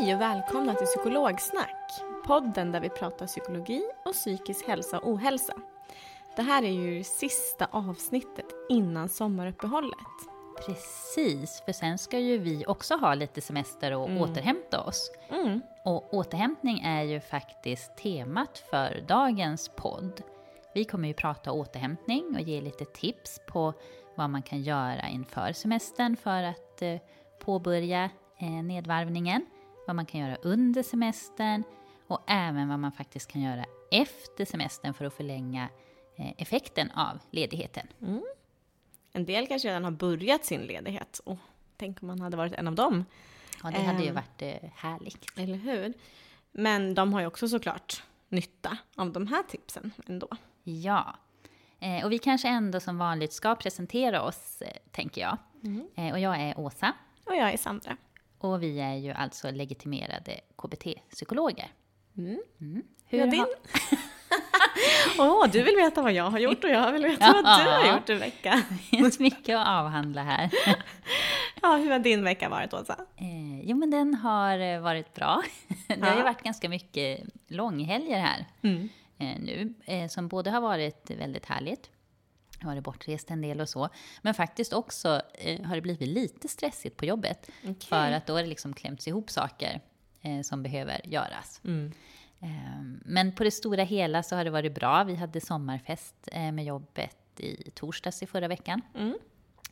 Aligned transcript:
Hej 0.00 0.14
och 0.14 0.20
välkomna 0.20 0.74
till 0.74 0.86
Psykologsnack. 0.86 1.92
Podden 2.26 2.72
där 2.72 2.80
vi 2.80 2.88
pratar 2.88 3.26
psykologi 3.26 3.82
och 4.04 4.12
psykisk 4.12 4.66
hälsa 4.66 4.98
och 4.98 5.10
ohälsa. 5.10 5.54
Det 6.36 6.42
här 6.42 6.62
är 6.62 6.70
ju 6.70 7.04
sista 7.04 7.68
avsnittet 7.70 8.46
innan 8.68 9.08
sommaruppehållet. 9.08 9.98
Precis, 10.66 11.62
för 11.64 11.72
sen 11.72 11.98
ska 11.98 12.18
ju 12.18 12.38
vi 12.38 12.66
också 12.66 12.96
ha 12.96 13.14
lite 13.14 13.40
semester 13.40 13.92
och 13.92 14.10
återhämta 14.20 14.80
oss. 14.80 15.10
Mm. 15.30 15.60
Och 15.84 16.14
återhämtning 16.14 16.80
är 16.80 17.02
ju 17.02 17.20
faktiskt 17.20 17.96
temat 17.96 18.58
för 18.70 19.04
dagens 19.08 19.70
podd. 19.76 20.22
Vi 20.74 20.84
kommer 20.84 21.08
ju 21.08 21.14
prata 21.14 21.52
återhämtning 21.52 22.36
och 22.36 22.42
ge 22.42 22.60
lite 22.60 22.84
tips 22.84 23.40
på 23.46 23.72
vad 24.14 24.30
man 24.30 24.42
kan 24.42 24.62
göra 24.62 25.08
inför 25.08 25.52
semestern 25.52 26.16
för 26.16 26.42
att 26.42 26.82
eh, 26.82 26.96
påbörja 27.38 28.10
eh, 28.38 28.50
nedvarvningen. 28.50 29.46
Vad 29.86 29.96
man 29.96 30.06
kan 30.06 30.20
göra 30.20 30.36
under 30.36 30.82
semestern 30.82 31.62
och 32.06 32.20
även 32.26 32.68
vad 32.68 32.78
man 32.78 32.92
faktiskt 32.92 33.30
kan 33.32 33.42
göra 33.42 33.64
efter 33.90 34.44
semestern 34.44 34.94
för 34.94 35.04
att 35.04 35.14
förlänga 35.14 35.68
eh, 36.16 36.32
effekten 36.38 36.90
av 36.90 37.18
ledigheten. 37.30 37.86
En 39.12 39.24
del 39.26 39.46
kanske 39.46 39.68
redan 39.68 39.84
har 39.84 39.90
börjat 39.90 40.44
sin 40.44 40.60
ledighet. 40.60 41.20
Och 41.24 41.38
tänk 41.76 42.02
om 42.02 42.08
man 42.08 42.20
hade 42.20 42.36
varit 42.36 42.52
en 42.54 42.68
av 42.68 42.74
dem. 42.74 43.04
Ja, 43.62 43.70
det 43.70 43.82
hade 43.82 44.02
ju 44.02 44.08
Ehm. 44.08 44.14
varit 44.14 44.42
eh, 44.42 44.70
härligt. 44.74 45.38
Eller 45.38 45.58
hur? 45.58 45.92
Men 46.52 46.94
de 46.94 47.12
har 47.12 47.20
ju 47.20 47.26
också 47.26 47.48
såklart 47.48 48.02
nytta 48.28 48.78
av 48.96 49.12
de 49.12 49.26
här 49.26 49.42
tipsen 49.42 49.92
ändå. 50.06 50.28
Ja. 50.62 51.16
Eh, 51.80 52.04
och 52.04 52.12
vi 52.12 52.18
kanske 52.18 52.48
ändå 52.48 52.80
som 52.80 52.98
vanligt 52.98 53.32
ska 53.32 53.54
presentera 53.54 54.22
oss, 54.22 54.62
eh, 54.62 54.76
tänker 54.90 55.20
jag. 55.20 55.36
Eh, 55.94 56.12
och 56.12 56.18
jag 56.18 56.40
är 56.40 56.58
Åsa. 56.58 56.92
Och 57.24 57.34
jag 57.36 57.52
är 57.52 57.56
Sandra. 57.56 57.96
Och 58.38 58.62
vi 58.62 58.80
är 58.80 58.94
ju 58.94 59.12
alltså 59.12 59.50
legitimerade 59.50 60.40
KBT-psykologer. 60.56 61.68
Mm. 62.18 62.40
Hur 63.08 63.18
Ja, 63.18 63.26
din... 63.26 63.40
har- 63.40 63.48
Åh, 65.18 65.46
du 65.52 65.62
vill 65.62 65.76
veta 65.76 66.02
vad 66.02 66.12
jag 66.12 66.30
har 66.30 66.38
gjort 66.38 66.64
och 66.64 66.70
jag 66.70 66.92
vill 66.92 67.02
veta 67.02 67.32
vad 67.32 67.44
du 67.44 67.70
har 67.70 67.92
gjort 67.96 68.08
en 68.10 68.18
vecka. 68.18 68.62
Det 68.68 68.74
finns 68.96 69.18
mycket 69.18 69.56
att 69.58 69.68
avhandla 69.68 70.22
här. 70.22 70.50
Ja, 71.62 71.76
hur 71.76 71.90
har 71.90 71.98
din 71.98 72.24
vecka 72.24 72.48
varit 72.48 72.74
Åsa? 72.74 72.96
Eh, 73.16 73.60
jo, 73.62 73.76
men 73.76 73.90
den 73.90 74.14
har 74.14 74.58
eh, 74.58 74.80
varit 74.80 75.14
bra. 75.14 75.42
Det 75.88 76.00
har 76.06 76.16
ju 76.16 76.22
varit 76.22 76.42
ganska 76.42 76.68
mycket 76.68 77.20
långhelger 77.48 78.18
här 78.18 78.44
eh, 79.18 79.38
nu, 79.40 79.74
eh, 79.84 80.08
som 80.08 80.28
både 80.28 80.50
har 80.50 80.60
varit 80.60 81.10
väldigt 81.10 81.46
härligt, 81.46 81.90
varit 82.62 82.84
bortrest 82.84 83.30
en 83.30 83.40
del 83.40 83.60
och 83.60 83.68
så, 83.68 83.88
men 84.22 84.34
faktiskt 84.34 84.72
också 84.72 85.22
eh, 85.34 85.62
har 85.62 85.74
det 85.74 85.80
blivit 85.82 86.08
lite 86.08 86.48
stressigt 86.48 86.96
på 86.96 87.04
jobbet. 87.04 87.50
För 87.88 88.12
att 88.12 88.26
då 88.26 88.34
har 88.34 88.42
det 88.42 88.48
liksom 88.48 88.72
klämts 88.74 89.08
ihop 89.08 89.30
saker 89.30 89.80
eh, 90.22 90.40
som 90.40 90.62
behöver 90.62 91.00
göras. 91.04 91.60
Eh, 92.40 92.82
men 93.04 93.32
på 93.32 93.44
det 93.44 93.50
stora 93.50 93.82
hela 93.82 94.22
så 94.22 94.36
har 94.36 94.44
det 94.44 94.50
varit 94.50 94.74
bra. 94.74 95.04
Vi 95.04 95.14
hade 95.14 95.40
sommarfest 95.40 96.28
eh, 96.32 96.52
med 96.52 96.64
jobbet 96.64 97.16
i 97.40 97.70
torsdags 97.70 98.22
i 98.22 98.26
förra 98.26 98.48
veckan. 98.48 98.82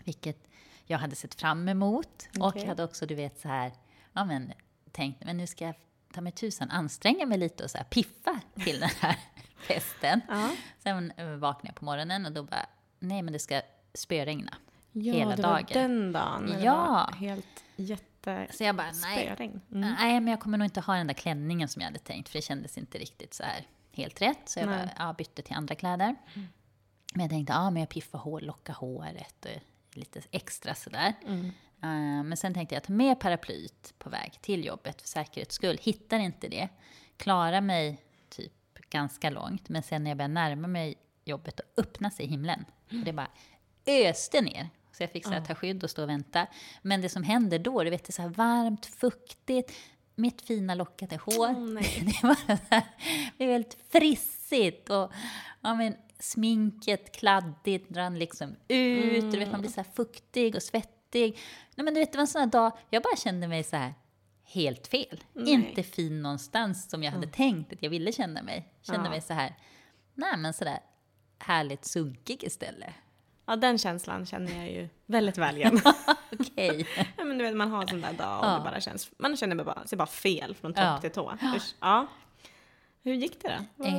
Vilket 0.05 0.49
jag 0.87 0.99
hade 0.99 1.17
sett 1.17 1.35
fram 1.35 1.69
emot. 1.69 2.29
Och 2.41 2.47
Okej. 2.47 2.67
hade 2.67 2.85
också, 2.85 3.07
du 3.07 3.15
vet, 3.15 3.41
så 3.41 3.49
här, 3.49 3.73
ja 4.13 4.25
men 4.25 4.53
tänkt, 4.93 5.25
men 5.25 5.37
nu 5.37 5.47
ska 5.47 5.65
jag 5.65 5.75
ta 6.15 6.21
mig 6.21 6.33
tusan 6.33 6.71
anstränga 6.71 7.27
mig 7.27 7.39
lite 7.39 7.65
och 7.65 7.71
så 7.71 7.79
här 7.79 7.85
piffa 7.85 8.41
till 8.65 8.81
den 8.81 8.91
här 9.01 9.19
festen. 9.65 10.21
Sen 10.79 11.11
eh, 11.17 11.27
vaknade 11.27 11.69
jag 11.69 11.75
på 11.75 11.85
morgonen 11.85 12.27
och 12.27 12.33
då 12.33 12.43
bara, 12.43 12.67
nej 12.99 13.23
men 13.23 13.33
det 13.33 13.39
ska 13.39 13.63
spöregna 13.95 14.55
hela 14.93 15.37
det 15.37 15.43
dagen. 15.43 15.53
var 15.53 15.75
den 15.75 16.13
dagen. 16.13 16.45
när 16.45 16.59
det 16.59 16.65
Ja. 16.65 16.77
var 17.11 17.13
helt 17.17 17.65
jätte... 17.77 18.47
Så 18.51 18.65
jag 18.65 18.77
bara, 18.77 18.91
nej. 19.03 19.27
Mm. 19.39 19.61
Nej, 19.71 20.21
men 20.21 20.27
jag 20.29 20.41
kommer 20.41 20.59
nog 20.59 20.65
inte 20.67 20.81
ha 20.81 20.95
den 20.95 21.07
där 21.07 21.15
klänningen 21.15 21.69
som 21.69 21.81
jag 21.83 21.87
hade 21.87 21.99
tänkt, 21.99 22.29
för 22.29 22.39
det 22.39 22.43
kändes 22.43 22.79
inte 22.79 22.99
riktigt 22.99 23.35
så 23.35 23.43
här 23.43 23.67
helt 23.93 24.23
rätt. 24.23 24.39
Så 24.49 24.59
jag 24.61 24.67
Nej. 24.67 24.75
Mm. 24.75 24.89
bara, 24.99 25.07
ja, 25.07 25.13
bytte 25.13 25.43
till 25.43 25.55
andra 25.57 25.75
kläder. 25.75 26.17
Men 27.15 27.21
jag 27.23 27.31
tänkte, 27.31 27.53
ja, 27.53 27.71
men 27.71 27.81
jag 27.81 27.89
piffar 27.89 28.19
hår, 28.19 28.41
lockar 28.41 28.75
håret 28.75 29.45
och 29.47 29.97
lite 29.99 30.21
extra 30.31 30.75
sådär. 30.75 31.13
Mm. 31.27 31.45
Eh, 31.83 32.25
men 32.25 32.37
sen 32.37 32.55
tänkte 32.55 32.75
jag, 32.75 32.85
ta 32.85 32.93
med 32.93 33.21
paraplyet 33.21 33.95
på 33.99 34.11
väg 34.11 34.39
till 34.41 34.65
jobbet 34.65 35.01
för 35.01 35.09
säkerhets 35.09 35.55
skull. 35.55 35.79
Hittar 35.83 36.19
inte 36.19 36.49
det, 36.49 36.69
klarar 37.17 37.61
mig 37.61 37.99
ganska 38.95 39.31
långt. 39.31 39.69
Men 39.69 39.83
sen 39.83 40.05
när 40.05 40.11
jag 40.11 40.19
börjar 40.19 40.29
närma 40.29 40.69
mig 40.69 40.95
jobbet, 41.25 41.61
och 41.61 41.67
öppnar 41.77 42.11
sig 42.11 42.27
himlen. 42.27 42.65
Och 42.87 43.05
det 43.05 43.13
bara 43.13 43.31
öste 43.87 44.41
ner. 44.41 44.69
Så 44.93 45.03
jag 45.03 45.11
fick 45.11 45.25
så 45.25 45.31
här, 45.31 45.41
ta 45.41 45.55
skydd 45.55 45.85
och 45.85 45.91
stå 45.91 46.03
och 46.03 46.09
vänta. 46.09 46.47
Men 46.83 47.01
det 47.01 47.09
som 47.09 47.23
händer 47.23 47.59
då, 47.59 47.85
du 47.85 47.91
vet, 47.91 48.05
det 48.05 48.11
är 48.11 48.13
så 48.13 48.23
här 48.23 48.29
varmt, 48.29 48.87
fuktigt. 48.87 49.73
Mitt 50.15 50.43
fina 50.43 50.75
lockade 50.75 51.17
hår. 51.17 51.75
det 52.05 52.23
var 52.23 52.35
så 52.35 52.59
här, 52.71 52.83
det 53.39 53.45
är 53.45 53.49
väldigt 53.49 53.77
frissigt. 53.93 54.91
Och 54.91 55.13
ja, 55.61 55.75
men, 55.75 55.97
sminket 56.19 57.17
kladdigt 57.17 57.97
rann 57.97 58.19
liksom 58.19 58.57
ut. 58.69 59.25
Och, 59.25 59.31
du 59.31 59.39
vet, 59.39 59.53
man 59.53 59.61
blir 59.61 59.71
så 59.71 59.81
här 59.81 59.91
fuktig 59.95 60.55
och 60.55 60.63
svettig. 60.63 61.39
Nej, 61.75 61.85
men 61.85 61.95
du 61.95 62.01
vet, 62.01 62.13
det 62.13 62.19
var 62.19 62.23
en 62.23 62.29
sån 62.29 62.41
här 62.41 62.47
dag, 62.47 62.73
jag 62.91 63.03
bara 63.03 63.17
kände 63.17 63.49
mig 63.49 63.65
så 63.65 63.77
här 63.77 63.95
helt 64.45 64.87
fel. 64.87 65.25
Inte 65.35 65.83
fin 65.83 66.23
någonstans 66.23 66.91
som 66.91 67.03
jag 67.03 67.13
hade 67.13 67.27
tänkt 67.27 67.73
att 67.73 67.83
jag 67.83 67.91
ville 67.91 68.13
känna 68.13 68.43
mig. 68.43 68.69
Kände 68.83 69.05
Ja. 69.07 69.11
mig 69.11 69.21
så 69.21 69.33
här, 69.35 69.55
nej 70.15 70.37
men 70.37 70.53
sådär 70.53 70.79
härligt 71.39 71.85
sunkig 71.85 72.45
istället. 72.45 72.91
Ja, 73.47 73.57
den 73.57 73.79
känslan 73.79 74.27
känner 74.27 74.57
jag 74.59 74.71
ju 74.73 74.89
väldigt 75.07 75.39
väl 75.39 75.57
igen. 75.57 75.81
Okej. 76.41 76.87
ja, 77.17 77.25
men 77.25 77.39
du 77.39 77.45
vet, 77.45 77.57
man 77.57 77.71
har 77.71 77.83
en 77.83 77.89
sån 77.89 78.01
där 78.01 78.13
dag 78.13 78.39
och 78.41 78.47
Ja. 78.47 78.55
det 78.59 78.65
bara 78.71 78.81
känns, 78.81 79.11
man 79.19 79.37
känner 79.37 79.65
bara, 79.65 79.87
sig 79.87 79.99
bara 79.99 80.07
fel 80.07 80.55
från 80.55 80.75
topp 80.75 80.85
Ja. 80.85 80.99
till 81.01 81.11
tå. 81.11 81.33
Usch. 81.57 81.75
Ja. 81.81 82.07
Hur 83.03 83.15
gick 83.15 83.43
det 83.43 83.49
då? 83.79 83.85
Eh, 83.85 83.93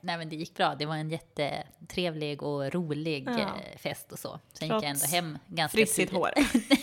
nej 0.00 0.18
men 0.18 0.28
det 0.28 0.36
gick 0.36 0.54
bra. 0.54 0.74
Det 0.74 0.86
var 0.86 0.94
en 0.96 1.10
jättetrevlig 1.10 2.42
och 2.42 2.72
rolig 2.72 3.24
Ja. 3.28 3.38
eh, 3.38 3.78
fest 3.78 4.12
och 4.12 4.18
så. 4.18 4.40
Sen 4.52 4.68
gick 4.68 4.72
jag 4.74 4.84
ändå 4.84 4.98
Trots 4.98 5.12
hem 5.12 5.38
ganska 5.46 5.76
Frissigt 5.76 6.12
hår. 6.12 6.30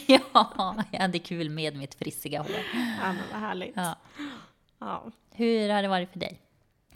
ja, 0.07 0.19
jag 0.91 0.99
hade 0.99 1.19
kul 1.19 1.49
med 1.49 1.75
mitt 1.75 1.95
frissiga 1.95 2.41
hår. 2.41 2.51
Ja, 3.01 3.13
men 3.13 3.23
vad 3.31 3.41
härligt. 3.41 3.73
Ja. 3.75 3.95
Ja. 4.79 5.03
Hur 5.31 5.69
har 5.69 5.81
det 5.81 5.87
varit 5.87 6.11
för 6.11 6.19
dig? 6.19 6.41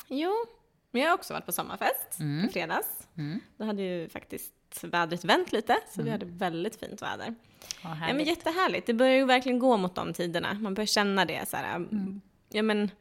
Jo, 0.07 0.31
Men 0.91 1.01
jag 1.01 1.09
har 1.09 1.15
också 1.15 1.33
varit 1.33 1.45
på 1.45 1.51
sommarfest 1.51 2.19
Mm. 2.19 2.45
i 2.45 2.50
fredags. 2.51 3.07
Mm. 3.18 3.39
Då 3.57 3.65
hade 3.65 3.81
ju 3.81 4.09
faktiskt 4.09 4.83
vädret 4.83 5.25
vänt 5.25 5.51
lite, 5.51 5.77
så 5.95 6.03
vi 6.03 6.09
hade 6.09 6.25
väldigt 6.25 6.75
fint 6.80 7.01
väder. 7.01 7.25
Ja, 7.25 7.36
Ja, 7.83 7.89
men 7.89 7.97
härligt. 7.97 8.27
jättehärligt. 8.27 8.88
Det 8.88 8.94
börjar 8.94 9.15
ju 9.15 9.25
verkligen 9.25 9.59
gå 9.59 9.77
mot 9.77 9.95
de 9.95 10.13
tiderna. 10.13 10.53
Man 10.53 10.74
börjar 10.74 10.86
känna 10.88 11.25
det 11.25 11.50
så 11.50 11.57
här. 11.57 11.75
Mm. 11.75 12.21
Ja, 12.50 12.62
men 12.63 12.91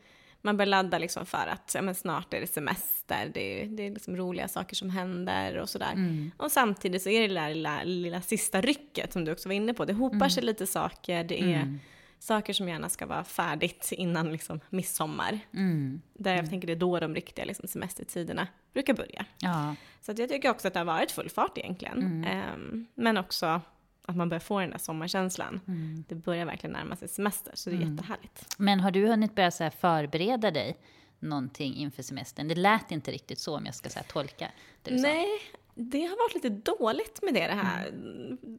man 0.42 0.56
börjar 0.56 0.66
ladda 0.70 0.98
liksom 0.98 1.26
för 1.26 1.46
att 1.46 1.72
ja, 1.74 1.82
men 1.82 1.94
snart 1.94 2.34
är 2.34 2.40
det 2.40 2.46
semester. 2.46 3.30
Det 3.34 3.62
är, 3.62 3.66
det 3.66 3.86
är 3.86 3.90
liksom 3.90 4.16
roliga 4.16 4.48
saker 4.48 4.76
som 4.76 4.90
händer 4.90 5.56
och 5.58 5.68
sådär. 5.68 5.92
Mm. 5.92 6.30
Och 6.36 6.52
samtidigt 6.52 7.02
så 7.02 7.08
är 7.08 7.20
det 7.20 7.28
det 7.28 7.34
där 7.34 7.48
lilla, 7.54 7.84
lilla 7.84 8.20
sista 8.22 8.60
rycket 8.60 9.12
som 9.12 9.24
du 9.24 9.32
också 9.32 9.48
var 9.48 9.54
inne 9.54 9.74
på. 9.74 9.84
Det 9.84 9.92
hopar 9.92 10.28
sig 10.28 10.42
lite 10.42 10.66
saker. 10.66 11.24
Det 11.24 11.40
är 11.42 11.62
Mm. 11.62 11.78
saker 12.18 12.52
som 12.52 12.68
gärna 12.68 12.88
ska 12.88 13.06
vara 13.06 13.24
färdigt 13.24 13.92
innan 13.92 14.32
liksom 14.32 14.60
midsommar. 14.70 15.38
Mm. 15.54 16.00
Där 16.14 16.36
jag 16.36 16.50
tänker 16.50 16.66
det 16.66 16.72
är 16.72 16.76
då 16.76 17.00
de 17.00 17.14
riktiga 17.14 17.44
liksom, 17.44 17.68
semestertiderna 17.68 18.46
brukar 18.72 18.94
börja. 18.94 19.24
Ja, 19.38 19.74
Så 20.00 20.12
jag 20.16 20.28
tycker 20.28 20.50
också 20.50 20.68
att 20.68 20.74
det 20.74 20.80
har 20.80 20.84
varit 20.84 21.10
full 21.12 21.30
fart 21.30 21.58
egentligen. 21.58 21.98
Mm. 21.98 22.24
Ehm, 22.24 22.86
men 22.94 23.16
också 23.16 23.60
att 24.08 24.16
man 24.16 24.28
börjar 24.28 24.40
få 24.40 24.60
den 24.60 24.70
där 24.70 24.78
sommarkänslan. 24.78 25.60
Mm. 25.68 26.04
Det 26.08 26.14
börjar 26.14 26.46
verkligen 26.46 26.72
närma 26.72 26.96
sig 26.96 27.08
semester, 27.08 27.52
så 27.54 27.70
det 27.70 27.76
är 27.76 27.80
jättehärligt. 27.80 28.54
Men 28.58 28.80
har 28.80 28.90
du 28.90 29.06
hunnit 29.06 29.34
börja 29.34 29.50
så 29.50 29.70
förbereda 29.70 30.50
dig 30.50 30.76
någonting 31.18 31.74
inför 31.74 32.02
semestern? 32.02 32.48
Det 32.48 32.54
lät 32.54 32.90
inte 32.90 33.10
riktigt 33.10 33.38
så 33.38 33.56
om 33.56 33.66
jag 33.66 33.74
ska 33.74 33.88
så 33.88 34.00
tolka 34.08 34.50
det 34.82 34.90
du 34.90 34.98
sa. 34.98 35.08
Nej, 35.08 35.28
det 35.74 36.02
har 36.02 36.16
varit 36.16 36.34
lite 36.34 36.48
dåligt 36.48 37.22
med 37.22 37.34
det, 37.34 37.46
det 37.46 37.54
här 37.54 37.92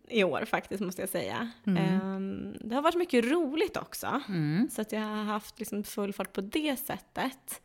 i 0.08 0.24
år 0.24 0.46
faktiskt, 0.46 0.82
måste 0.84 1.02
jag 1.02 1.10
säga. 1.10 1.52
Ehm, 1.66 2.58
det 2.60 2.76
har 2.76 2.82
varit 2.82 2.98
mycket 2.98 3.26
roligt 3.26 3.78
också. 3.78 4.22
Mm. 4.28 4.70
Så 4.72 4.82
att 4.82 4.92
jag 4.92 5.02
har 5.02 5.24
haft 5.24 5.60
liksom 5.60 5.84
full 5.84 6.14
fart 6.14 6.34
på 6.34 6.42
det 6.42 6.80
sättet. 6.80 7.62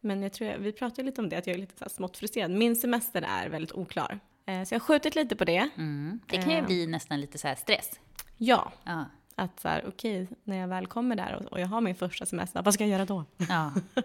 Men 0.00 0.22
jag 0.22 0.32
tror, 0.32 0.58
vi 0.58 0.72
pratade 0.72 1.02
lite 1.02 1.20
om 1.20 1.28
det, 1.28 1.36
att 1.36 1.46
jag 1.46 1.54
är 1.54 1.60
lite 1.60 1.78
så 1.78 1.84
här 1.84 1.90
smått 1.90 2.16
frustrerad. 2.16 2.50
Min 2.50 2.76
semester 2.76 3.22
är 3.28 3.48
väldigt 3.48 3.72
oklar. 3.72 4.20
Eh, 4.46 4.64
Så 4.64 4.74
jag 4.74 4.80
har 4.80 4.86
skjutit 4.86 5.14
lite 5.14 5.36
på 5.36 5.44
det. 5.44 5.68
Mm. 5.76 6.20
Det 6.26 6.36
kan 6.42 6.50
ju 6.50 6.56
Eh. 6.58 6.66
bli 6.66 6.86
nästan 6.86 7.20
lite 7.20 7.38
så 7.38 7.48
här 7.48 7.54
stress. 7.54 8.00
Ja, 8.36 8.72
Ja. 8.84 9.04
att 9.34 9.60
så 9.60 9.68
här, 9.68 9.84
okej, 9.88 10.28
när 10.44 10.56
jag 10.56 10.68
väl 10.68 10.86
kommer 10.86 11.16
där 11.16 11.34
och, 11.34 11.52
och 11.52 11.60
jag 11.60 11.66
har 11.66 11.80
min 11.80 11.94
första 11.94 12.26
semester, 12.26 12.62
vad 12.62 12.74
ska 12.74 12.84
jag 12.84 12.90
göra 12.90 13.04
då? 13.04 13.24
Ja. 13.48 13.72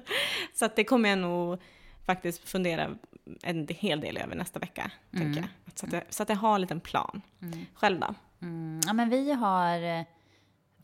Så 0.54 0.66
att 0.66 0.76
det 0.76 0.84
kommer 0.84 1.10
jag 1.10 1.20
nog 1.20 1.60
faktiskt 2.06 2.50
fundera 2.50 2.96
en 3.44 3.68
hel 3.70 4.02
del 4.02 4.18
över 4.18 4.36
nästa 4.36 4.60
vecka, 4.60 4.92
Mm. 5.14 5.26
tänker 5.26 5.42
jag. 5.42 5.78
Så 5.78 5.86
att, 5.86 5.94
jag. 5.94 6.04
så 6.10 6.24
att 6.24 6.30
jag 6.30 6.36
har 6.36 6.56
en 6.56 6.62
liten 6.62 6.80
plan. 6.80 7.22
Själv 7.74 8.00
då? 8.00 8.16
Mm. 8.42 8.80
ja, 8.88 8.94
men 8.94 9.10
vi 9.10 9.32
har 9.32 9.82
eh, 10.00 10.04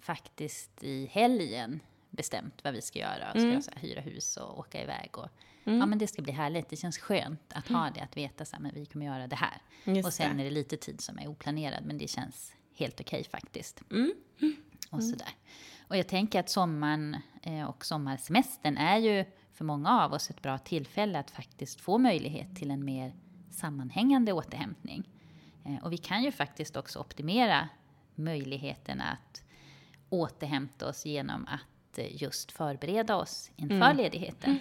faktiskt 0.01 0.83
i 0.83 1.05
helgen 1.11 1.79
bestämt 2.09 2.63
vad 2.63 2.73
vi 2.73 2.81
ska 2.81 2.99
göra. 2.99 3.29
Ska 3.29 3.39
Mm. 3.39 3.61
så 3.61 3.71
här, 3.71 3.79
hyra 3.81 4.01
hus 4.01 4.37
och 4.37 4.59
åka 4.59 4.81
iväg. 4.83 5.09
Och, 5.17 5.27
Ja, 5.73 5.85
men 5.85 5.97
det 5.97 6.07
ska 6.07 6.21
bli 6.21 6.31
härligt. 6.31 6.69
Det 6.69 6.75
känns 6.75 6.97
skönt 6.97 7.53
att 7.53 7.67
ha 7.67 7.89
det, 7.89 8.01
att 8.01 8.17
veta 8.17 8.43
att 8.43 8.73
vi 8.73 8.85
kommer 8.85 9.05
göra 9.05 9.27
det 9.27 9.35
här. 9.35 9.61
Just 9.83 10.07
och 10.07 10.13
sen 10.13 10.37
det. 10.37 10.43
är 10.43 10.45
det 10.45 10.51
lite 10.51 10.77
tid 10.77 11.01
som 11.01 11.19
är 11.19 11.27
oplanerad, 11.27 11.85
men 11.85 11.97
det 11.97 12.07
känns 12.07 12.53
helt 12.75 13.01
okej 13.01 13.23
faktiskt. 13.23 13.81
Mm. 13.91 14.13
Och 14.89 15.03
sådär. 15.03 15.29
Och 15.87 15.97
jag 15.97 16.07
tänker 16.07 16.39
att 16.39 16.49
sommaren 16.49 17.17
eh, 17.41 17.63
och 17.63 17.85
sommarsemestern 17.85 18.77
är 18.77 18.97
ju 18.97 19.25
för 19.53 19.65
många 19.65 20.03
av 20.03 20.13
oss 20.13 20.29
ett 20.29 20.41
bra 20.41 20.57
tillfälle 20.57 21.19
att 21.19 21.31
faktiskt 21.31 21.81
få 21.81 21.97
möjlighet 21.97 22.55
till 22.55 22.71
en 22.71 22.85
mer 22.85 23.13
sammanhängande 23.51 24.33
återhämtning. 24.33 25.09
Eh, 25.65 25.83
Och 25.83 25.91
vi 25.93 25.97
kan 25.97 26.23
ju 26.23 26.31
faktiskt 26.31 26.77
också 26.77 26.99
optimera 26.99 27.69
möjligheterna 28.15 29.03
att 29.03 29.43
återhämta 30.09 30.89
oss 30.89 31.05
genom 31.05 31.45
att 31.47 31.97
eh, 31.97 32.21
just 32.21 32.51
förbereda 32.51 33.15
oss 33.15 33.51
inför 33.55 33.93
ledigheten. 33.93 34.59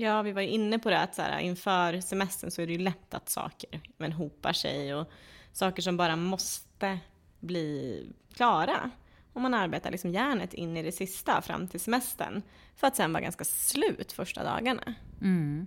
Ja, 0.00 0.22
vi 0.22 0.32
var 0.32 0.42
ju 0.42 0.48
inne 0.48 0.78
på 0.78 0.90
det 0.90 1.00
att 1.00 1.14
så 1.14 1.22
här, 1.22 1.38
inför 1.38 2.00
semestern 2.00 2.50
så 2.50 2.62
är 2.62 2.66
det 2.66 2.72
ju 2.72 2.78
lätt 2.78 3.14
att 3.14 3.28
saker 3.28 3.80
men 3.96 4.12
hopar 4.12 4.52
sig 4.52 4.94
och 4.94 5.10
saker 5.52 5.82
som 5.82 5.96
bara 5.96 6.16
måste 6.16 6.98
bli 7.40 8.06
klara. 8.34 8.90
Och 9.32 9.40
man 9.40 9.54
arbetar 9.54 9.90
liksom 9.90 10.10
järnet 10.10 10.54
in 10.54 10.76
i 10.76 10.82
det 10.82 10.92
sista 10.92 11.42
fram 11.42 11.68
till 11.68 11.80
semestern 11.80 12.42
för 12.76 12.86
att 12.86 12.96
sen 12.96 13.12
vara 13.12 13.22
ganska 13.22 13.44
slut 13.44 14.12
första 14.12 14.44
dagarna. 14.44 14.94
Mm. 15.20 15.66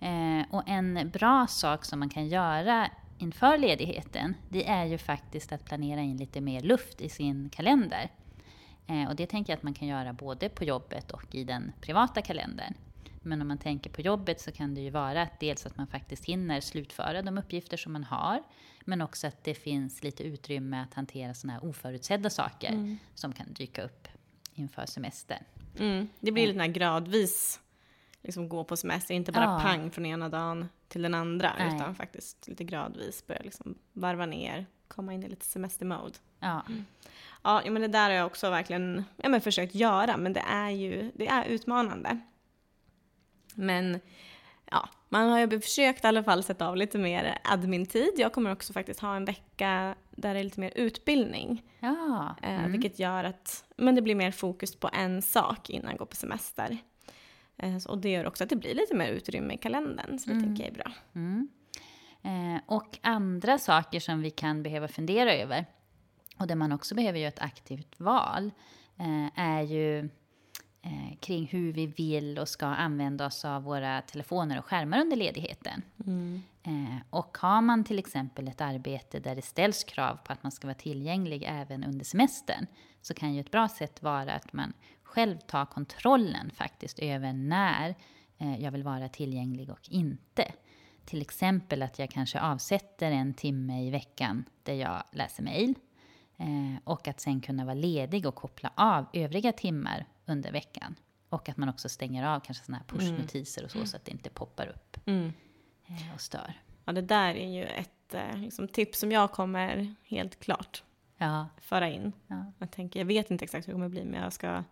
Eh, 0.00 0.54
och 0.54 0.62
en 0.66 1.10
bra 1.10 1.46
sak 1.46 1.84
som 1.84 1.98
man 1.98 2.08
kan 2.08 2.28
göra 2.28 2.90
inför 3.18 3.58
ledigheten, 3.58 4.34
det 4.48 4.68
är 4.68 4.84
ju 4.84 4.98
faktiskt 4.98 5.52
att 5.52 5.64
planera 5.64 6.00
in 6.00 6.16
lite 6.16 6.40
mer 6.40 6.60
luft 6.60 7.00
i 7.00 7.08
sin 7.08 7.50
kalender. 7.50 8.10
Eh, 8.86 9.08
och 9.08 9.16
det 9.16 9.26
tänker 9.26 9.52
jag 9.52 9.56
att 9.56 9.62
man 9.62 9.74
kan 9.74 9.88
göra 9.88 10.12
både 10.12 10.48
på 10.48 10.64
jobbet 10.64 11.10
och 11.10 11.34
i 11.34 11.44
den 11.44 11.72
privata 11.80 12.22
kalendern. 12.22 12.74
Men 13.26 13.40
om 13.40 13.48
man 13.48 13.58
tänker 13.58 13.90
på 13.90 14.00
jobbet 14.00 14.40
så 14.40 14.52
kan 14.52 14.74
det 14.74 14.80
ju 14.80 14.90
vara 14.90 15.22
att 15.22 15.40
dels 15.40 15.66
att 15.66 15.76
man 15.76 15.86
faktiskt 15.86 16.24
hinner 16.24 16.60
slutföra 16.60 17.22
de 17.22 17.38
uppgifter 17.38 17.76
som 17.76 17.92
man 17.92 18.04
har, 18.04 18.42
men 18.84 19.02
också 19.02 19.26
att 19.26 19.44
det 19.44 19.54
finns 19.54 20.02
lite 20.02 20.22
utrymme 20.22 20.82
att 20.82 20.94
hantera 20.94 21.34
sådana 21.34 21.52
här 21.58 21.68
oförutsedda 21.68 22.30
saker 22.30 22.96
som 23.14 23.32
kan 23.32 23.52
dyka 23.52 23.82
upp 23.82 24.08
inför 24.54 24.86
semestern. 24.86 25.44
Mm. 25.78 26.08
Det 26.20 26.32
blir 26.32 26.46
lite 26.46 26.60
här 26.60 26.66
gradvis 26.66 27.60
liksom 28.22 28.48
gå 28.48 28.64
på 28.64 28.76
semester, 28.76 29.14
inte 29.14 29.32
bara 29.32 29.44
Ja. 29.44 29.60
pang 29.62 29.90
från 29.90 30.06
ena 30.06 30.28
dagen 30.28 30.68
till 30.88 31.02
den 31.02 31.14
andra 31.14 31.52
Nej. 31.58 31.76
utan 31.76 31.94
faktiskt 31.94 32.48
lite 32.48 32.64
gradvis 32.64 33.26
börja 33.26 33.40
liksom 33.42 33.78
varva 33.92 34.26
ner, 34.26 34.66
komma 34.88 35.14
in 35.14 35.24
i 35.24 35.28
lite 35.28 35.46
semestermode. 35.46 36.14
Ja, 36.40 36.62
Ja, 37.42 37.62
ja, 37.64 37.70
men 37.70 37.82
det 37.82 37.88
där 37.88 38.10
har 38.10 38.16
jag 38.16 38.26
också 38.26 38.50
verkligen 38.50 39.04
ja, 39.16 39.28
men 39.28 39.40
försökt 39.40 39.74
göra, 39.74 40.16
men 40.16 40.32
det 40.32 40.40
är 40.40 40.70
ju 40.70 41.12
det 41.14 41.28
är 41.28 41.44
utmanande. 41.44 42.20
Men 43.56 44.00
ja, 44.70 44.88
man 45.08 45.28
har 45.28 45.38
ju 45.38 45.60
försökt 45.60 46.04
i 46.04 46.06
alla 46.06 46.24
fall 46.24 46.42
sätta 46.42 46.68
av 46.68 46.76
lite 46.76 46.98
mer 46.98 47.38
admin-tid. 47.44 48.12
Jag 48.16 48.32
kommer 48.32 48.52
också 48.52 48.72
faktiskt 48.72 49.00
ha 49.00 49.16
en 49.16 49.24
vecka 49.24 49.94
där 50.10 50.34
det 50.34 50.40
är 50.40 50.44
lite 50.44 50.60
mer 50.60 50.72
utbildning. 50.76 51.62
ja. 51.80 52.36
Eh, 52.42 52.66
Vilket 52.66 52.98
gör 52.98 53.24
att 53.24 53.64
men 53.76 53.94
det 53.94 54.02
blir 54.02 54.14
mer 54.14 54.30
fokus 54.30 54.76
på 54.76 54.90
en 54.92 55.22
sak 55.22 55.70
innan 55.70 55.90
jag 55.90 55.98
går 55.98 56.06
på 56.06 56.16
semester. 56.16 56.78
Eh, 57.56 57.76
och 57.88 57.98
det 57.98 58.10
gör 58.10 58.26
också 58.26 58.44
att 58.44 58.50
det 58.50 58.56
blir 58.56 58.74
lite 58.74 58.94
mer 58.94 59.08
utrymme 59.08 59.54
i 59.54 59.58
kalendern, 59.58 60.18
så 60.18 60.30
det 60.30 60.40
tänker 60.40 60.62
jag 60.64 60.70
är 60.72 60.74
bra. 60.74 60.92
Mm. 61.14 61.48
Eh, 62.22 62.60
och 62.66 62.98
andra 63.02 63.58
saker 63.58 64.00
som 64.00 64.22
vi 64.22 64.30
kan 64.30 64.62
behöva 64.62 64.88
fundera 64.88 65.34
över, 65.34 65.66
och 66.38 66.46
där 66.46 66.54
man 66.54 66.72
också 66.72 66.94
behöver 66.94 67.18
göra 67.18 67.28
ett 67.28 67.42
aktivt 67.42 68.00
val, 68.00 68.50
eh, 68.98 69.40
är 69.40 69.62
ju 69.62 70.08
eh, 70.86 71.16
kring 71.20 71.46
hur 71.46 71.72
vi 71.72 71.86
vill 71.86 72.38
och 72.38 72.48
ska 72.48 72.66
använda 72.66 73.26
oss 73.26 73.44
av 73.44 73.62
våra 73.62 74.02
telefoner 74.02 74.58
och 74.58 74.64
skärmar 74.64 75.00
under 75.00 75.16
ledigheten. 75.16 75.82
Eh, 76.62 76.96
och 77.10 77.38
har 77.40 77.60
man 77.60 77.84
till 77.84 77.98
exempel 77.98 78.48
ett 78.48 78.60
arbete 78.60 79.20
där 79.20 79.36
det 79.36 79.42
ställs 79.42 79.84
krav 79.84 80.16
på 80.24 80.32
att 80.32 80.42
man 80.42 80.52
ska 80.52 80.66
vara 80.66 80.74
tillgänglig 80.74 81.44
även 81.46 81.84
under 81.84 82.04
semestern, 82.04 82.66
så 83.02 83.14
kan 83.14 83.34
ju 83.34 83.40
ett 83.40 83.50
bra 83.50 83.68
sätt 83.68 84.02
vara 84.02 84.32
att 84.32 84.52
man 84.52 84.72
själv 85.02 85.38
tar 85.38 85.66
kontrollen 85.66 86.50
faktiskt 86.50 86.98
över 86.98 87.32
när 87.32 87.94
eh, 88.38 88.60
jag 88.62 88.70
vill 88.70 88.82
vara 88.82 89.08
tillgänglig 89.08 89.70
och 89.70 89.88
inte. 89.90 90.52
Till 91.04 91.22
exempel 91.22 91.82
att 91.82 91.98
jag 91.98 92.10
kanske 92.10 92.40
avsätter 92.40 93.10
en 93.10 93.34
timme 93.34 93.86
i 93.86 93.90
veckan 93.90 94.44
där 94.62 94.74
jag 94.74 95.02
läser 95.12 95.42
mejl. 95.42 95.74
Eh, 96.36 96.82
och 96.84 97.08
att 97.08 97.20
sen 97.20 97.40
kunna 97.40 97.64
vara 97.64 97.74
ledig 97.74 98.26
och 98.26 98.34
koppla 98.34 98.72
av 98.74 99.06
övriga 99.12 99.52
timmar 99.52 100.06
under 100.26 100.52
veckan. 100.52 100.94
Och 101.28 101.48
att 101.48 101.56
man 101.56 101.68
också 101.68 101.88
stänger 101.88 102.26
av 102.26 102.40
kanske 102.40 102.64
såna 102.64 102.78
här 102.78 102.84
pushnotiser 102.84 103.64
och 103.64 103.70
så, 103.70 103.86
så 103.86 103.96
att 103.96 104.04
det 104.04 104.10
inte 104.12 104.30
poppar 104.30 104.66
upp 104.66 104.96
Mm. 105.06 105.32
eh, 105.86 106.14
och 106.14 106.20
stör. 106.20 106.60
Ja, 106.84 106.92
det 106.92 107.02
där 107.02 107.34
är 107.34 107.48
ju 107.48 107.64
ett 107.64 108.14
eh, 108.14 108.36
liksom, 108.36 108.68
tips 108.68 108.98
som 108.98 109.12
jag 109.12 109.32
kommer 109.32 109.94
helt 110.04 110.40
klart 110.40 110.82
Ja, 111.18 111.46
föra 111.60 111.88
in. 111.90 112.12
ja, 112.26 112.52
Jag 112.58 112.70
tänker, 112.70 113.00
jag 113.00 113.06
vet 113.06 113.30
inte 113.30 113.44
exakt 113.44 113.68
hur 113.68 113.72
det 113.72 113.74
kommer 113.74 113.88
bli, 113.88 114.04
men 114.04 114.22
jag 114.22 114.32
ska, 114.32 114.64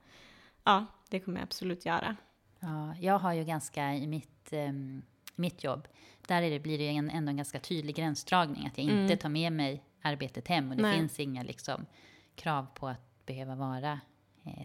ja, 0.64 0.87
det 1.08 1.20
kommer 1.20 1.38
jag 1.38 1.44
absolut 1.44 1.87
göra. 1.87 2.16
ja. 2.61 2.94
Jag 3.00 3.18
har 3.18 3.32
ju 3.32 3.44
ganska 3.44 3.94
i 3.94 4.06
mitt, 4.06 4.52
ehm, 4.52 5.02
mitt 5.37 5.64
jobb, 5.64 5.88
där 6.26 6.42
är 6.42 6.50
det, 6.50 6.61
blir 6.61 6.78
det 6.78 6.84
ju 6.84 6.90
en, 6.90 7.11
ändå 7.11 7.30
en 7.30 7.37
ganska 7.37 7.61
tydlig 7.61 7.96
gränsdragning. 7.96 8.66
Att 8.66 8.78
jag 8.78 8.87
inte 8.87 9.16
tar 9.16 9.28
med 9.28 9.52
mig 9.52 9.82
arbetet 10.02 10.49
hem 10.49 10.70
och 10.70 10.76
det 10.76 10.82
Nej. 10.82 10.99
finns 10.99 11.20
inga 11.20 11.42
liksom, 11.42 11.87
krav 12.34 12.66
på 12.75 12.88
att 12.88 13.26
behöva 13.26 13.54
vara 13.54 14.00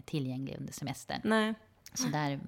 tillgänglig 0.04 0.56
under 0.58 0.72
semestern. 0.72 1.20
Nej, 1.24 1.54
Så 1.94 2.08
där, 2.08 2.40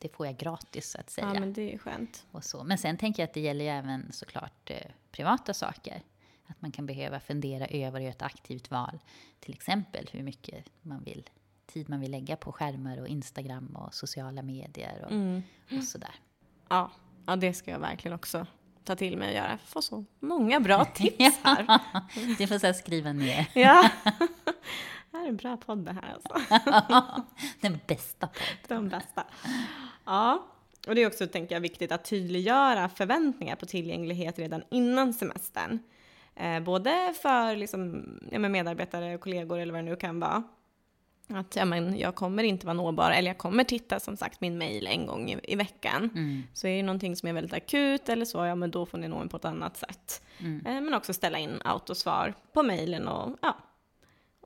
det 0.00 0.08
får 0.16 0.26
jag 0.26 0.36
gratis 0.36 0.90
så 0.90 1.00
att 1.00 1.10
säga. 1.10 1.30
ja, 1.34 1.40
men 1.40 1.52
det 1.52 1.74
är 1.74 1.78
skönt. 1.78 2.26
och 2.30 2.44
så. 2.44 2.64
Men 2.64 2.78
sen 2.78 2.96
tänker 2.96 3.22
jag 3.22 3.28
att 3.28 3.34
det 3.34 3.40
gäller 3.40 3.64
ju 3.64 3.70
även 3.70 4.12
såklart 4.12 4.70
eh, 4.70 4.76
privata 5.10 5.54
saker. 5.54 6.02
Att 6.46 6.62
man 6.62 6.72
kan 6.72 6.86
behöva 6.86 7.20
fundera 7.20 7.66
över 7.66 7.98
och 7.98 8.02
göra 8.02 8.12
ett 8.12 8.22
aktivt 8.22 8.70
val. 8.70 8.98
Till 9.40 9.54
exempel 9.54 10.08
hur 10.12 10.22
mycket 10.22 10.64
man 10.82 11.02
vill, 11.04 11.30
tid 11.66 11.88
man 11.88 12.00
vill 12.00 12.10
lägga 12.10 12.36
på 12.36 12.52
skärmar 12.52 12.98
och 13.00 13.08
Instagram 13.08 13.66
och 13.76 13.94
sociala 13.94 14.42
medier 14.42 15.02
och, 15.04 15.10
Mm. 15.12 15.42
och 15.78 15.84
sådär. 15.84 16.14
Ja, 16.68 16.90
ja, 17.26 17.36
det 17.36 17.54
ska 17.54 17.70
jag 17.70 17.78
verkligen 17.78 18.14
också 18.14 18.46
ta 18.84 18.96
till 18.96 19.16
mig 19.18 19.28
och 19.28 19.34
göra. 19.34 19.50
Jag 19.50 19.60
får 19.60 19.80
så 19.80 20.04
många 20.20 20.60
bra 20.60 20.84
tips 20.94 21.38
här. 21.42 21.80
Du 22.38 22.46
får 22.46 22.58
så 22.58 22.72
skriva 22.72 23.12
ner 23.12 23.46
Ja. 23.54 23.90
Det 25.14 25.18
här 25.18 25.24
är 25.24 25.28
en 25.28 25.36
bra 25.36 25.56
podd 25.56 25.78
det 25.78 25.92
här 25.92 26.14
alltså. 26.14 26.56
den 27.60 27.78
bästa 27.86 28.26
podden. 28.26 28.58
De 28.68 28.88
bästa. 28.88 29.24
Ja, 30.04 30.46
Och 30.86 30.94
det 30.94 31.02
är 31.02 31.06
också, 31.06 31.26
tänker 31.26 31.54
jag, 31.54 31.60
viktigt 31.60 31.92
att 31.92 32.04
tydliggöra 32.04 32.88
förväntningar 32.88 33.56
på 33.56 33.66
tillgänglighet 33.66 34.38
redan 34.38 34.62
innan 34.70 35.14
semestern. 35.14 35.78
Eh, 36.34 36.60
både 36.60 37.14
för 37.22 37.56
liksom, 37.56 38.04
ja, 38.32 38.38
medarbetare, 38.38 39.18
kollegor 39.18 39.58
eller 39.58 39.72
vad 39.72 39.84
det 39.84 39.90
nu 39.90 39.96
kan 39.96 40.20
vara. 40.20 40.42
Att 41.28 41.56
ja, 41.56 41.64
men 41.64 41.98
jag 41.98 42.14
kommer 42.14 42.42
inte 42.42 42.66
vara 42.66 42.74
nåbar, 42.74 43.10
eller 43.10 43.30
jag 43.30 43.38
kommer 43.38 43.64
titta 43.64 44.00
som 44.00 44.16
sagt 44.16 44.40
min 44.40 44.58
mail 44.58 44.86
en 44.86 45.06
gång 45.06 45.30
i, 45.30 45.38
i 45.42 45.56
veckan. 45.56 46.10
Mm. 46.14 46.42
Så 46.52 46.66
är 46.66 46.76
det 46.76 46.82
någonting 46.82 47.16
som 47.16 47.28
är 47.28 47.32
väldigt 47.32 47.54
akut 47.54 48.08
eller 48.08 48.24
så, 48.24 48.44
ja 48.44 48.54
men 48.54 48.70
då 48.70 48.86
får 48.86 48.98
ni 48.98 49.08
nå 49.08 49.18
mig 49.18 49.28
på 49.28 49.36
ett 49.36 49.44
annat 49.44 49.76
sätt. 49.76 50.22
Mm. 50.38 50.66
Eh, 50.66 50.80
men 50.80 50.94
också 50.94 51.14
ställa 51.14 51.38
in 51.38 51.62
autosvar 51.64 52.34
på 52.52 52.62
mailen 52.62 53.08
och 53.08 53.38
ja, 53.42 53.56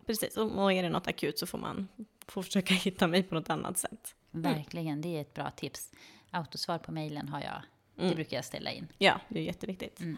precis. 0.09 0.37
Och, 0.37 0.73
är 0.73 0.83
det 0.83 0.89
något 0.89 1.07
akut 1.09 1.39
så 1.39 1.47
får 1.47 1.59
man 1.59 1.89
får 2.27 2.43
försöka 2.43 2.75
hitta 2.85 3.07
mig 3.07 3.23
på 3.23 3.35
något 3.35 3.51
annat 3.51 3.79
sätt. 3.79 4.15
Verkligen, 4.31 5.01
det 5.01 5.17
är 5.17 5.21
ett 5.21 5.35
bra 5.35 5.51
tips. 5.51 5.93
Autosvar 6.31 6.79
på 6.79 6.93
mejlen 6.93 7.29
har 7.29 7.41
jag. 7.41 7.63
Det 7.95 8.03
Mm. 8.03 8.15
brukar 8.15 8.37
jag 8.37 8.45
ställa 8.45 8.71
in. 8.73 8.89
Ja, 8.99 9.21
det 9.29 9.39
är 9.39 9.43
jätteviktigt. 9.45 10.01
Mm. 10.01 10.17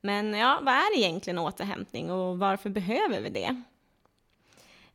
Men 0.00 0.34
ja, 0.34 0.58
vad 0.62 0.74
är 0.74 0.96
egentligen 0.98 1.38
återhämtning 1.38 2.10
och 2.10 2.38
varför 2.38 2.70
behöver 2.70 3.20
vi 3.20 3.30
det? 3.30 3.62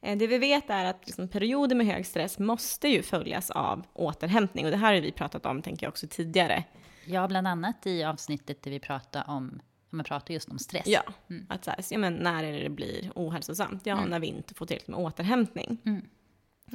Eh, 0.02 0.18
Det 0.18 0.28
vi 0.28 0.38
vet 0.38 0.70
är 0.70 0.86
att 0.86 1.06
liksom 1.08 1.28
perioder 1.28 1.76
med 1.76 1.86
hög 1.86 2.06
stress 2.06 2.40
måste 2.40 2.88
ju 2.88 3.04
följas 3.04 3.52
av 3.52 3.86
återhämtning 3.94 4.66
och 4.66 4.72
det 4.72 4.78
här 4.78 4.94
har 4.94 5.02
vi 5.02 5.12
pratat 5.12 5.46
om, 5.46 5.62
tänker 5.62 5.86
jag 5.86 5.92
också 5.92 6.08
tidigare. 6.10 6.64
Ja, 7.06 7.28
bland 7.28 7.48
annat 7.48 7.88
i 7.88 8.04
avsnittet 8.04 8.62
där 8.64 8.72
vi 8.72 8.80
pratar 8.80 9.30
om, 9.30 9.62
man 9.96 10.06
pratar 10.06 10.34
just 10.34 10.50
om 10.50 10.60
stress. 10.60 10.88
Ja, 10.88 11.04
att 11.48 11.66
så 11.66 11.72
här, 11.72 11.80
ja, 11.90 11.98
men 11.98 12.14
när 12.14 12.44
är 12.44 12.54
det 12.54 12.64
det 12.64 12.70
blir 12.70 13.12
ohälsosamt? 13.16 13.86
Ja, 13.86 14.06
när 14.06 14.20
vi 14.20 14.28
inte 14.28 14.54
får 14.54 14.66
tillräckligt 14.66 14.88
med 14.90 15.00
återhämtning. 15.00 15.78
Mm. 15.86 16.02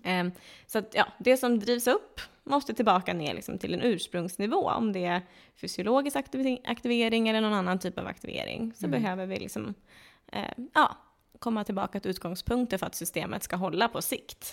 Eh, 0.05 0.35
Så 0.67 0.79
att 0.79 0.95
ja, 0.95 1.07
det 1.19 1.37
som 1.37 1.59
drivs 1.59 1.87
upp 1.87 2.21
måste 2.45 2.75
tillbaka 2.75 3.15
ner 3.15 3.35
liksom 3.35 3.59
till 3.59 3.75
en 3.75 3.83
ursprungsnivå. 3.83 4.71
Om 4.71 4.93
det 4.93 5.05
är 5.05 5.23
fysiologisk 5.55 6.17
aktivering 6.65 7.29
eller 7.29 7.41
någon 7.41 7.53
annan 7.53 7.79
typ 7.79 7.99
av 7.99 8.07
aktivering 8.07 8.73
så 8.75 8.89
behöver 8.89 9.27
vi 9.27 9.39
liksom, 9.39 9.75
eh, 10.33 10.53
ja, 10.75 10.97
komma 11.39 11.65
tillbaka 11.65 12.01
till 12.01 12.11
utgångspunkter 12.11 12.79
för 12.79 12.87
att 12.87 12.95
systemet 12.95 13.43
ska 13.43 13.57
hålla 13.57 13.89
på 13.89 14.03
sikt. 14.03 14.51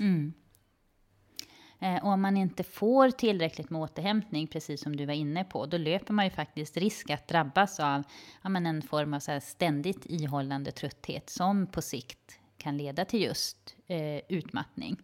Mm. 1.80 1.96
Eh, 1.96 2.04
och 2.04 2.12
om 2.12 2.22
man 2.22 2.38
inte 2.38 2.64
får 2.64 3.12
tillräckligt 3.12 3.70
med 3.70 3.82
återhämtning, 3.82 4.48
precis 4.48 4.82
som 4.82 4.96
du 4.96 5.06
var 5.06 5.14
inne 5.14 5.44
på, 5.44 5.66
då 5.66 5.78
löper 5.78 6.14
man 6.14 6.26
ju 6.26 6.32
faktiskt 6.32 6.78
risk 6.78 7.10
att 7.10 7.28
drabbas 7.28 7.80
av 7.80 8.04
ja, 8.42 8.50
men 8.50 8.66
en 8.66 8.82
form 8.82 9.14
av 9.14 9.20
så 9.20 9.40
ständigt 9.42 10.06
ihållande 10.06 10.72
trötthet 10.72 11.30
som 11.30 11.68
på 11.68 11.82
sikt 11.82 12.40
kan 12.58 12.78
leda 12.78 13.06
till 13.06 13.22
just 13.22 13.76
eh, 13.88 14.22
utmattning. 14.30 14.98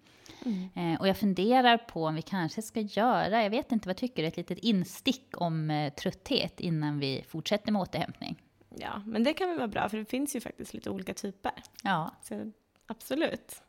Eh, 0.76 1.00
och 1.00 1.08
jag 1.08 1.18
funderar 1.18 1.78
på 1.78 2.06
om 2.06 2.16
vi 2.16 2.22
kanske 2.22 2.62
ska 2.62 2.80
göra, 2.80 3.44
jag 3.44 3.50
vet 3.50 3.72
inte 3.72 3.90
vad 3.90 3.98
tycker 3.98 4.22
du, 4.22 4.28
ett 4.28 4.38
litet 4.38 4.58
instick 4.58 5.28
om 5.34 5.70
eh, 5.70 5.94
trötthet 5.94 6.60
innan 6.60 7.00
vi 7.00 7.26
fortsätter 7.28 7.72
med 7.72 7.82
återhämtning. 7.82 8.42
Ja, 8.70 9.02
men 9.06 9.24
det 9.24 9.34
kan 9.34 9.50
väl 9.50 9.58
vara 9.58 9.68
bra 9.68 9.90
för 9.90 9.98
det 9.98 10.06
finns 10.06 10.36
ju 10.36 10.40
faktiskt 10.42 10.74
lite 10.74 10.90
olika 10.90 11.14
typer. 11.14 11.52
Ja, 11.84 12.12
Så 12.22 12.52
absolut. 12.88 13.62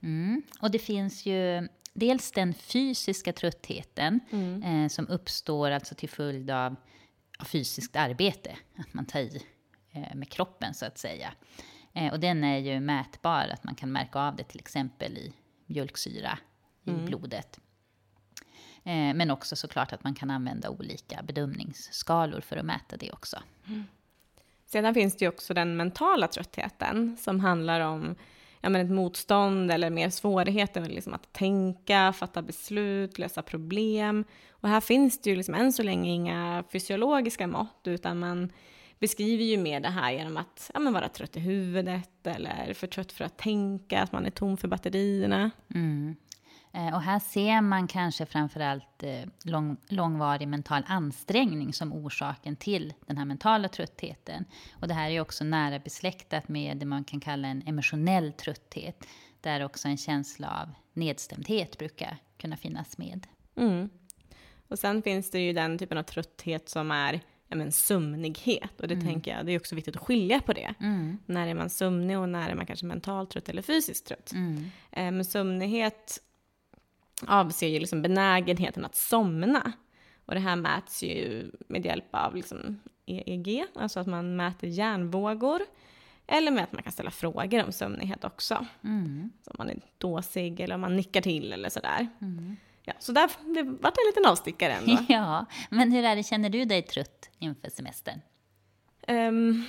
Mm. 0.00 0.42
Och 0.60 0.70
det 0.70 0.78
finns 0.78 1.26
ju 1.26 1.68
dels 1.92 2.32
den 2.32 2.54
fysiska 2.54 3.32
tröttheten 3.32 4.20
eh, 4.64 4.88
som 4.88 5.08
uppstår 5.08 5.70
alltså 5.70 5.94
till 5.94 6.08
följd 6.08 6.50
av, 6.50 6.76
av 7.38 7.44
fysiskt 7.44 7.96
arbete. 7.96 8.56
Att 8.76 8.94
man 8.94 9.06
tar 9.06 9.20
i 9.20 9.42
eh, 9.92 10.14
med 10.14 10.30
kroppen 10.30 10.74
så 10.74 10.86
att 10.86 10.98
säga. 10.98 11.32
Eh, 11.92 12.12
och 12.12 12.20
den 12.20 12.44
är 12.44 12.58
ju 12.58 12.80
mätbar, 12.80 13.48
att 13.52 13.64
man 13.64 13.74
kan 13.74 13.92
märka 13.92 14.18
av 14.18 14.36
det 14.36 14.44
till 14.44 14.60
exempel 14.60 15.18
i 15.18 15.32
mjölksyra 15.66 16.38
i 16.84 16.90
blodet. 16.90 17.60
Eh, 18.84 19.14
men 19.14 19.30
också 19.30 19.56
såklart 19.56 19.92
att 19.92 20.04
man 20.04 20.14
kan 20.14 20.30
använda 20.30 20.70
olika 20.70 21.22
bedömningsskalor 21.22 22.40
för 22.40 22.56
att 22.56 22.64
mäta 22.64 22.96
det 22.96 23.12
också. 23.12 23.42
Sedan 24.66 24.94
finns 24.94 25.16
det 25.16 25.24
ju 25.24 25.28
också 25.28 25.54
den 25.54 25.76
mentala 25.76 26.28
tröttheten 26.28 27.16
som 27.16 27.40
handlar 27.40 27.80
om 27.80 28.14
ja, 28.62 28.68
men 28.68 28.80
ett 28.80 28.90
motstånd 28.90 29.70
eller 29.70 29.90
mer 29.90 30.10
svårigheter 30.10 30.80
med 30.80 30.90
liksom 30.90 31.14
att 31.14 31.32
tänka, 31.32 32.12
fatta 32.12 32.42
beslut, 32.42 33.18
lösa 33.18 33.42
problem. 33.42 34.24
Och 34.50 34.68
här 34.68 34.80
finns 34.80 35.20
det 35.20 35.30
ju 35.30 35.36
liksom 35.36 35.54
än 35.54 35.72
så 35.72 35.82
länge 35.82 36.10
inga 36.10 36.64
fysiologiska 36.72 37.46
mått 37.46 37.80
utan 37.84 38.18
man 38.18 38.52
beskriver 38.98 39.44
ju 39.44 39.56
mer 39.56 39.80
det 39.80 39.88
här 39.88 40.12
genom 40.12 40.36
att 40.36 40.70
ja, 40.74 40.80
men 40.80 40.92
vara 40.92 41.08
trött 41.08 41.36
i 41.36 41.40
huvudet 41.40 42.26
eller 42.26 42.74
för 42.74 42.86
trött 42.86 43.12
för 43.12 43.24
att 43.24 43.38
tänka, 43.38 44.02
att 44.02 44.12
man 44.12 44.26
är 44.26 44.30
tom 44.30 44.56
för 44.56 44.68
batterierna. 44.68 45.50
Mm. 45.74 46.16
Eh, 46.74 46.94
Och 46.94 47.02
här 47.02 47.18
ser 47.18 47.60
man 47.60 47.88
kanske 47.88 48.26
framförallt 48.26 49.02
eh, 49.02 49.28
lång, 49.44 49.76
långvarig 49.88 50.48
mental 50.48 50.82
ansträngning 50.86 51.72
som 51.72 51.92
orsaken 51.92 52.56
till 52.56 52.94
den 53.06 53.18
här 53.18 53.24
mentala 53.24 53.68
tröttheten. 53.68 54.44
Och 54.80 54.88
det 54.88 54.94
här 54.94 55.10
är 55.10 55.20
också 55.20 55.44
nära 55.44 55.78
besläktat 55.78 56.48
med 56.48 56.76
det 56.76 56.86
man 56.86 57.04
kan 57.04 57.20
kalla 57.20 57.48
en 57.48 57.62
emotionell 57.66 58.32
trötthet, 58.32 59.06
där 59.40 59.64
också 59.64 59.88
en 59.88 59.96
känsla 59.96 60.60
av 60.62 60.68
nedstämdhet 60.92 61.78
brukar 61.78 62.16
kunna 62.38 62.56
finnas 62.56 62.98
med. 62.98 63.26
Mm. 63.56 63.90
Och 64.68 64.78
sen 64.78 65.02
finns 65.02 65.30
det 65.30 65.40
ju 65.40 65.52
den 65.52 65.78
typen 65.78 65.98
av 65.98 66.02
trötthet 66.02 66.68
som 66.68 66.90
är 66.90 67.20
ja, 67.48 67.56
men 67.56 67.72
sömnighet. 67.72 68.80
Och 68.80 68.88
det 68.88 69.00
tänker 69.00 69.36
jag, 69.36 69.46
det 69.46 69.52
är 69.52 69.58
också 69.58 69.74
viktigt 69.74 69.96
att 69.96 70.02
skilja 70.02 70.40
på 70.40 70.52
det. 70.52 70.74
Mm. 70.80 71.18
När 71.26 71.46
är 71.48 71.54
man 71.54 71.70
sömnig 71.70 72.18
och 72.18 72.28
när 72.28 72.50
är 72.50 72.54
man 72.54 72.66
kanske 72.66 72.86
mentalt 72.86 73.30
trött 73.30 73.48
eller 73.48 73.62
fysiskt 73.62 74.06
trött. 74.06 74.32
Mm. 74.32 74.70
Eh, 74.90 75.10
men 75.10 75.24
sömnighet 75.24 76.18
avser 77.28 77.68
ju 77.68 77.78
liksom 77.78 78.02
benägenheten 78.02 78.84
att 78.84 78.94
somna. 78.94 79.72
Och 80.26 80.34
det 80.34 80.40
här 80.40 80.56
mäts 80.56 81.02
ju 81.02 81.50
med 81.68 81.86
hjälp 81.86 82.08
av 82.10 82.36
liksom 82.36 82.80
EEG, 83.06 83.64
alltså 83.74 84.00
att 84.00 84.06
man 84.06 84.36
mäter 84.36 84.68
hjärnvågor. 84.68 85.60
Eller 86.26 86.50
med 86.50 86.64
att 86.64 86.72
man 86.72 86.82
kan 86.82 86.92
ställa 86.92 87.10
frågor 87.10 87.64
om 87.64 87.72
sömnighet 87.72 88.24
också. 88.24 88.66
Mm. 88.84 89.30
Så 89.44 89.50
om 89.50 89.54
man 89.58 89.70
är 89.70 89.80
dåsig 89.98 90.60
eller 90.60 90.74
om 90.74 90.80
man 90.80 90.96
nickar 90.96 91.20
till 91.20 91.52
eller 91.52 91.68
sådär. 91.68 92.08
Mm. 92.20 92.56
Ja, 92.82 92.92
så 92.98 93.12
där 93.12 93.30
det 93.54 93.62
vart 93.62 93.98
en 93.98 94.06
liten 94.06 94.26
avstickare 94.26 94.72
ändå. 94.72 94.98
Ja, 95.08 95.46
men 95.70 95.92
hur 95.92 96.04
är 96.04 96.16
det, 96.16 96.22
känner 96.22 96.50
du 96.50 96.64
dig 96.64 96.82
trött 96.82 97.30
inför 97.38 97.70
semestern? 97.70 98.20
Um, 99.08 99.64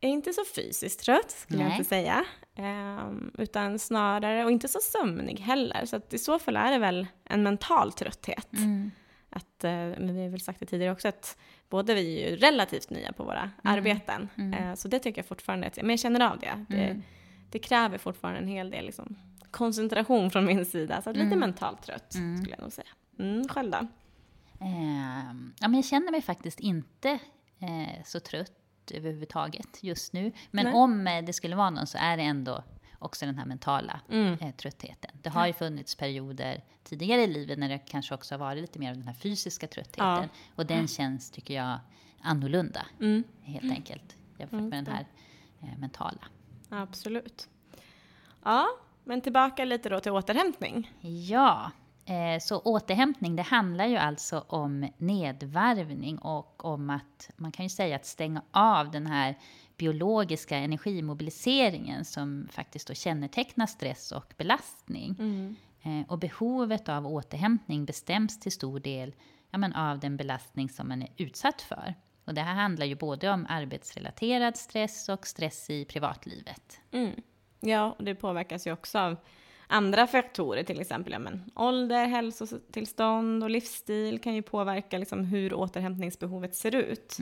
är 0.00 0.08
inte 0.08 0.32
så 0.32 0.44
fysiskt 0.54 1.00
trött, 1.00 1.30
skulle 1.30 1.62
jag 1.62 1.68
Nej. 1.68 1.78
inte 1.78 1.88
säga. 1.88 2.24
Ehm, 2.56 3.30
utan 3.38 3.78
snarare, 3.78 4.44
och 4.44 4.50
inte 4.50 4.68
så 4.68 4.78
sömnig 4.82 5.40
heller. 5.40 5.86
Så 5.86 5.96
att 5.96 6.14
i 6.14 6.18
så 6.18 6.38
fall 6.38 6.56
är 6.56 6.70
det 6.72 6.78
väl 6.78 7.06
en 7.24 7.42
mental 7.42 7.92
trötthet. 7.92 8.48
Att, 9.30 9.64
eh, 9.64 9.70
men 9.72 10.14
vi 10.14 10.22
har 10.22 10.28
väl 10.28 10.40
sagt 10.40 10.60
det 10.60 10.66
tidigare 10.66 10.92
också, 10.92 11.08
att 11.08 11.38
både 11.68 11.94
vi 11.94 12.22
är 12.22 12.30
ju 12.30 12.36
relativt 12.36 12.90
nya 12.90 13.12
på 13.12 13.24
våra 13.24 13.50
arbeten. 13.62 14.28
Eh, 14.58 14.74
så 14.74 14.88
det 14.88 14.98
tycker 14.98 15.18
jag 15.18 15.26
fortfarande, 15.26 15.66
att, 15.66 15.76
men 15.76 15.90
jag 15.90 15.98
känner 15.98 16.30
av 16.30 16.38
det. 16.38 16.64
Det, 16.68 17.00
det 17.50 17.58
kräver 17.58 17.98
fortfarande 17.98 18.40
en 18.40 18.48
hel 18.48 18.70
del 18.70 18.86
liksom, 18.86 19.16
koncentration 19.50 20.30
från 20.30 20.44
min 20.44 20.66
sida. 20.66 21.02
Så 21.02 21.12
lite 21.12 21.36
mentalt 21.36 21.82
trött, 21.82 22.12
skulle 22.12 22.50
jag 22.50 22.60
nog 22.60 22.72
säga. 22.72 22.88
Mm, 23.18 23.48
själv 23.48 23.70
då? 23.70 23.78
Ehm, 24.60 25.54
ja, 25.60 25.68
men 25.68 25.74
jag 25.74 25.84
känner 25.84 26.10
mig 26.10 26.22
faktiskt 26.22 26.60
inte 26.60 27.10
eh, 27.60 28.04
så 28.04 28.20
trött 28.20 28.59
överhuvudtaget 28.92 29.78
just 29.82 30.12
nu. 30.12 30.32
Men 30.50 30.64
Nej. 30.64 30.74
om 30.74 31.06
eh, 31.06 31.24
det 31.24 31.32
skulle 31.32 31.56
vara 31.56 31.70
någon 31.70 31.86
så 31.86 31.98
är 31.98 32.16
det 32.16 32.22
ändå 32.22 32.64
också 32.98 33.26
den 33.26 33.38
här 33.38 33.44
mentala 33.46 34.00
eh, 34.08 34.50
tröttheten. 34.56 35.10
Det 35.22 35.30
har 35.30 35.46
ju 35.46 35.52
funnits 35.52 35.94
perioder 35.94 36.64
tidigare 36.84 37.22
i 37.22 37.26
livet 37.26 37.58
när 37.58 37.68
det 37.68 37.78
kanske 37.78 38.14
också 38.14 38.34
har 38.34 38.38
varit 38.38 38.60
lite 38.60 38.78
mer 38.78 38.90
av 38.90 38.96
den 38.96 39.06
här 39.06 39.14
fysiska 39.14 39.66
tröttheten. 39.66 40.06
Ja. 40.06 40.28
Och 40.54 40.66
den 40.66 40.88
känns, 40.88 41.30
tycker 41.30 41.54
jag, 41.54 41.78
annorlunda 42.20 42.86
Mm. 43.00 43.24
helt 43.42 43.72
enkelt 43.72 44.16
jämfört 44.38 44.60
med 44.60 44.84
den 44.84 44.86
här 44.86 45.06
eh, 45.62 45.78
mentala. 45.78 46.24
Absolut. 46.68 47.48
Ja, 48.44 48.66
men 49.04 49.20
tillbaka 49.20 49.64
lite 49.64 49.88
då 49.88 50.00
till 50.00 50.12
återhämtning. 50.12 50.92
Ja, 51.00 51.70
så 52.40 52.58
återhämtning 52.58 53.36
det 53.36 53.42
handlar 53.42 53.86
ju 53.86 53.96
alltså 53.96 54.44
om 54.48 54.88
nedvarvning 54.98 56.18
och 56.18 56.64
om 56.64 56.90
att 56.90 57.30
man 57.36 57.52
kan 57.52 57.64
ju 57.64 57.68
säga 57.68 57.96
att 57.96 58.06
stänga 58.06 58.42
av 58.50 58.90
den 58.90 59.06
här 59.06 59.38
biologiska 59.76 60.56
energimobiliseringen 60.56 62.04
som 62.04 62.48
faktiskt 62.50 62.88
då 62.88 62.94
kännetecknar 62.94 63.66
stress 63.66 64.12
och 64.12 64.34
belastning. 64.36 65.16
Eh, 65.82 66.10
och 66.10 66.18
behovet 66.18 66.88
av 66.88 67.06
återhämtning 67.06 67.84
bestäms 67.84 68.40
till 68.40 68.52
stor 68.52 68.80
del 68.80 69.14
ja, 69.50 69.58
men 69.58 69.72
av 69.72 69.98
den 69.98 70.16
belastning 70.16 70.68
som 70.68 70.88
man 70.88 71.02
är 71.02 71.08
utsatt 71.16 71.62
för. 71.62 71.94
Och 72.24 72.34
det 72.34 72.40
här 72.40 72.54
handlar 72.54 72.86
ju 72.86 72.94
både 72.94 73.30
om 73.30 73.46
arbetsrelaterad 73.48 74.56
stress 74.56 75.08
och 75.08 75.26
stress 75.26 75.70
i 75.70 75.84
privatlivet. 75.84 76.80
Mm. 76.90 77.22
Ja, 77.60 77.94
och 77.98 78.04
det 78.04 78.14
påverkas 78.14 78.66
ju 78.66 78.72
också 78.72 78.98
av 78.98 79.16
andra 79.70 80.06
faktorer, 80.06 80.62
till 80.62 80.80
exempel 80.80 81.12
ja, 81.12 81.18
men, 81.18 81.50
ålder, 81.54 82.06
hälsotillstånd 82.06 83.44
och 83.44 83.50
livsstil 83.50 84.18
kan 84.18 84.34
ju 84.34 84.42
påverka 84.42 84.98
liksom, 84.98 85.24
hur 85.24 85.54
återhämtningsbehovet 85.54 86.54
ser 86.54 86.74
ut. 86.74 87.16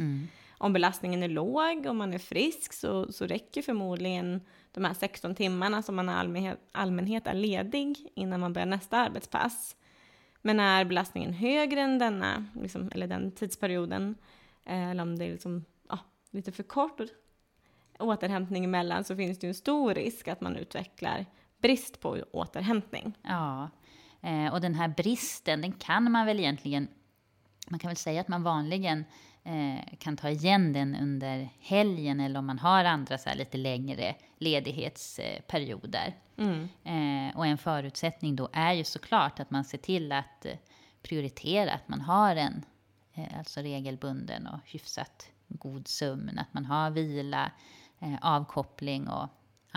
Om 0.58 0.72
belastningen 0.72 1.22
är 1.22 1.28
låg, 1.28 1.86
om 1.86 1.96
man 1.96 2.14
är 2.14 2.18
frisk, 2.18 2.72
så, 2.72 3.12
så 3.12 3.26
räcker 3.26 3.62
förmodligen 3.62 4.40
de 4.72 4.84
här 4.84 4.94
16 4.94 5.34
timmarna 5.34 5.82
som 5.82 5.96
man 5.96 6.08
i 6.08 6.12
allmänhet, 6.12 6.58
allmänhet 6.72 7.26
är 7.26 7.34
ledig 7.34 8.10
innan 8.14 8.40
man 8.40 8.52
börjar 8.52 8.66
nästa 8.66 8.96
arbetspass. 8.96 9.76
Men 10.42 10.60
är 10.60 10.84
belastningen 10.84 11.32
högre 11.32 11.80
än 11.80 11.98
denna, 11.98 12.46
liksom, 12.54 12.90
eller 12.94 13.06
den 13.06 13.32
tidsperioden, 13.32 14.14
eh, 14.64 14.90
eller 14.90 15.02
om 15.02 15.18
det 15.18 15.24
är 15.24 15.32
liksom, 15.32 15.64
ja, 15.88 15.98
lite 16.30 16.52
för 16.52 16.62
kort 16.62 17.00
återhämtning 17.98 18.64
emellan 18.64 19.04
så 19.04 19.16
finns 19.16 19.38
det 19.38 19.46
ju 19.46 19.48
en 19.48 19.54
stor 19.54 19.94
risk 19.94 20.28
att 20.28 20.40
man 20.40 20.56
utvecklar 20.56 21.26
brist 21.60 22.00
på 22.00 22.24
återhämtning. 22.32 23.18
Ja, 23.22 23.70
eh, 24.22 24.52
och 24.52 24.60
den 24.60 24.74
här 24.74 24.88
bristen, 24.88 25.60
den 25.60 25.72
kan 25.72 26.12
man 26.12 26.26
väl 26.26 26.38
egentligen, 26.38 26.88
man 27.68 27.78
kan 27.78 27.88
väl 27.88 27.96
säga 27.96 28.20
att 28.20 28.28
man 28.28 28.42
vanligen 28.42 29.04
eh, 29.44 29.96
kan 29.98 30.16
ta 30.16 30.30
igen 30.30 30.72
den 30.72 30.96
under 30.96 31.48
helgen 31.60 32.20
eller 32.20 32.38
om 32.38 32.46
man 32.46 32.58
har 32.58 32.84
andra 32.84 33.18
så 33.18 33.34
lite 33.34 33.58
längre 33.58 34.14
ledighetsperioder. 34.38 36.14
Mm. 36.36 36.68
Eh, 36.84 37.36
och 37.36 37.46
en 37.46 37.58
förutsättning 37.58 38.36
då 38.36 38.48
är 38.52 38.72
ju 38.72 38.84
såklart 38.84 39.40
att 39.40 39.50
man 39.50 39.64
ser 39.64 39.78
till 39.78 40.12
att 40.12 40.46
prioritera 41.02 41.72
att 41.72 41.88
man 41.88 42.00
har 42.00 42.36
en 42.36 42.64
alltså 43.38 43.60
regelbunden 43.60 44.46
och 44.46 44.58
hyfsat 44.64 45.30
god 45.48 45.88
sömn, 45.88 46.38
att 46.38 46.54
man 46.54 46.64
har 46.64 46.90
vila, 46.90 47.50
avkoppling 48.20 49.08
och 49.08 49.28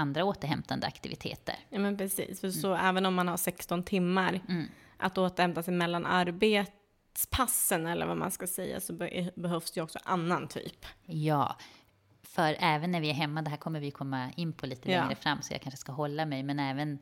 andra 0.01 0.25
återhämtande 0.25 0.87
aktiviteter. 0.87 1.55
Ja 1.69 1.79
men 1.79 1.97
precis, 1.97 2.41
för 2.41 2.49
så 2.49 2.73
mm. 2.73 2.85
även 2.85 3.05
om 3.05 3.13
man 3.13 3.27
har 3.27 3.37
16 3.37 3.83
timmar 3.83 4.41
mm. 4.49 4.67
att 4.97 5.17
återhämta 5.17 5.63
sig 5.63 5.73
mellan 5.73 6.05
arbetspassen 6.05 7.87
eller 7.87 8.05
vad 8.05 8.17
man 8.17 8.31
ska 8.31 8.47
säga 8.47 8.79
så 8.79 8.93
behövs 9.35 9.71
det 9.71 9.81
också 9.81 9.99
annan 10.03 10.47
typ. 10.47 10.85
Ja, 11.05 11.57
för 12.23 12.55
även 12.59 12.91
när 12.91 13.01
vi 13.01 13.09
är 13.09 13.13
hemma, 13.13 13.41
det 13.41 13.49
här 13.49 13.57
kommer 13.57 13.79
vi 13.79 13.91
komma 13.91 14.31
in 14.35 14.53
på 14.53 14.65
lite 14.65 14.91
ja. 14.91 15.01
längre 15.01 15.15
fram 15.15 15.41
så 15.41 15.53
jag 15.53 15.61
kanske 15.61 15.77
ska 15.77 15.91
hålla 15.91 16.25
mig, 16.25 16.43
men 16.43 16.59
även 16.59 16.99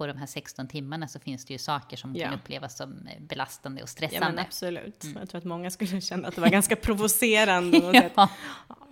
på 0.00 0.06
de 0.06 0.16
här 0.16 0.26
16 0.26 0.68
timmarna 0.68 1.08
så 1.08 1.20
finns 1.20 1.44
det 1.44 1.52
ju 1.52 1.58
saker 1.58 1.96
som 1.96 2.16
ja. 2.16 2.24
kan 2.24 2.38
upplevas 2.38 2.76
som 2.76 3.08
belastande 3.18 3.82
och 3.82 3.88
stressande. 3.88 4.26
Ja, 4.26 4.32
men 4.32 4.38
absolut. 4.38 5.04
Mm. 5.04 5.16
Jag 5.18 5.28
tror 5.28 5.38
att 5.38 5.44
många 5.44 5.70
skulle 5.70 6.00
känna 6.00 6.28
att 6.28 6.34
det 6.34 6.40
var 6.40 6.48
ganska 6.48 6.76
provocerande. 6.76 8.10
ja. 8.16 8.28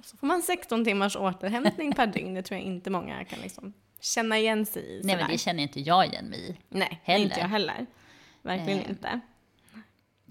Så 0.02 0.16
får 0.16 0.26
man 0.26 0.42
16 0.42 0.84
timmars 0.84 1.16
återhämtning 1.16 1.92
per 1.92 2.06
dygn. 2.06 2.34
Det 2.34 2.42
tror 2.42 2.60
jag 2.60 2.66
inte 2.66 2.90
många 2.90 3.24
kan 3.24 3.38
liksom 3.40 3.72
känna 4.00 4.38
igen 4.38 4.66
sig 4.66 4.82
i. 4.82 5.00
Nej, 5.04 5.16
men 5.16 5.30
det 5.30 5.38
känner 5.38 5.62
inte 5.62 5.80
jag 5.80 6.06
igen 6.06 6.24
mig 6.24 6.50
i. 6.50 6.56
Nej, 6.68 7.00
heller. 7.04 7.24
inte 7.24 7.40
jag 7.40 7.48
heller. 7.48 7.86
Verkligen 8.42 8.78
eh, 8.78 8.90
inte. 8.90 9.20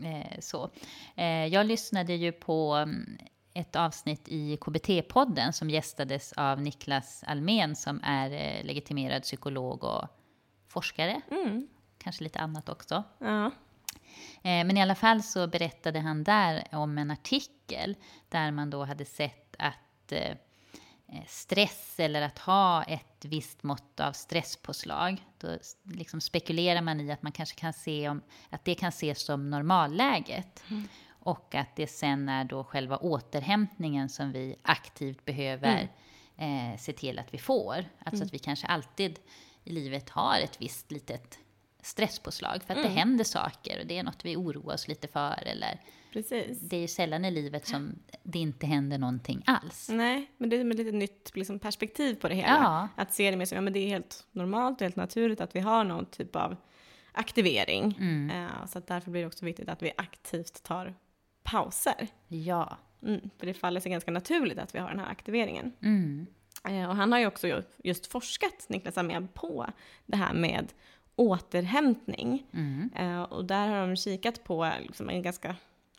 Eh, 0.04 0.40
så. 0.40 0.70
Eh, 1.16 1.46
jag 1.46 1.66
lyssnade 1.66 2.14
ju 2.14 2.32
på 2.32 2.74
mm, 2.74 3.18
ett 3.54 3.76
avsnitt 3.76 4.28
i 4.28 4.58
KBT-podden 4.58 5.52
som 5.52 5.70
gästades 5.70 6.34
av 6.34 6.62
Niklas 6.62 7.24
Almen 7.28 7.76
som 7.76 8.00
är 8.04 8.32
eh, 8.32 8.66
legitimerad 8.66 9.24
psykolog 9.24 9.84
och 9.84 10.08
forskare. 10.68 11.22
Mm. 11.32 11.68
Kanske 11.98 12.24
lite 12.24 12.40
annat 12.40 12.70
också. 12.70 13.04
Ja. 13.20 13.46
Eh, 14.44 14.66
men 14.66 14.78
i 14.78 14.82
alla 14.82 14.96
fall 14.96 15.24
så 15.24 15.48
berättade 15.48 16.00
han 16.00 16.24
där 16.24 16.68
om 16.72 16.98
en 16.98 17.12
artikel 17.12 17.96
där 18.30 18.52
man 18.52 18.70
då 18.70 18.84
hade 18.84 19.06
sett 19.06 19.56
att 19.60 20.12
eh, 20.12 20.36
stress 21.28 22.00
eller 22.00 22.22
att 22.22 22.40
ha 22.40 22.84
ett 22.84 23.26
visst 23.26 23.64
mått 23.64 24.00
av 24.00 24.12
stresspåslag. 24.12 25.26
Då 25.38 25.58
liksom 25.84 26.22
spekulerar 26.22 26.82
man 26.82 27.02
i 27.02 27.12
att 27.12 27.24
man 27.24 27.32
kanske 27.32 27.60
kan 27.60 27.74
se 27.74 28.10
om, 28.10 28.22
att 28.50 28.66
det 28.66 28.76
kan 28.76 28.90
ses 28.90 29.26
som 29.26 29.50
normalläget. 29.50 30.64
Mm. 30.70 30.88
Och 31.10 31.56
att 31.56 31.76
det 31.76 31.88
sen 31.88 32.30
är 32.30 32.44
då 32.44 32.64
själva 32.64 32.98
återhämtningen 32.98 34.10
som 34.10 34.32
vi 34.32 34.56
aktivt 34.62 35.26
behöver 35.26 35.90
mm. 36.38 36.72
eh, 36.72 36.78
se 36.78 36.94
till 36.94 37.20
att 37.20 37.34
vi 37.34 37.38
får. 37.38 37.76
Alltså 37.76 38.16
mm. 38.16 38.26
att 38.26 38.34
vi 38.34 38.40
kanske 38.40 38.68
alltid 38.68 39.20
i 39.68 39.72
livet 39.72 40.10
har 40.10 40.40
ett 40.40 40.62
visst 40.62 40.92
litet 40.92 41.40
stresspåslag 41.82 42.64
för 42.64 42.74
att 42.74 42.80
mm. 42.80 42.84
det 42.84 43.00
händer 43.00 43.24
saker 43.24 43.80
och 43.82 43.88
det 43.88 43.98
är 43.98 44.04
något 44.04 44.26
vi 44.26 44.36
oroar 44.36 44.74
oss 44.74 44.88
lite 44.88 45.08
för. 45.08 45.44
Eller 45.46 45.82
Precis. 46.14 46.60
Det 46.60 46.78
är 46.78 46.82
ju 46.82 46.88
sällan 46.88 47.26
i 47.26 47.32
livet 47.32 47.68
som 47.68 48.00
det 48.24 48.40
inte 48.40 48.66
händer 48.66 48.98
någonting 48.98 49.44
alls. 49.46 49.90
Nej, 49.90 50.32
men 50.38 50.50
det 50.50 50.56
är 50.56 50.72
ett 50.72 50.78
lite 50.78 50.92
nytt 50.92 51.32
liksom, 51.36 51.60
perspektiv 51.60 52.16
på 52.16 52.28
det 52.28 52.36
hela. 52.36 52.48
Ja. 52.48 52.88
Att 52.96 53.13
se 53.13 53.32
det 53.32 53.38
mer 53.38 53.46
som, 53.46 53.56
ja 53.56 53.62
men 53.62 53.74
det 53.74 53.80
är 53.80 53.88
helt 53.88 54.28
normalt 54.32 54.82
och 54.82 54.86
helt 54.86 54.96
naturligt 54.96 55.41
att 55.41 55.56
vi 55.56 55.60
har 55.60 55.84
någon 55.84 56.06
typ 56.06 56.36
av 56.36 56.56
aktivering. 57.12 57.98
Mm. 58.00 58.44
Uh, 58.44 58.65
så 58.65 58.78
att 58.78 58.88
därför 58.88 59.12
blir 59.12 59.22
det 59.22 59.28
också 59.28 59.46
viktigt 59.46 59.70
att 59.70 59.82
vi 59.82 59.91
aktivt 59.98 60.63
tar 60.63 60.96
pauser. 61.44 62.08
Ja. 62.28 62.78
Mm, 63.04 63.30
för 63.39 63.46
det 63.46 63.54
faller 63.54 63.80
sig 63.80 63.91
ganska 63.91 64.12
naturligt 64.12 64.58
att 64.58 64.76
vi 64.76 64.80
har 64.80 64.89
den 64.89 65.00
här 65.00 65.12
aktiveringen. 65.12 65.74
Mm. 65.82 66.28
Eh, 66.63 66.89
och 66.89 66.96
han 66.96 67.12
har 67.12 67.20
ju 67.20 67.28
också 67.28 67.63
just 67.84 68.08
forskat, 68.08 68.65
Niklas 68.67 68.98
Amén, 68.98 69.28
på 69.34 69.67
det 70.06 70.17
här 70.17 70.34
med 70.34 70.74
återhämtning. 71.15 72.46
Mm. 72.54 72.89
Eh, 72.96 73.22
och 73.22 73.46
där 73.46 73.67
har 73.67 73.88
de 73.88 73.96
kikat 73.96 74.43
på 74.43 74.72
liksom 74.82 75.10
en 75.10 75.22
ganska 75.22 75.56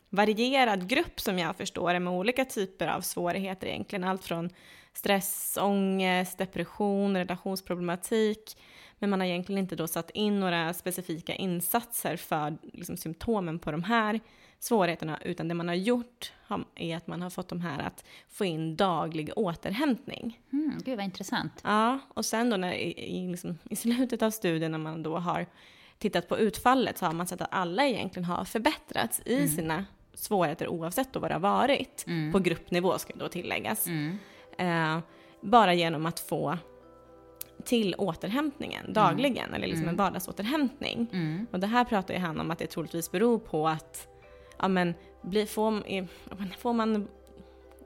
varierad 0.09 0.89
grupp 0.89 1.19
som 1.19 1.39
jag 1.39 1.55
förstår 1.55 1.93
det, 1.93 1.99
med 1.99 2.13
olika 2.13 2.45
typer 2.45 2.87
av 2.87 3.01
svårigheter 3.01 3.67
egentligen. 3.67 4.03
Allt 4.03 4.23
från 4.23 4.49
stress, 4.93 5.57
ångest, 5.61 6.37
depression, 6.37 7.17
relationsproblematik. 7.17 8.57
Men 8.99 9.09
man 9.09 9.19
har 9.19 9.27
egentligen 9.27 9.59
inte 9.59 9.75
då 9.75 9.87
satt 9.87 10.09
in 10.09 10.39
några 10.39 10.73
specifika 10.73 11.35
insatser 11.35 12.17
för 12.17 12.57
liksom, 12.63 12.97
symptomen 12.97 13.59
på 13.59 13.71
de 13.71 13.83
här 13.83 14.19
svårigheterna, 14.59 15.19
utan 15.25 15.47
det 15.47 15.53
man 15.53 15.67
har 15.67 15.75
gjort 15.75 16.31
är 16.75 16.97
att 16.97 17.07
man 17.07 17.21
har 17.21 17.29
fått 17.29 17.49
de 17.49 17.61
här 17.61 17.79
att 17.79 18.03
få 18.29 18.45
in 18.45 18.75
daglig 18.75 19.31
återhämtning. 19.35 20.39
Mm, 20.53 20.73
gud 20.85 20.97
vad 20.97 21.05
intressant. 21.05 21.61
Ja, 21.63 21.99
och 22.07 22.25
sen 22.25 22.49
då 22.49 22.57
när, 22.57 22.73
i, 22.73 23.27
liksom, 23.27 23.57
i 23.69 23.75
slutet 23.75 24.21
av 24.21 24.31
studien 24.31 24.71
när 24.71 24.79
man 24.79 25.03
då 25.03 25.17
har 25.17 25.45
tittat 25.97 26.27
på 26.27 26.37
utfallet 26.37 26.97
så 26.97 27.05
har 27.05 27.13
man 27.13 27.27
sett 27.27 27.41
att 27.41 27.47
alla 27.51 27.87
egentligen 27.87 28.25
har 28.25 28.45
förbättrats 28.45 29.21
i 29.25 29.35
mm. 29.35 29.47
sina 29.47 29.85
svårigheter 30.13 30.67
oavsett 30.67 31.13
då 31.13 31.19
vad 31.19 31.29
det 31.29 31.35
har 31.35 31.41
varit. 31.41 32.05
Mm. 32.07 32.31
På 32.31 32.39
gruppnivå 32.39 32.97
ska 32.97 33.13
då 33.15 33.27
tilläggas. 33.27 33.87
Mm. 33.87 34.17
Eh, 34.57 34.99
bara 35.41 35.73
genom 35.73 36.05
att 36.05 36.19
få 36.19 36.57
till 37.65 37.95
återhämtningen 37.97 38.81
mm. 38.81 38.93
dagligen, 38.93 39.53
eller 39.53 39.67
liksom 39.67 39.83
en 39.83 39.89
mm. 39.93 40.05
vardagsåterhämtning. 40.05 41.07
Och 41.51 41.59
det 41.59 41.67
här 41.67 41.85
pratar 41.85 42.13
ju 42.13 42.19
han 42.19 42.39
om 42.39 42.51
att 42.51 42.59
det 42.59 42.67
troligtvis 42.67 43.11
beror 43.11 43.39
på 43.39 43.67
att 43.67 44.07
ja, 44.59 44.67
men, 44.67 44.93
blir, 45.21 45.45
får, 45.45 45.83
får 46.57 46.73
man 46.73 47.07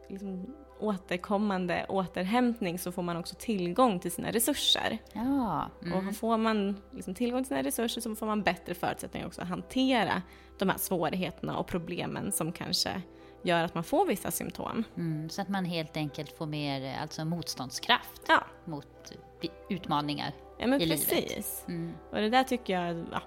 liksom 0.10 0.54
återkommande 0.80 1.86
återhämtning 1.90 2.80
så 2.80 2.92
får 2.92 3.02
man 3.02 3.18
också 3.18 3.36
tillgång 3.40 4.00
till 4.00 4.12
sina 4.12 4.32
resurser. 4.32 4.98
Ja, 5.14 5.70
mm. 5.84 6.08
Och 6.08 6.16
får 6.16 6.38
man 6.38 6.82
liksom 6.92 7.14
tillgång 7.16 7.44
till 7.44 7.48
sina 7.48 7.64
resurser 7.64 8.02
så 8.02 8.16
får 8.16 8.26
man 8.26 8.44
bättre 8.44 8.74
förutsättningar 8.74 9.28
också 9.28 9.42
att 9.42 9.48
hantera 9.48 10.22
de 10.60 10.70
här 10.70 10.78
svårigheterna 10.78 11.58
och 11.58 11.68
problemen 11.68 12.32
som 12.32 12.52
kanske 12.52 13.02
gör 13.44 13.64
att 13.64 13.76
man 13.76 13.84
får 13.84 14.06
vissa 14.06 14.32
symptom. 14.32 14.84
Mm, 14.98 15.30
så 15.30 15.42
att 15.42 15.50
man 15.50 15.66
helt 15.66 15.98
enkelt 15.98 16.38
får 16.38 16.46
mer 16.46 16.98
alltså 17.02 17.26
motståndskraft 17.26 18.22
ja. 18.28 18.44
mot 18.66 19.14
utmaningar 19.70 20.34
ja, 20.60 20.68
men 20.68 20.82
i 20.82 20.90
precis. 20.90 21.12
livet. 21.12 21.66
Mm. 21.68 21.94
Och 22.10 22.18
det 22.18 22.30
där 22.30 22.44
tycker 22.44 22.80
jag, 22.80 23.06
ja, 23.12 23.22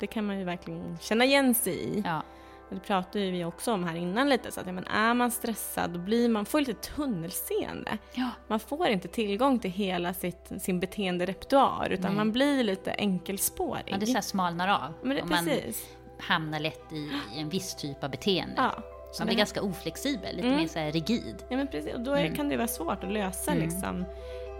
det 0.00 0.06
kan 0.06 0.26
man 0.26 0.38
ju 0.38 0.44
verkligen 0.44 0.98
känna 1.00 1.24
igen 1.24 1.54
sig 1.54 1.74
i. 1.74 2.02
Ja. 2.04 2.22
Det 2.70 2.80
pratade 2.80 3.30
vi 3.30 3.44
också 3.44 3.72
om 3.72 3.84
här 3.84 3.96
innan 3.96 4.28
lite, 4.28 4.52
så 4.52 4.60
att 4.60 4.66
ja, 4.66 4.72
men 4.72 4.86
är 4.86 5.14
man 5.14 5.30
stressad 5.30 5.90
då 5.90 5.98
blir 5.98 6.28
man 6.28 6.46
får 6.46 6.60
lite 6.60 6.74
tunnelseende. 6.74 7.98
Ja. 8.14 8.30
Man 8.48 8.60
får 8.60 8.88
inte 8.88 9.08
tillgång 9.08 9.58
till 9.58 9.70
hela 9.70 10.14
sitt, 10.14 10.52
sin 10.58 10.80
beteenderepertoar 10.80 11.88
utan 11.90 12.06
Nej. 12.06 12.16
man 12.16 12.32
blir 12.32 12.64
lite 12.64 12.92
enkelspårig. 12.92 13.84
Ja, 13.86 13.96
det 13.96 14.06
så 14.06 14.22
smalnar 14.22 14.68
av. 14.68 14.94
Men 15.02 15.16
det, 15.16 15.22
och 15.22 15.28
precis. 15.28 15.86
man 16.18 16.26
hamnar 16.26 16.60
lätt 16.60 16.92
i, 16.92 17.10
i, 17.34 17.40
en 17.40 17.48
viss 17.48 17.74
typ 17.74 18.04
av 18.04 18.10
beteende. 18.10 18.54
Ja. 18.56 18.72
Man 19.18 19.26
blir 19.26 19.36
ganska 19.36 19.62
oflexibel, 19.62 20.36
lite 20.36 20.48
mm. 20.48 20.60
mer 20.60 20.68
så 20.68 20.78
rigid. 20.78 21.44
Ja 21.48 21.56
men 21.56 21.66
precis, 21.66 21.94
och 21.94 22.00
då 22.00 22.14
mm. 22.14 22.34
kan 22.34 22.48
det 22.48 22.56
vara 22.56 22.68
svårt 22.68 23.04
att 23.04 23.12
lösa 23.12 23.52
mm. 23.52 23.64
liksom, 23.64 24.04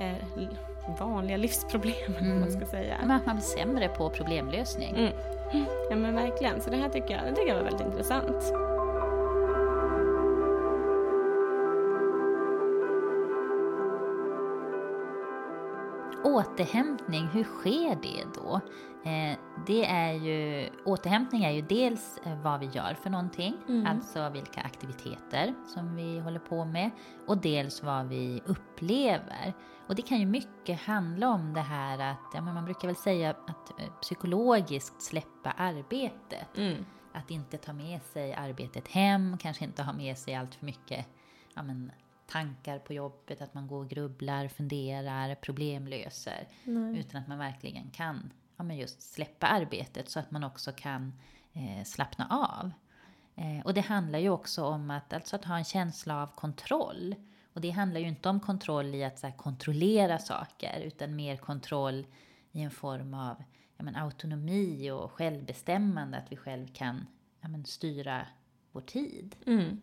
eh, 0.01 0.99
vanliga 1.01 1.37
livsproblem, 1.37 2.14
mm. 2.19 2.40
man 2.40 2.53
ska 2.53 2.66
säga. 2.66 2.97
Men 3.01 3.21
man 3.27 3.37
blir 3.37 3.45
sämre 3.45 3.88
på 3.88 4.11
problemlösning. 4.11 5.12
Ja 5.90 5.97
men 5.97 6.14
verkligen, 6.14 6.61
så 6.61 6.71
det 6.71 6.77
här 6.77 6.88
tycker 6.88 7.14
jag, 7.14 7.25
det 7.25 7.33
tycker 7.33 7.49
jag 7.49 7.57
var 7.57 7.64
väldigt 7.64 7.87
intressant. 7.87 8.53
Återhämtning, 16.25 17.27
hur 17.27 17.45
sker 17.45 17.99
det 18.03 18.25
då? 18.35 18.61
Eh, 19.11 19.38
det 19.66 19.87
är 19.87 20.12
ju, 20.12 20.69
återhämtning 20.85 21.45
är 21.45 21.51
ju 21.51 21.62
dels 21.62 22.19
eh, 22.25 22.42
vad 22.42 22.61
vi 22.61 22.66
gör 22.66 22.97
för 23.03 23.11
någonting, 23.11 23.57
mm. 23.69 23.87
alltså 23.87 24.31
vilka 24.31 24.61
aktiviteter 24.61 25.55
som 25.66 25.97
vi 25.97 26.19
håller 26.19 26.38
på 26.38 26.64
med, 26.64 26.90
och 27.27 27.38
dels 27.38 27.83
vad 27.83 28.09
vi 28.09 28.42
upplever. 28.47 29.55
Och 29.87 29.94
det 29.94 30.03
kan 30.03 30.18
ju 30.18 30.27
mycket 30.27 30.81
handla 30.81 31.29
om 31.29 31.55
det 31.55 31.61
här 31.61 31.99
att, 31.99 32.35
ja, 32.35 32.40
men 32.40 32.55
man 32.55 32.64
brukar 32.64 32.88
väl 32.88 32.96
säga 32.96 33.31
att 33.31 33.81
eh, 33.81 33.92
psykologiskt 34.01 35.03
släppa 35.03 35.51
arbetet. 35.51 36.57
Mm. 36.57 36.87
Att 37.12 37.31
inte 37.31 37.59
ta 37.59 37.72
med 37.72 38.03
sig 38.03 38.35
arbetet 38.35 38.88
hem, 38.88 39.38
kanske 39.38 39.64
inte 39.64 39.83
ha 39.83 39.92
med 39.92 40.18
sig 40.18 40.35
allt 40.35 40.55
för 40.55 40.66
mycket 40.66 41.07
ja, 41.55 41.62
men, 41.62 41.92
tankar 42.27 42.79
på 42.79 42.92
jobbet, 42.92 43.40
att 43.40 43.55
man 43.55 43.66
går 43.66 43.79
och 43.79 43.88
grubblar, 43.88 44.49
funderar, 44.49 45.35
problemlöser. 45.35 46.49
Nej. 46.64 46.99
Utan 46.99 47.20
att 47.20 47.29
man 47.29 47.38
verkligen 47.38 47.90
kan 47.90 48.33
ja, 48.57 48.64
men 48.64 48.77
just 48.77 49.03
släppa 49.03 49.46
arbetet 49.46 50.11
så 50.11 50.20
att 50.20 50.31
man 50.31 50.44
också 50.44 50.72
kan 50.72 51.12
eh, 51.53 51.85
slappna 51.85 52.27
av. 52.31 52.70
Eh, 53.35 53.64
och 53.64 53.75
det 53.75 53.81
handlar 53.81 54.18
ju 54.18 54.31
också 54.31 54.64
om 54.64 54.90
att, 54.90 55.12
alltså 55.12 55.37
att 55.37 55.44
ha 55.44 55.59
en 55.59 55.64
känsla 55.64 56.22
av 56.22 56.27
kontroll. 56.27 57.14
Och 57.57 57.62
det 57.62 57.71
handlar 57.71 58.01
ju 58.01 58.09
inte 58.09 58.29
om 58.29 58.40
kontroll 58.40 58.95
i 58.95 59.05
att 59.05 59.19
så 59.19 59.27
här, 59.27 59.35
kontrollera 59.37 60.19
saker, 60.19 60.81
utan 60.81 61.16
mer 61.16 61.37
kontroll 61.37 62.07
i 62.53 62.62
en 62.62 62.71
form 62.71 63.14
av 63.14 63.37
ja, 63.77 63.85
men, 63.85 63.97
autonomi 63.97 64.90
och 64.90 65.12
självbestämmande, 65.12 66.19
att 66.19 66.33
vi 66.33 66.37
själv 66.37 66.66
kan 66.73 67.07
ja, 67.40 67.49
men, 67.49 67.64
styra 67.64 68.27
vår 68.73 68.81
tid. 68.81 69.37
Mm. 69.47 69.81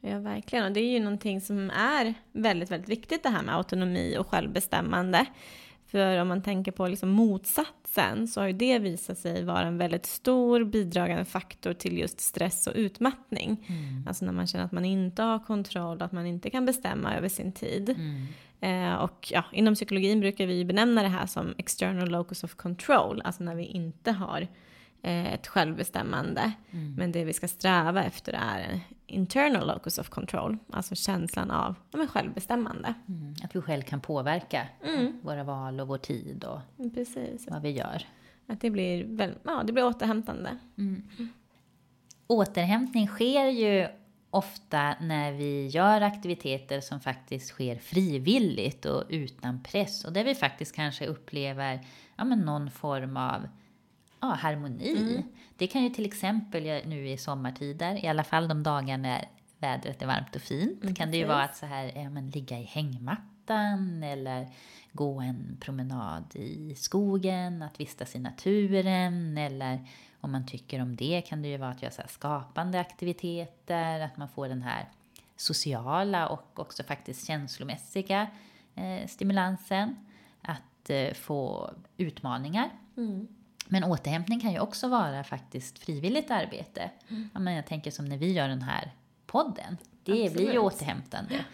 Ja, 0.00 0.18
verkligen. 0.18 0.64
Och 0.64 0.72
det 0.72 0.80
är 0.80 0.90
ju 0.90 1.00
någonting 1.00 1.40
som 1.40 1.70
är 1.70 2.14
väldigt, 2.32 2.70
väldigt 2.70 2.88
viktigt 2.88 3.22
det 3.22 3.28
här 3.28 3.42
med 3.42 3.56
autonomi 3.56 4.16
och 4.18 4.28
självbestämmande. 4.28 5.26
För 5.90 6.20
om 6.20 6.28
man 6.28 6.42
tänker 6.42 6.72
på 6.72 6.88
liksom 6.88 7.08
motsatsen 7.08 8.28
så 8.28 8.40
har 8.40 8.46
ju 8.46 8.52
det 8.52 8.78
visat 8.78 9.18
sig 9.18 9.44
vara 9.44 9.62
en 9.62 9.78
väldigt 9.78 10.06
stor 10.06 10.64
bidragande 10.64 11.24
faktor 11.24 11.72
till 11.72 11.98
just 11.98 12.20
stress 12.20 12.66
och 12.66 12.72
utmattning. 12.76 13.66
Mm. 13.68 14.04
Alltså 14.08 14.24
när 14.24 14.32
man 14.32 14.46
känner 14.46 14.64
att 14.64 14.72
man 14.72 14.84
inte 14.84 15.22
har 15.22 15.38
kontroll, 15.38 16.02
att 16.02 16.12
man 16.12 16.26
inte 16.26 16.50
kan 16.50 16.66
bestämma 16.66 17.16
över 17.16 17.28
sin 17.28 17.52
tid. 17.52 17.88
Mm. 17.90 18.26
Eh, 18.60 18.94
och 18.94 19.28
ja, 19.32 19.44
inom 19.52 19.74
psykologin 19.74 20.20
brukar 20.20 20.46
vi 20.46 20.64
benämna 20.64 21.02
det 21.02 21.08
här 21.08 21.26
som 21.26 21.54
external 21.58 22.08
locus 22.08 22.44
of 22.44 22.54
control, 22.54 23.22
alltså 23.24 23.44
när 23.44 23.54
vi 23.54 23.64
inte 23.64 24.12
har 24.12 24.46
ett 25.02 25.46
självbestämmande. 25.46 26.52
Mm. 26.70 26.94
Men 26.94 27.12
det 27.12 27.24
vi 27.24 27.32
ska 27.32 27.48
sträva 27.48 28.04
efter 28.04 28.32
är 28.32 28.80
internal 29.06 29.66
locus 29.66 29.98
of 29.98 30.08
control, 30.08 30.58
alltså 30.72 30.94
känslan 30.94 31.50
av 31.50 31.74
ja, 31.90 32.06
självbestämmande. 32.06 32.94
Mm. 33.08 33.34
Att 33.44 33.56
vi 33.56 33.60
själv 33.60 33.82
kan 33.82 34.00
påverka 34.00 34.68
mm. 34.84 35.20
våra 35.22 35.44
val 35.44 35.80
och 35.80 35.88
vår 35.88 35.98
tid 35.98 36.44
och 36.44 36.60
Precis. 36.94 37.46
vad 37.50 37.62
vi 37.62 37.70
gör. 37.70 38.02
Att 38.46 38.60
det 38.60 38.70
blir, 38.70 39.04
väl, 39.04 39.34
ja, 39.42 39.62
det 39.66 39.72
blir 39.72 39.86
återhämtande. 39.86 40.58
Mm. 40.78 41.02
Återhämtning 42.26 43.06
sker 43.06 43.46
ju 43.46 43.88
ofta 44.30 44.94
när 45.00 45.32
vi 45.32 45.66
gör 45.66 46.00
aktiviteter 46.00 46.80
som 46.80 47.00
faktiskt 47.00 47.48
sker 47.48 47.76
frivilligt 47.76 48.86
och 48.86 49.04
utan 49.08 49.62
press 49.62 50.04
och 50.04 50.12
där 50.12 50.24
vi 50.24 50.34
faktiskt 50.34 50.74
kanske 50.74 51.06
upplever 51.06 51.80
ja, 52.16 52.24
men 52.24 52.40
någon 52.40 52.70
form 52.70 53.16
av 53.16 53.48
ja, 54.20 54.28
harmoni. 54.28 54.90
Mm. 54.90 55.22
Det 55.56 55.66
kan 55.66 55.82
ju 55.82 55.90
till 55.90 56.06
exempel 56.06 56.62
nu 56.88 57.08
i 57.08 57.16
sommartider, 57.16 58.04
i 58.04 58.08
alla 58.08 58.24
fall 58.24 58.48
de 58.48 58.62
dagar 58.62 58.98
när 58.98 59.28
vädret 59.58 60.02
är 60.02 60.06
varmt 60.06 60.36
och 60.36 60.42
fint, 60.42 60.82
mm, 60.82 60.94
kan 60.94 61.10
det 61.10 61.16
ju 61.16 61.24
vara 61.24 61.42
att 61.42 61.56
så 61.56 61.66
här, 61.66 61.92
ja, 61.96 62.10
men, 62.10 62.30
ligga 62.30 62.58
i 62.58 62.64
hängmattan 62.64 64.02
eller 64.02 64.48
gå 64.92 65.20
en 65.20 65.56
promenad 65.60 66.36
i 66.36 66.74
skogen, 66.74 67.62
att 67.62 67.80
vistas 67.80 68.16
i 68.16 68.18
naturen 68.18 69.38
eller 69.38 69.86
om 70.20 70.32
man 70.32 70.46
tycker 70.46 70.82
om 70.82 70.96
det 70.96 71.22
kan 71.26 71.42
det 71.42 71.48
ju 71.48 71.56
vara 71.56 71.70
att 71.70 71.82
göra 71.82 71.92
så 71.92 72.02
skapande 72.08 72.80
aktiviteter, 72.80 74.00
att 74.00 74.16
man 74.16 74.28
får 74.28 74.48
den 74.48 74.62
här 74.62 74.88
sociala 75.36 76.28
och 76.28 76.60
också 76.60 76.82
faktiskt 76.82 77.26
känslomässiga 77.26 78.26
eh, 78.74 79.06
stimulansen. 79.06 79.96
Att 80.42 80.90
eh, 80.90 81.14
få 81.14 81.70
utmaningar. 81.96 82.70
Mm. 82.96 83.28
Men 83.72 83.84
återhämtning 83.84 84.40
kan 84.40 84.52
ju 84.52 84.60
också 84.60 84.88
vara 84.88 85.24
faktiskt 85.24 85.78
frivilligt 85.78 86.30
arbete. 86.30 86.90
Mm. 87.08 87.30
Ja, 87.34 87.40
men 87.40 87.54
jag 87.54 87.66
tänker 87.66 87.90
som 87.90 88.04
när 88.04 88.16
vi 88.16 88.32
gör 88.32 88.48
den 88.48 88.62
här 88.62 88.92
podden. 89.26 89.76
Det 90.04 90.12
Absolut. 90.12 90.32
blir 90.32 90.52
ju 90.52 90.58
återhämtande. 90.58 91.44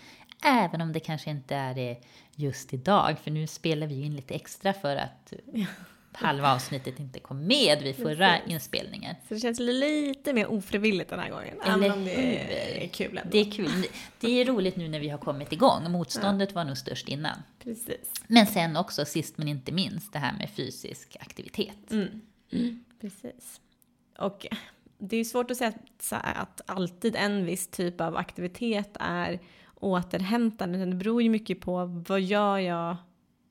Även 0.45 0.81
om 0.81 0.93
det 0.93 1.01
kanske 1.01 1.31
inte 1.31 1.57
är 1.57 1.75
det 1.75 1.99
just 2.35 2.75
idag, 2.75 3.19
för 3.19 3.31
nu 3.31 3.47
spelar 3.47 3.87
vi 3.87 4.03
in 4.03 4.17
lite 4.17 4.35
extra 4.35 4.73
för 4.73 4.97
att 4.97 5.33
halva 6.17 6.55
avsnittet 6.55 7.01
inte 7.01 7.21
kom 7.21 7.47
med 7.47 7.83
vid 7.83 7.97
förra 7.97 8.39
inspelningen. 8.39 9.17
Så 9.29 9.35
det 9.35 9.41
känns 9.41 9.61
lite 9.61 10.33
mer 10.33 10.47
ofrivilligt 10.47 11.11
den 11.11 11.19
här 11.19 11.31
gången. 11.31 11.61
Eller 11.65 11.93
om 11.93 12.05
det 12.05 12.85
är 12.85 12.89
kul 12.89 13.19
ändå. 13.19 13.31
Det 13.33 13.39
är 13.39 13.51
kul. 13.51 13.87
Det 14.21 14.41
är 14.41 14.45
roligt 14.45 14.77
nu 14.77 14.89
när 14.89 15.01
vi 15.01 15.09
har 15.09 15.19
kommit 15.19 15.53
igång. 15.53 15.91
Motståndet 15.91 16.49
ja. 16.53 16.55
var 16.55 16.65
nog 16.65 16.77
störst 16.77 17.09
innan. 17.09 17.43
Precis. 17.63 18.13
Men 18.27 18.47
sen 18.47 18.77
också, 18.77 19.05
sist 19.05 19.39
men 19.39 19.49
inte 19.49 19.73
minst, 19.73 20.13
det 20.13 20.19
här 20.19 20.33
med 20.39 20.51
fysisk 20.51 21.17
aktivitet. 21.21 21.91
Mm. 21.91 22.21
Mm. 22.53 22.85
Precis. 23.01 23.61
Och 24.19 24.47
det 24.99 25.17
är 25.17 25.25
svårt 25.25 25.51
att 25.51 25.57
säga 25.57 25.73
att 26.21 26.61
alltid 26.67 27.17
en 27.17 27.45
viss 27.45 27.69
typ 27.69 28.01
av 28.01 28.17
aktivitet 28.17 28.97
är 29.01 29.41
återhämtande. 29.75 30.85
Det 30.85 30.95
beror 30.95 31.23
ju 31.23 31.31
mycket 31.31 31.61
på 31.61 32.05
vad 32.09 32.21
gör 32.21 32.59
jag 32.59 32.97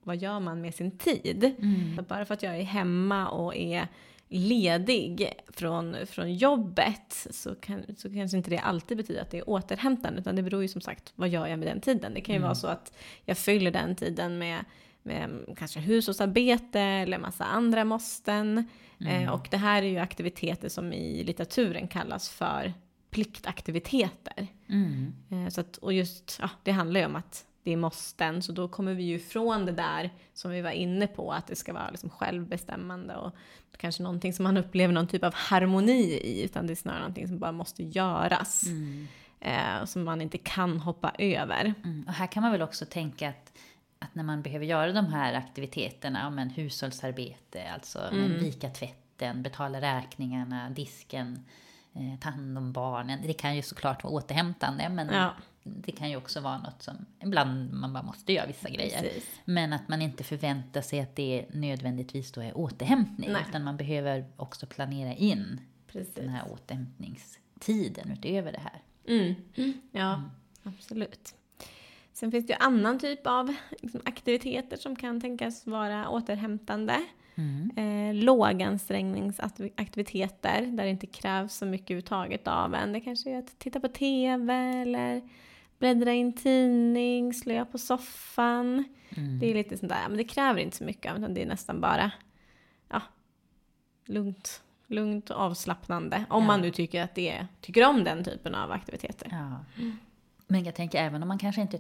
vad 0.06 0.18
gör 0.18 0.40
man 0.40 0.62
med 0.62 0.76
sin 0.76 0.98
tid? 0.98 1.44
Mm. 1.44 2.06
Bara 2.08 2.26
för 2.26 2.34
att 2.34 2.44
jag 2.44 2.58
är 2.58 2.64
hemma 2.64 3.30
och 3.30 3.56
är 3.56 3.88
ledig 4.28 5.30
från, 5.48 5.96
från 6.06 6.36
jobbet 6.36 7.28
så, 7.32 7.56
kan, 7.56 7.84
så 7.98 8.14
kanske 8.14 8.38
inte 8.38 8.50
det 8.50 8.58
alltid 8.58 8.98
betyder 8.98 9.22
att 9.22 9.32
det 9.32 9.38
är 9.38 9.50
återhämtande 9.50 10.20
utan 10.20 10.36
det 10.36 10.44
beror 10.44 10.62
ju 10.62 10.68
som 10.68 10.82
sagt 10.82 11.14
vad 11.16 11.30
gör 11.30 11.48
jag 11.48 11.60
med 11.60 11.68
den 11.68 11.82
tiden. 11.82 12.14
Det 12.14 12.22
kan 12.22 12.34
ju 12.34 12.38
mm. 12.38 12.48
vara 12.48 12.56
så 12.56 12.68
att 12.68 12.98
jag 13.26 13.38
fyller 13.38 13.72
den 13.72 13.96
tiden 13.96 14.38
med, 14.38 14.66
med 15.04 15.30
kanske 15.58 15.80
hushållsarbete 15.80 16.80
eller 16.80 17.18
massa 17.18 17.44
andra 17.44 17.86
måsten. 17.86 18.68
Mm. 19.00 19.24
Eh, 19.24 19.34
och 19.34 19.48
det 19.52 19.58
här 19.58 19.84
är 19.84 19.88
ju 19.88 19.98
aktiviteter 19.98 20.70
som 20.70 20.94
i 20.94 21.24
litteraturen 21.24 21.88
kallas 21.88 22.30
för 22.30 22.74
pliktaktiviteter. 23.10 24.48
Mm. 24.70 25.14
Eh, 25.30 25.50
så 25.50 25.62
att, 25.62 25.78
och 25.78 25.94
just, 25.94 26.38
ja, 26.42 26.50
det 26.64 26.72
handlar 26.72 27.00
ju 27.00 27.06
om 27.06 27.16
att 27.16 27.46
det 27.66 27.74
är 27.74 27.78
måsten. 27.78 28.42
Så 28.42 28.52
då 28.52 28.68
kommer 28.68 28.94
vi 28.94 29.04
ju 29.04 29.16
ifrån 29.16 29.66
det 29.66 29.72
där 29.72 30.10
som 30.34 30.52
vi 30.52 30.62
var 30.62 30.72
inne 30.72 31.08
på, 31.08 31.34
att 31.34 31.48
det 31.48 31.56
ska 31.56 31.74
vara 31.74 31.90
liksom 31.90 32.10
självbestämmande 32.10 33.16
och 33.16 33.36
kanske 33.78 34.04
någonting 34.04 34.34
som 34.34 34.44
man 34.44 34.58
upplever 34.58 34.94
någon 34.94 35.08
typ 35.08 35.24
av 35.24 35.34
harmoni 35.34 36.02
i, 36.02 36.44
utan 36.44 36.68
det 36.68 36.74
är 36.74 36.76
snarare 36.76 37.00
någonting 37.00 37.28
som 37.28 37.40
bara 37.40 37.52
måste 37.52 37.84
göras. 37.84 38.64
Mm. 38.68 39.08
Eh, 39.40 39.86
som 39.86 40.04
man 40.04 40.22
inte 40.22 40.38
kan 40.38 40.80
hoppa 40.80 41.12
över. 41.18 41.74
Mm. 41.84 42.04
Och 42.08 42.14
här 42.14 42.28
kan 42.28 42.44
man 42.44 42.52
väl 42.52 42.62
också 42.62 42.86
tänka 42.86 43.30
att, 43.30 43.54
att 44.00 44.16
när 44.16 44.24
man 44.24 44.42
behöver 44.42 44.66
göra 44.66 44.94
de 44.94 45.06
här 45.06 45.34
aktiviteterna, 45.34 46.30
men 46.30 46.50
hushållsarbete, 46.50 47.72
alltså 47.74 48.00
mm. 48.00 48.40
vika 48.40 48.70
tvätten, 48.70 49.44
betala 49.44 49.82
räkningarna, 49.82 50.70
disken, 50.70 51.46
eh, 51.94 52.20
ta 52.20 52.30
hand 52.30 52.58
om 52.58 52.72
barnen. 52.72 53.20
Det 53.24 53.34
kan 53.34 53.56
ju 53.56 53.62
såklart 53.62 54.04
vara 54.04 54.14
återhämtande, 54.14 54.90
men 54.90 55.08
ja 55.08 55.34
det 55.68 55.92
kan 55.92 56.10
ju 56.10 56.18
också 56.18 56.42
vara 56.42 56.58
något 56.58 56.82
som 56.82 57.06
ibland 57.24 57.74
man 57.74 57.94
bara 57.94 58.04
måste 58.04 58.34
göra 58.34 58.48
vissa 58.48 58.70
grejer. 58.70 59.02
Precis. 59.02 59.30
Men 59.46 59.74
att 59.74 59.88
man 59.88 60.02
inte 60.02 60.24
förväntar 60.24 60.82
sig 60.82 61.00
att 61.00 61.16
det 61.16 61.46
nödvändigtvis 61.52 62.32
då 62.32 62.42
är 62.42 62.58
återhämtning. 62.58 63.32
Nej. 63.32 63.46
Utan 63.50 63.64
man 63.64 63.78
behöver 63.78 64.26
också 64.38 64.68
planera 64.68 65.14
in 65.14 65.62
Precis. 65.88 66.16
den 66.16 66.30
här 66.30 66.52
återhämtningstiden 66.52 68.12
utöver 68.12 68.52
det 68.52 68.60
här. 68.60 68.82
Mm. 69.08 69.36
Ja, 69.92 70.14
mm. 70.14 70.30
absolut. 70.64 71.36
Sen 72.14 72.32
finns 72.32 72.48
det 72.48 72.54
ju 72.54 72.60
annan 72.60 73.00
typ 73.00 73.28
av 73.28 73.56
liksom, 73.82 74.02
aktiviteter 74.06 74.78
som 74.78 74.96
kan 74.96 75.22
tänkas 75.22 75.68
vara 75.68 76.10
återhämtande. 76.10 77.06
Mm. 77.36 77.72
Eh, 77.78 78.14
lågansträngningsaktiviteter 78.24 80.62
där 80.62 80.84
det 80.84 80.90
inte 80.90 81.08
krävs 81.08 81.56
så 81.56 81.66
mycket 81.66 81.92
överhuvudtaget 81.92 82.48
av 82.48 82.76
en. 82.76 82.94
Det 82.94 83.02
kanske 83.02 83.32
är 83.32 83.40
att 83.40 83.60
titta 83.60 83.80
på 83.80 83.88
TV 83.88 84.54
eller 84.54 85.22
bläddra 85.80 86.14
i 86.14 86.22
en 86.22 86.34
tidning, 86.34 87.34
slöa 87.34 87.66
på 87.66 87.78
soffan. 87.78 88.84
Mm. 89.10 89.40
Det 89.40 89.52
är 89.52 89.54
lite 89.54 89.78
sånt 89.78 89.92
där, 89.92 90.10
men 90.10 90.18
det 90.18 90.24
kräver 90.24 90.60
inte 90.60 90.78
så 90.78 90.84
mycket 90.84 91.18
utan 91.18 91.34
det 91.34 91.42
är 91.42 91.46
nästan 91.46 91.82
bara 91.82 92.12
ja, 92.90 93.02
lugnt, 94.06 94.64
lugnt 94.88 95.30
och 95.30 95.38
avslappnande. 95.38 96.26
Om 96.30 96.44
ja. 96.44 96.48
man 96.48 96.62
nu 96.62 96.72
tycker 96.72 97.04
att 97.04 97.16
det 97.16 97.48
tycker 97.62 97.86
om 97.86 98.04
den 98.04 98.24
typen 98.24 98.56
av 98.56 98.72
aktiviteter. 98.72 99.28
Ja. 99.32 99.82
Mm. 99.82 99.98
Men 100.48 100.64
jag 100.64 100.76
tänker 100.76 100.98
även 100.98 101.22
om 101.22 101.28
man 101.28 101.40
kanske 101.40 101.62
inte 101.62 101.80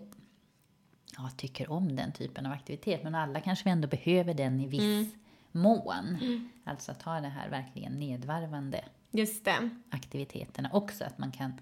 ja, 1.18 1.30
tycker 1.38 1.72
om 1.72 1.96
den 1.96 2.12
typen 2.12 2.46
av 2.46 2.52
aktivitet, 2.52 3.04
men 3.04 3.16
alla 3.16 3.40
kanske 3.42 3.64
vi 3.64 3.70
ändå 3.70 3.88
behöver 3.88 4.34
den 4.34 4.60
i 4.60 4.68
viss 4.68 4.82
mm. 4.82 5.12
mån. 5.52 6.18
Mm. 6.22 6.50
Alltså 6.64 6.92
att 6.92 7.02
ha 7.02 7.22
det 7.22 7.28
här 7.28 7.50
verkligen 7.50 8.00
nedvarvande 8.00 8.86
Just 9.12 9.46
det. 9.46 9.70
aktiviteterna 9.90 10.70
också, 10.74 11.04
att 11.04 11.18
man 11.18 11.32
kan 11.32 11.54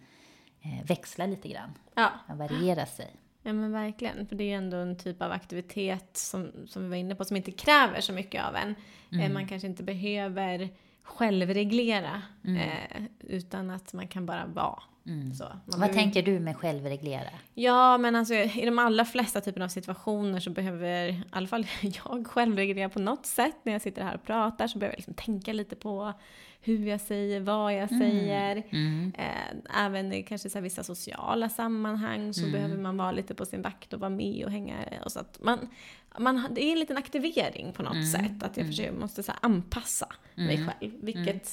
eh, 0.64 0.86
växla 0.86 1.26
lite 1.26 1.48
grann. 1.48 1.74
Ja. 1.96 2.12
Variera 2.28 2.86
sig. 2.86 3.16
Ja 3.44 3.54
men 3.54 3.72
verkligen, 3.72 4.28
för 4.28 4.36
det 4.36 4.44
är 4.44 4.48
ju 4.48 4.54
ändå 4.54 4.78
en 4.78 4.98
typ 4.98 5.22
av 5.22 5.32
aktivitet 5.32 6.18
som, 6.18 6.52
som 6.68 6.84
vi 6.84 6.90
var 6.90 6.96
inne 6.96 7.16
på 7.16 7.26
som 7.26 7.38
inte 7.38 7.52
kräver 7.52 8.02
så 8.02 8.14
mycket 8.14 8.44
av 8.44 8.56
en. 8.56 8.76
Eh, 9.12 9.20
mm. 9.20 9.34
Man 9.34 9.48
kanske 9.48 9.68
inte 9.68 9.84
behöver 9.84 10.70
självreglera 11.04 12.22
mm. 12.44 12.58
eh, 12.58 13.04
utan 13.20 13.70
att 13.70 13.94
man 13.94 14.08
kan 14.08 14.26
bara 14.26 14.46
vara. 14.46 14.84
Mm. 15.06 15.34
Så, 15.34 15.44
Vad 15.66 15.80
behöver... 15.80 16.00
tänker 16.00 16.24
du 16.24 16.40
med 16.40 16.58
självreglera? 16.58 17.30
Ja, 17.54 17.98
men 17.98 18.16
alltså 18.16 18.34
i 18.34 18.66
de 18.66 18.80
allra 18.80 19.06
flesta 19.06 19.42
typer 19.42 19.62
av 19.62 19.68
situationer 19.68 20.40
så 20.40 20.50
behöver 20.50 21.08
i 21.10 21.24
alla 21.30 21.48
fall 21.48 21.68
jag 21.82 22.28
självreglera 22.28 22.90
på 22.90 23.00
något 23.00 23.26
sätt. 23.26 23.56
När 23.64 23.74
jag 23.74 23.82
sitter 23.82 24.04
här 24.04 24.16
och 24.16 24.24
pratar 24.24 24.68
så 24.68 24.80
behöver 24.80 24.94
jag 24.94 24.98
liksom 24.98 25.14
tänka 25.14 25.54
lite 25.54 25.76
på 25.76 26.14
hur 26.62 26.88
jag 26.88 27.02
säger, 27.02 27.40
vad 27.40 27.74
jag 27.74 27.92
mm. 27.92 28.00
säger. 28.00 28.64
Mm. 28.70 29.14
Eh, 29.18 29.86
även 29.86 30.14
i 30.14 30.24
kanske 30.24 30.50
så 30.50 30.60
vissa 30.60 30.84
sociala 30.84 31.50
sammanhang 31.50 32.34
så 32.34 32.42
mm. 32.42 32.52
behöver 32.52 32.78
man 32.78 32.98
vara 32.98 33.12
lite 33.12 33.36
på 33.36 33.46
sin 33.46 33.62
vakt 33.62 33.94
och 33.94 34.00
vara 34.00 34.10
med 34.10 34.46
och 34.46 34.52
hänga. 34.52 34.76
Och 35.06 35.12
så 35.12 35.20
att 35.20 35.40
man, 35.42 35.70
man, 36.18 36.48
det 36.52 36.64
är 36.64 36.72
en 36.72 36.80
liten 36.80 36.98
aktivering 36.98 37.74
på 37.74 37.84
något 37.84 37.94
mm. 37.94 38.06
sätt. 38.06 38.44
Att 38.44 38.58
jag 38.58 38.64
mm. 38.64 38.68
försöker, 38.68 38.92
måste 38.92 39.24
så 39.24 39.32
anpassa 39.42 40.08
mig 40.36 40.58
själv. 40.58 40.92
Vilket 41.02 41.50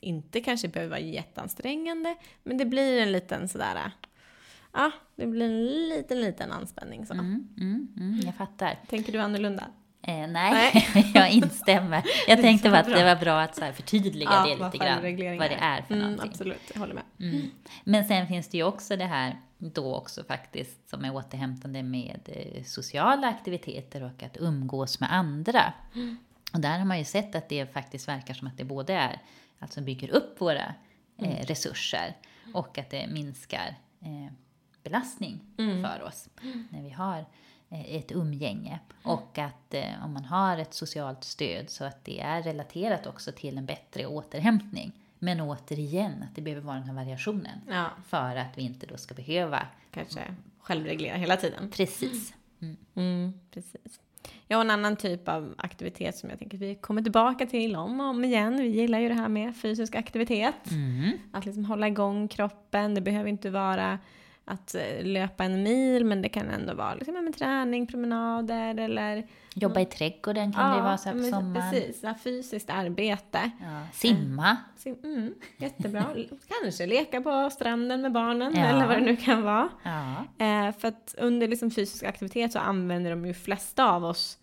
inte 0.00 0.40
kanske 0.40 0.68
behöver 0.68 0.90
vara 0.90 1.00
jätteansträngande, 1.00 2.16
men 2.42 2.58
det 2.58 2.64
blir 2.64 3.02
en 3.02 3.12
liten 3.12 3.48
sådär, 3.48 3.90
ja, 4.72 4.90
det 5.16 5.26
blir 5.26 5.46
en 5.46 5.88
liten, 5.88 6.20
liten 6.20 6.52
anspänning 6.52 7.06
så. 7.06 7.12
Mm, 7.12 7.48
mm, 7.60 7.88
mm, 7.96 8.20
jag 8.24 8.34
fattar. 8.34 8.78
Tänker 8.88 9.12
du 9.12 9.18
annorlunda? 9.18 9.66
Eh, 10.02 10.28
nej, 10.28 10.88
jag 11.14 11.30
instämmer. 11.30 12.02
Jag 12.26 12.40
tänkte 12.40 12.70
bara 12.70 12.80
att 12.80 12.86
det 12.86 13.04
var 13.04 13.16
bra 13.16 13.40
att 13.40 13.56
så 13.56 13.64
här 13.64 13.72
förtydliga 13.72 14.30
Ja, 14.30 14.46
det 14.46 14.64
lite 14.64 14.78
grann. 14.78 15.38
Vad 15.38 15.50
det 15.50 15.58
är 15.60 15.82
för 15.82 15.94
mm, 15.94 16.06
någonting. 16.06 16.30
Absolut, 16.30 16.70
jag 16.72 16.80
håller 16.80 16.94
med. 16.94 17.04
Mm. 17.20 17.50
Men 17.84 18.04
sen 18.04 18.26
finns 18.26 18.48
det 18.48 18.56
ju 18.56 18.64
också 18.64 18.96
det 18.96 19.04
här 19.04 19.36
då 19.58 19.94
också 19.94 20.24
faktiskt 20.24 20.90
som 20.90 21.04
är 21.04 21.14
återhämtande 21.14 21.82
med 21.82 22.20
eh, 22.26 22.64
sociala 22.64 23.28
aktiviteter 23.28 24.02
och 24.02 24.22
att 24.22 24.36
umgås 24.36 25.00
med 25.00 25.12
andra. 25.12 25.72
Och 26.52 26.60
där 26.60 26.78
har 26.78 26.84
man 26.84 26.98
ju 26.98 27.04
sett 27.04 27.34
att 27.34 27.48
det 27.48 27.72
faktiskt 27.72 28.08
verkar 28.08 28.34
som 28.34 28.48
att 28.48 28.56
det 28.56 28.64
både 28.64 28.94
är, 28.94 29.22
alltså 29.60 29.80
bygger 29.80 30.10
upp 30.10 30.40
våra 30.40 30.74
eh, 31.18 31.46
resurser 31.46 32.16
och 32.54 32.78
att 32.78 32.90
det 32.90 33.06
minskar 33.06 33.74
eh, 34.00 34.32
belastning 34.82 35.40
för 35.56 36.02
oss 36.02 36.28
när 36.70 36.82
vi 36.82 36.90
har 36.90 37.24
eh, 37.68 37.94
ett 37.94 38.12
umgänge. 38.12 38.80
Och 39.02 39.38
att 39.38 39.74
eh, 39.74 40.04
om 40.04 40.12
man 40.12 40.24
har 40.24 40.58
ett 40.58 40.74
socialt 40.74 41.24
stöd 41.24 41.70
så 41.70 41.84
att 41.84 42.04
det 42.04 42.20
är 42.20 42.42
relaterat 42.42 43.06
också 43.06 43.32
till 43.32 43.58
en 43.58 43.66
bättre 43.66 44.06
återhämtning. 44.06 44.92
Men 45.18 45.40
återigen, 45.40 46.22
att 46.22 46.34
det 46.36 46.42
behöver 46.42 46.62
vara 46.62 46.76
den 46.76 46.84
här 46.86 46.94
variationen. 46.94 47.60
Ja, 47.68 47.90
För 48.06 48.36
att 48.36 48.58
vi 48.58 48.62
inte 48.62 48.86
då 48.86 48.96
ska 48.96 49.14
behöva... 49.14 49.66
kanske 49.90 50.34
självreglera 50.58 51.16
hela 51.16 51.36
tiden. 51.36 51.70
Precis. 51.70 52.34
Mm, 52.94 53.40
precis. 53.50 54.00
Ja, 54.48 54.56
och 54.56 54.62
en 54.62 54.70
annan 54.70 54.96
typ 54.96 55.28
av 55.28 55.54
aktivitet 55.58 56.16
som 56.16 56.30
jag 56.30 56.38
tänker 56.38 56.56
att 56.56 56.62
vi 56.62 56.74
kommer 56.74 57.02
tillbaka 57.02 57.46
till 57.46 57.76
om 57.76 58.00
och 58.00 58.06
om 58.06 58.24
igen. 58.24 58.56
Vi 58.56 58.68
gillar 58.68 58.98
ju 58.98 59.08
det 59.08 59.14
här 59.14 59.28
med 59.28 59.56
fysisk 59.56 59.94
aktivitet. 59.94 60.70
Mm. 60.70 61.10
Att 61.32 61.46
liksom 61.46 61.64
hålla 61.64 61.88
igång 61.88 62.28
kroppen. 62.28 62.94
Det 62.94 63.00
behöver 63.00 63.28
inte 63.28 63.50
vara 63.50 63.98
att 64.50 64.74
eh, 64.74 65.02
löpa 65.04 65.44
en 65.44 65.62
mil, 65.62 66.04
men 66.04 66.22
det 66.22 66.28
kan 66.28 66.48
ändå 66.48 66.74
vara 66.74 66.94
liksom, 66.94 67.14
ja, 67.14 67.22
men 67.22 67.32
träning, 67.32 67.86
promenader 67.86 68.76
eller... 68.80 69.26
Jobba 69.54 69.80
i 69.80 69.84
trädgården 69.86 70.52
kan 70.52 70.70
det 70.70 70.76
ju 70.76 70.82
vara 70.82 70.98
så 70.98 71.08
här 71.08 71.16
på 71.16 71.22
sommaren. 71.22 71.70
Precis, 71.70 72.02
ja, 72.02 72.14
fysiskt 72.24 72.70
arbete. 72.70 73.50
Ja. 73.60 73.80
Simma. 73.92 74.56
Sim- 74.78 75.04
Mm, 75.04 75.34
jättebra. 75.56 76.04
Kanske 76.62 76.86
leka 76.86 77.20
på 77.20 77.50
stranden 77.52 78.00
med 78.02 78.12
barnen 78.12 78.52
Ja. 78.56 78.64
eller 78.66 78.86
vad 78.86 78.96
det 78.96 79.00
nu 79.04 79.16
kan 79.16 79.42
vara. 79.42 79.68
Ja. 79.82 80.14
Eh, 80.46 80.74
för 80.78 80.88
att 80.88 81.14
under 81.18 81.48
liksom 81.48 81.70
fysisk 81.70 82.04
aktivitet 82.04 82.52
så 82.52 82.58
använder 82.58 83.10
de 83.10 83.26
ju 83.26 83.34
flesta 83.34 83.90
av 83.92 84.04
oss 84.04 84.38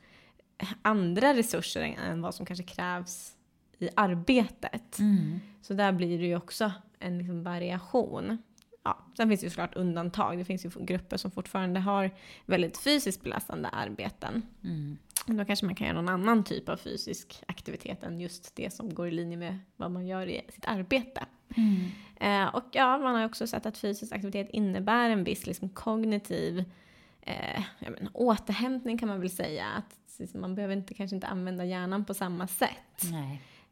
andra 0.82 1.34
resurser 1.34 1.82
än, 1.82 1.94
än 2.12 2.22
vad 2.22 2.36
som 2.36 2.46
kanske 2.46 2.64
krävs 2.64 3.32
i 3.80 3.90
arbetet. 3.96 5.00
Mm. 5.00 5.40
Så 5.62 5.74
där 5.74 5.92
blir 5.92 6.20
det 6.20 6.26
ju 6.26 6.36
också 6.38 6.72
en 7.00 7.18
liksom 7.18 7.44
variation. 7.44 8.38
Ja, 8.88 8.98
sen 9.18 9.30
finns 9.30 9.40
det 9.40 9.46
ju 9.46 9.50
såklart 9.50 9.76
undantag. 9.76 10.38
Det 10.38 10.46
finns 10.46 10.66
ju 10.66 10.70
grupper 10.80 11.18
som 11.18 11.32
fortfarande 11.32 11.80
har 11.80 12.12
väldigt 12.46 12.78
fysiskt 12.78 13.24
belastande 13.24 13.70
arbeten. 13.70 14.42
Mm. 14.64 14.98
Då 15.26 15.46
kanske 15.46 15.66
man 15.66 15.76
kan 15.76 15.88
göra 15.88 16.02
någon 16.02 16.10
annan 16.10 16.44
typ 16.44 16.70
av 16.70 16.78
fysisk 16.78 17.44
aktivitet 17.48 18.04
än 18.04 18.20
just 18.20 18.56
det 18.56 18.74
som 18.74 18.94
går 18.94 19.08
i 19.08 19.12
linje 19.12 19.38
med 19.38 19.60
vad 19.76 19.92
man 19.92 20.08
gör 20.08 20.28
i 20.28 20.42
sitt 20.50 20.66
arbete. 20.66 21.26
Mm. 21.58 21.86
Eh, 22.20 22.56
och 22.56 22.64
ja, 22.72 22.98
man 22.98 23.16
har 23.16 23.26
också 23.26 23.48
sett 23.48 23.66
att 23.66 23.78
fysisk 23.78 24.14
aktivitet 24.14 24.50
innebär 24.50 25.10
en 25.10 25.24
viss 25.24 25.48
liksom, 25.48 25.70
kognitiv 25.70 26.64
eh, 27.22 27.64
menar, 27.80 28.12
återhämtning 28.14 28.98
kan 28.98 29.10
man 29.10 29.20
väl 29.20 29.30
säga. 29.30 29.66
Att 29.66 30.20
liksom, 30.20 30.42
man 30.42 30.56
behöver 30.56 30.76
inte, 30.76 30.94
kanske 30.94 31.16
inte 31.16 31.28
använda 31.28 31.66
hjärnan 31.66 32.06
på 32.06 32.14
samma 32.14 32.48
sätt. 32.48 33.04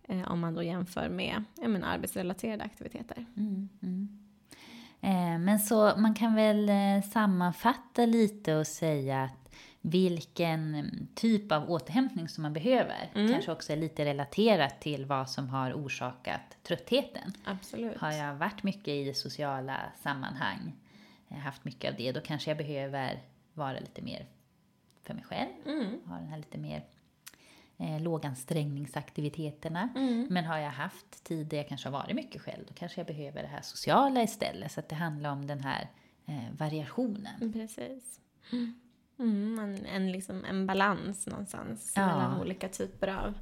Eh, 0.08 0.32
om 0.32 0.40
man 0.40 0.56
då 0.56 0.64
jämför 0.64 1.10
med 1.10 1.44
menar, 1.56 1.88
arbetsrelaterade 1.88 2.64
aktiviteter. 2.64 3.26
Mm. 3.38 3.70
Eh, 5.06 5.40
men 5.40 5.60
så 5.60 5.94
man 5.98 6.14
kan 6.14 6.36
väl 6.36 6.70
eh, 6.70 7.10
sammanfatta 7.12 8.06
lite 8.06 8.56
och 8.56 8.68
säga 8.68 9.24
att 9.24 9.56
vilken 9.82 10.92
typ 11.16 11.52
av 11.52 11.72
återhämtning 11.72 12.30
som 12.30 12.42
man 12.42 12.54
behöver 12.54 13.12
Mm. 13.16 13.32
kanske 13.32 13.52
också 13.52 13.74
är 13.74 13.78
lite 13.78 14.06
relaterat 14.06 14.82
till 14.82 15.06
vad 15.06 15.30
som 15.30 15.50
har 15.50 15.74
orsakat 15.74 16.58
tröttheten. 16.64 17.34
Absolut. 17.44 17.98
Har 17.98 18.12
jag 18.12 18.36
varit 18.36 18.64
mycket 18.64 18.88
i 18.88 19.14
sociala 19.14 19.78
sammanhang, 20.04 20.74
eh, 21.30 21.38
haft 21.38 21.66
mycket 21.66 21.92
av 21.92 21.98
det, 21.98 22.12
då 22.12 22.22
kanske 22.22 22.50
jag 22.50 22.58
behöver 22.58 23.20
vara 23.54 23.80
lite 23.80 24.02
mer 24.02 24.26
för 25.04 25.14
mig 25.14 25.24
själv. 25.24 25.50
Mm. 25.66 26.00
Ha 26.06 26.16
den 26.16 26.28
här 26.28 26.38
lite 26.38 26.58
mer 26.58 26.84
eh, 27.78 28.02
lågansträngningsaktiviteterna. 28.02 29.90
Mm. 29.96 30.28
Men 30.30 30.46
har 30.46 30.58
jag 30.58 30.72
haft 30.72 31.24
tid 31.24 31.48
där 31.48 31.58
jag 31.58 31.68
kanske 31.68 31.88
har 31.90 31.94
varit 31.94 32.16
mycket 32.16 32.42
själv, 32.42 32.66
då 32.68 32.74
kanske 32.74 33.00
jag 33.00 33.08
behöver 33.08 33.42
det 33.42 33.48
här 33.48 33.62
sociala 33.62 34.24
istället. 34.24 34.72
Så 34.72 34.80
att 34.80 34.90
det 34.90 34.96
handlar 34.96 35.32
om 35.32 35.48
den 35.48 35.60
här 35.60 35.90
eh, 36.26 36.52
variationen. 36.58 37.54
Precis. 37.54 38.20
Mm, 39.20 39.60
en, 39.60 39.86
en, 39.86 40.12
liksom, 40.12 40.46
en 40.46 40.68
balans 40.68 41.28
någonstans 41.28 41.94
Ja. 41.96 42.08
mellan 42.08 42.42
olika 42.42 42.70
typer 42.70 43.08
av 43.08 43.38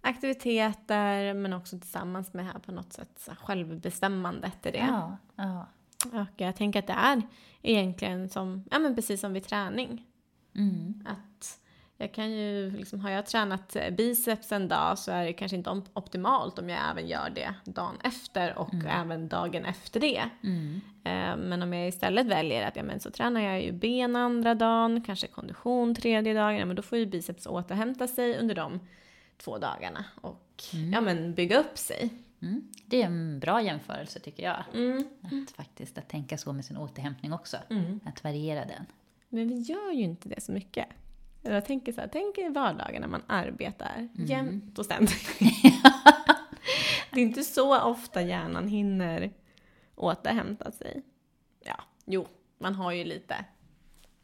aktiviteter 0.00 1.34
men 1.34 1.52
också 1.52 1.78
tillsammans 1.78 2.32
med 2.32 2.46
här 2.46 2.58
på 2.58 2.72
något 2.72 2.92
sätt 2.92 3.28
självbestämmandet 3.38 4.66
i 4.66 4.70
det. 4.70 4.78
Ja, 4.88 5.16
ja. 5.36 5.66
Och 6.04 6.40
jag 6.40 6.56
tänker 6.56 6.78
att 6.78 6.86
det 6.86 6.92
är 6.92 7.22
egentligen 7.62 8.28
som, 8.28 8.64
ja 8.70 8.78
men 8.78 8.94
precis 8.94 9.20
som 9.20 9.32
vid 9.32 9.44
träning. 9.44 10.06
Mm. 10.54 11.06
Att 11.06 11.60
jag 12.00 12.12
kan 12.12 12.30
ju, 12.30 12.70
liksom, 12.70 13.00
har 13.00 13.10
jag 13.10 13.26
tränat 13.26 13.76
eh, 13.76 13.90
biceps 13.90 14.52
en 14.52 14.68
dag 14.68 14.98
så 14.98 15.12
är 15.12 15.24
det 15.24 15.32
kanske 15.32 15.56
inte 15.56 15.70
op- 15.70 15.88
optimalt 15.92 16.58
om 16.58 16.68
jag 16.68 16.90
även 16.90 17.06
gör 17.08 17.30
det 17.34 17.54
dagen 17.64 17.96
efter 18.04 18.58
och 18.58 18.74
även 18.88 19.28
dagen 19.28 19.64
efter 19.64 20.00
det. 20.00 20.22
Mm. 20.42 20.80
Eh, 21.04 21.36
Men 21.48 21.62
om 21.62 21.72
jag 21.72 21.88
istället 21.88 22.26
väljer 22.26 22.68
att 22.68 22.76
ja, 22.76 22.82
men 22.82 23.00
så 23.00 23.10
tränar 23.10 23.40
jag 23.40 23.62
ju 23.62 23.72
ben 23.72 24.16
andra 24.16 24.54
dagen, 24.54 25.02
kanske 25.02 25.26
kondition 25.26 25.94
tredje 25.94 26.34
dagen, 26.34 26.56
ja, 26.58 26.64
men 26.66 26.76
då 26.76 26.82
får 26.82 26.98
ju 26.98 27.06
biceps 27.06 27.46
återhämta 27.46 28.06
sig 28.08 28.38
under 28.38 28.54
de 28.54 28.80
två 29.38 29.58
dagarna 29.58 30.04
och 30.20 30.62
ja, 30.92 31.00
men 31.00 31.34
bygga 31.34 31.58
upp 31.60 31.78
sig. 31.78 32.10
Mm. 32.42 32.68
Det 32.86 33.02
är 33.02 33.06
en 33.06 33.40
bra 33.40 33.62
jämförelse 33.62 34.20
tycker 34.20 34.42
jag. 34.42 34.64
Mm. 34.74 35.04
Att 35.22 35.50
faktiskt 35.50 35.98
att 35.98 36.08
tänka 36.08 36.38
så 36.38 36.52
med 36.52 36.64
sin 36.64 36.76
återhämtning 36.76 37.32
också. 37.32 37.56
Att 38.04 38.24
variera 38.24 38.64
den. 38.64 38.86
Men 39.28 39.48
vi 39.48 39.54
gör 39.54 39.92
ju 39.92 40.02
inte 40.02 40.28
det 40.28 40.40
så 40.40 40.52
mycket. 40.52 40.86
Jag 41.42 41.64
tänker 41.64 41.92
så 41.92 42.00
här, 42.00 42.08
tänk 42.12 42.38
i 42.38 42.48
vardagen 42.48 43.00
när 43.00 43.08
man 43.08 43.22
arbetar 43.26 44.08
jämt 44.14 44.78
och 44.78 44.84
ständigt. 44.84 45.38
det 47.10 47.20
är 47.20 47.24
inte 47.24 47.42
så 47.42 47.80
ofta 47.82 48.22
hjärnan 48.22 48.68
hinner 48.68 49.30
återhämta 49.94 50.72
sig. 50.72 51.02
Ja, 51.64 51.80
jo, 52.06 52.26
man 52.58 52.74
har 52.74 52.92
ju 52.92 53.04
lite 53.04 53.44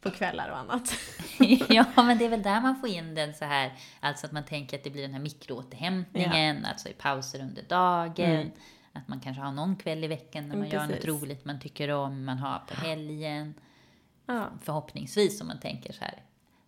på 0.00 0.11
kvällar 0.11 0.50
och 0.50 0.59
annat. 0.59 0.94
ja, 1.68 1.85
men 1.96 2.18
det 2.18 2.24
är 2.24 2.29
väl 2.29 2.42
där 2.42 2.61
man 2.61 2.77
får 2.77 2.88
in 2.88 3.14
den 3.14 3.35
så 3.35 3.44
här, 3.44 3.72
alltså 4.00 4.27
att 4.27 4.33
man 4.33 4.44
tänker 4.44 4.77
att 4.79 4.85
det 4.85 4.90
blir 4.90 5.03
den 5.03 5.12
här 5.14 5.20
mikroåterhämtningen, 5.20 6.64
alltså 6.64 6.88
i 6.88 6.92
pauser 6.92 7.40
under 7.40 7.62
dagen. 7.62 8.50
Att 8.92 9.09
man 9.09 9.20
kanske 9.20 9.42
har 9.42 9.53
någon 9.53 9.77
kväll 9.77 10.05
i 10.05 10.07
veckan 10.07 10.48
när 10.48 10.57
man 10.57 10.66
Mm, 10.66 10.70
gör 10.72 10.81
något 10.87 10.90
precis. 10.90 11.22
roligt 11.22 11.44
man 11.44 11.61
tycker 11.61 11.88
om, 11.88 12.24
man 12.24 12.38
har 12.38 12.59
på 12.59 12.74
helgen. 12.74 13.55
Ja. 14.27 14.46
Förhoppningsvis 14.62 15.40
om 15.40 15.46
man 15.46 15.61
tänker 15.61 15.92
så 15.92 16.05
här, 16.05 16.22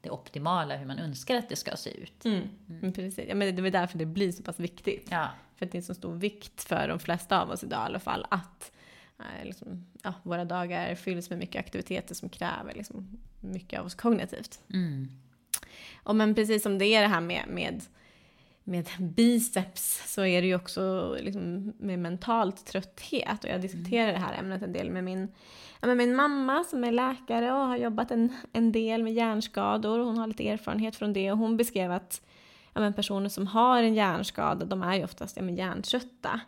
det 0.07 0.11
optimala, 0.11 0.77
hur 0.77 0.87
man 0.87 0.99
önskar 0.99 1.37
att 1.37 1.49
det 1.49 1.57
ska 1.57 1.77
se 1.77 1.91
ut. 1.91 2.25
Mm. 2.25 2.49
Men 2.67 2.93
precis. 2.93 3.25
Ja, 3.29 3.35
men 3.35 3.57
det 3.57 3.69
är 3.69 3.71
därför 3.71 3.99
det 3.99 4.07
blir 4.07 4.33
så 4.33 4.43
pass 4.43 4.61
viktigt. 4.61 5.09
Ja, 5.11 5.29
För 5.57 5.67
att 5.67 5.73
det 5.73 5.79
är 5.79 5.83
så 5.83 5.95
stor 5.95 6.15
vikt 6.15 6.65
för 6.65 6.89
de 6.89 6.99
flesta 6.99 7.43
av 7.43 7.51
oss 7.51 7.65
idag 7.65 7.83
i 7.83 7.87
alla 7.87 8.01
fall 8.01 8.27
att 8.31 8.73
eh, 9.19 9.45
liksom, 9.45 9.87
ja, 10.03 10.15
våra 10.23 10.45
dagar 10.45 10.95
fylls 10.95 11.31
med 11.31 11.39
mycket 11.39 11.61
aktiviteter 11.61 12.15
som 12.15 12.29
kräver 12.29 12.75
liksom, 12.75 13.19
mycket 13.41 13.81
av 13.81 13.87
oss 13.87 13.95
kognitivt. 13.95 14.61
mm. 14.73 15.09
Och 16.03 16.17
men 16.17 16.35
precis 16.35 16.63
som 16.63 16.79
det 16.79 16.87
är 16.87 17.03
det 17.03 17.09
här 17.09 17.21
med, 17.21 17.45
med, 17.49 17.83
med 18.67 18.89
biceps 18.99 20.15
så 20.15 20.25
är 20.25 20.43
det 20.43 20.49
ju 20.49 20.55
också 20.55 21.17
liksom 21.21 21.73
med 21.79 21.99
mentalt 21.99 22.67
trötthet. 22.67 23.45
Och 23.45 23.51
jag 23.51 23.61
diskuterar 23.61 24.13
det 24.13 24.19
här 24.19 24.39
ämnet 24.39 24.63
en 24.63 24.73
del 24.73 24.91
med 24.91 25.05
min, 25.05 25.29
ja, 25.81 25.87
med 25.87 25.97
min 25.97 26.17
mamma 26.17 26.65
som 26.65 26.85
är 26.85 26.93
läkare 26.93 27.53
och 27.53 27.59
har 27.59 27.77
jobbat 27.77 28.11
en, 28.11 28.37
en 28.53 28.73
del 28.73 29.03
med 29.03 29.15
hjärnskador. 29.15 29.99
Hon 29.99 30.19
har 30.19 30.27
lite 30.27 30.49
erfarenhet 30.49 30.97
från 30.97 31.13
det 31.13 31.33
och 31.33 31.39
hon 31.39 31.57
beskrev 31.57 31.93
att 31.93 32.23
ja, 32.73 32.81
men 32.81 32.93
personer 32.93 33.29
som 33.29 33.47
har 33.47 33.83
en 33.83 33.95
hjärnskada, 33.95 34.65
de 34.65 34.83
är 34.83 34.95
ju 34.95 35.05
oftast 35.05 35.37
ja, 35.37 35.43
men 35.43 35.57
hjärntrötta. 35.57 36.41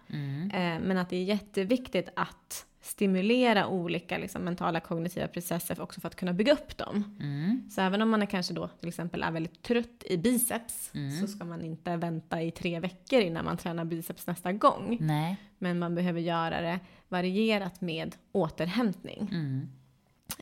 Eh, 0.54 0.81
men 0.81 0.98
att 0.98 1.11
det 1.11 1.16
är 1.16 1.24
jätteviktigt 1.24 2.09
att 2.16 2.66
stimulera 2.88 3.66
olika 3.66 4.18
liksom, 4.18 4.42
mentala 4.42 4.81
kognitiva 4.81 5.29
processer 5.29 5.81
också 5.81 6.01
för 6.01 6.09
att 6.09 6.16
kunna 6.16 6.33
bygga 6.33 6.53
upp 6.53 6.77
dem. 6.77 7.16
Mm. 7.20 7.70
Så 7.70 7.81
även 7.81 8.03
om 8.03 8.11
man 8.11 8.22
är 8.22 8.27
kanske 8.27 8.55
då 8.55 8.68
till 8.68 8.88
exempel 8.88 9.22
är 9.22 9.31
väldigt 9.31 9.62
trött 9.62 10.05
i 10.05 10.16
biceps 10.16 10.90
så 11.20 11.27
ska 11.27 11.44
man 11.44 11.62
inte 11.62 11.96
vänta 11.96 12.42
i 12.42 12.51
tre 12.51 12.81
veckor 12.81 13.20
innan 13.20 13.44
man 13.44 13.57
tränar 13.57 13.85
biceps 13.85 14.27
nästa 14.27 14.53
gång. 14.53 14.98
Nej. 15.01 15.37
Men 15.59 15.79
man 15.79 15.94
behöver 15.94 16.20
göra 16.20 16.61
det 16.61 16.81
varierat 17.09 17.81
med 17.81 18.16
återhämtning. 18.33 19.29
Mm. 19.33 19.68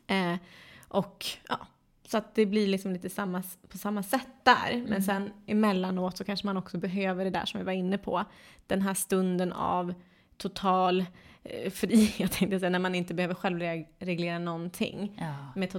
Eh, 0.07 0.39
och 0.89 1.27
ja, 1.49 1.67
så 2.07 2.19
att 2.19 2.35
det 2.35 2.47
blir 2.47 2.67
liksom 2.67 2.93
lite 2.93 3.11
samma, 3.11 3.43
på 3.69 3.79
samma 3.79 4.03
sätt 4.03 4.29
där. 4.43 4.85
Men 4.89 5.03
sen 5.03 5.31
emellanåt 5.47 6.17
så 6.17 6.25
kanske 6.25 6.47
man 6.47 6.57
också 6.57 6.79
behöver 6.79 7.25
det 7.25 7.31
där 7.31 7.45
som 7.45 7.61
vi 7.61 7.65
var 7.65 7.73
inne 7.73 7.99
på. 7.99 8.25
Den 8.67 8.83
här 8.83 8.95
stunden 8.95 9.53
av 9.53 9.95
total 10.37 11.05
eh, 11.51 11.71
tänkte 12.29 12.45
jag 12.55 12.61
säga, 12.61 12.71
när 12.71 12.79
man 12.79 12.95
inte 12.95 13.15
behöver 13.15 13.35
självreglera 13.35 14.39
någonting. 14.39 15.17
Ja. 15.21 15.53
Med 15.57 15.71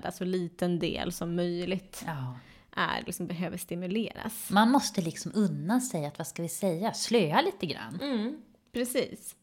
där 0.00 0.10
så 0.10 0.24
liten 0.24 0.78
del 0.78 1.12
som 1.12 1.36
möjligt 1.36 2.04
ja. 2.06 2.38
är, 2.76 3.02
liksom, 3.06 3.26
behöver 3.26 3.56
stimuleras. 3.56 4.50
Man 4.50 4.70
måste 4.70 5.00
liksom 5.00 5.32
unna 5.34 5.80
sig 5.80 6.06
att, 6.06 6.18
vad 6.18 6.26
ska 6.26 6.42
vi 6.42 6.48
säga, 6.48 6.92
slöa 6.92 7.40
lite 7.40 7.66
grann 7.66 7.98
Mm, 8.02 8.42
precis. 8.72 9.36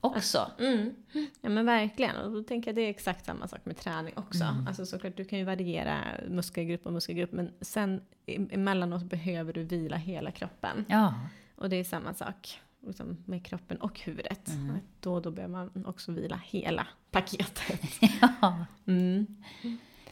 också. 0.00 0.50
Mm. 0.58 0.94
Ja 1.40 1.48
men 1.48 1.66
verkligen. 1.66 2.16
Och 2.16 2.32
då 2.32 2.42
tänker 2.42 2.68
jag 2.68 2.74
det 2.76 2.82
är 2.82 2.90
exakt 2.90 3.26
samma 3.26 3.48
sak 3.48 3.60
med 3.64 3.76
träning 3.76 4.12
också. 4.16 4.44
Mm. 4.44 4.66
Alltså 4.66 4.86
såklart, 4.86 5.16
du 5.16 5.24
kan 5.24 5.38
ju 5.38 5.44
variera 5.44 5.98
muskelgrupp 6.28 6.86
och 6.86 6.92
muskelgrupp 6.92 7.32
men 7.32 7.52
sen 7.60 8.00
e- 8.26 8.46
emellanåt 8.50 9.02
behöver 9.02 9.52
du 9.52 9.62
vila 9.62 9.96
hela 9.96 10.30
kroppen. 10.30 10.84
Ja. 10.88 11.14
Och 11.56 11.68
det 11.70 11.76
är 11.76 11.84
samma 11.84 12.14
sak 12.14 12.60
liksom, 12.86 13.16
med 13.24 13.46
kroppen 13.46 13.76
och 13.76 14.00
huvudet. 14.00 14.48
Mm. 14.48 14.78
Då 15.00 15.14
och 15.14 15.22
då 15.22 15.30
behöver 15.30 15.52
man 15.52 15.86
också 15.86 16.12
vila 16.12 16.40
hela 16.44 16.86
paketet. 17.10 17.80
ja. 18.40 18.66
Mm. 18.86 19.36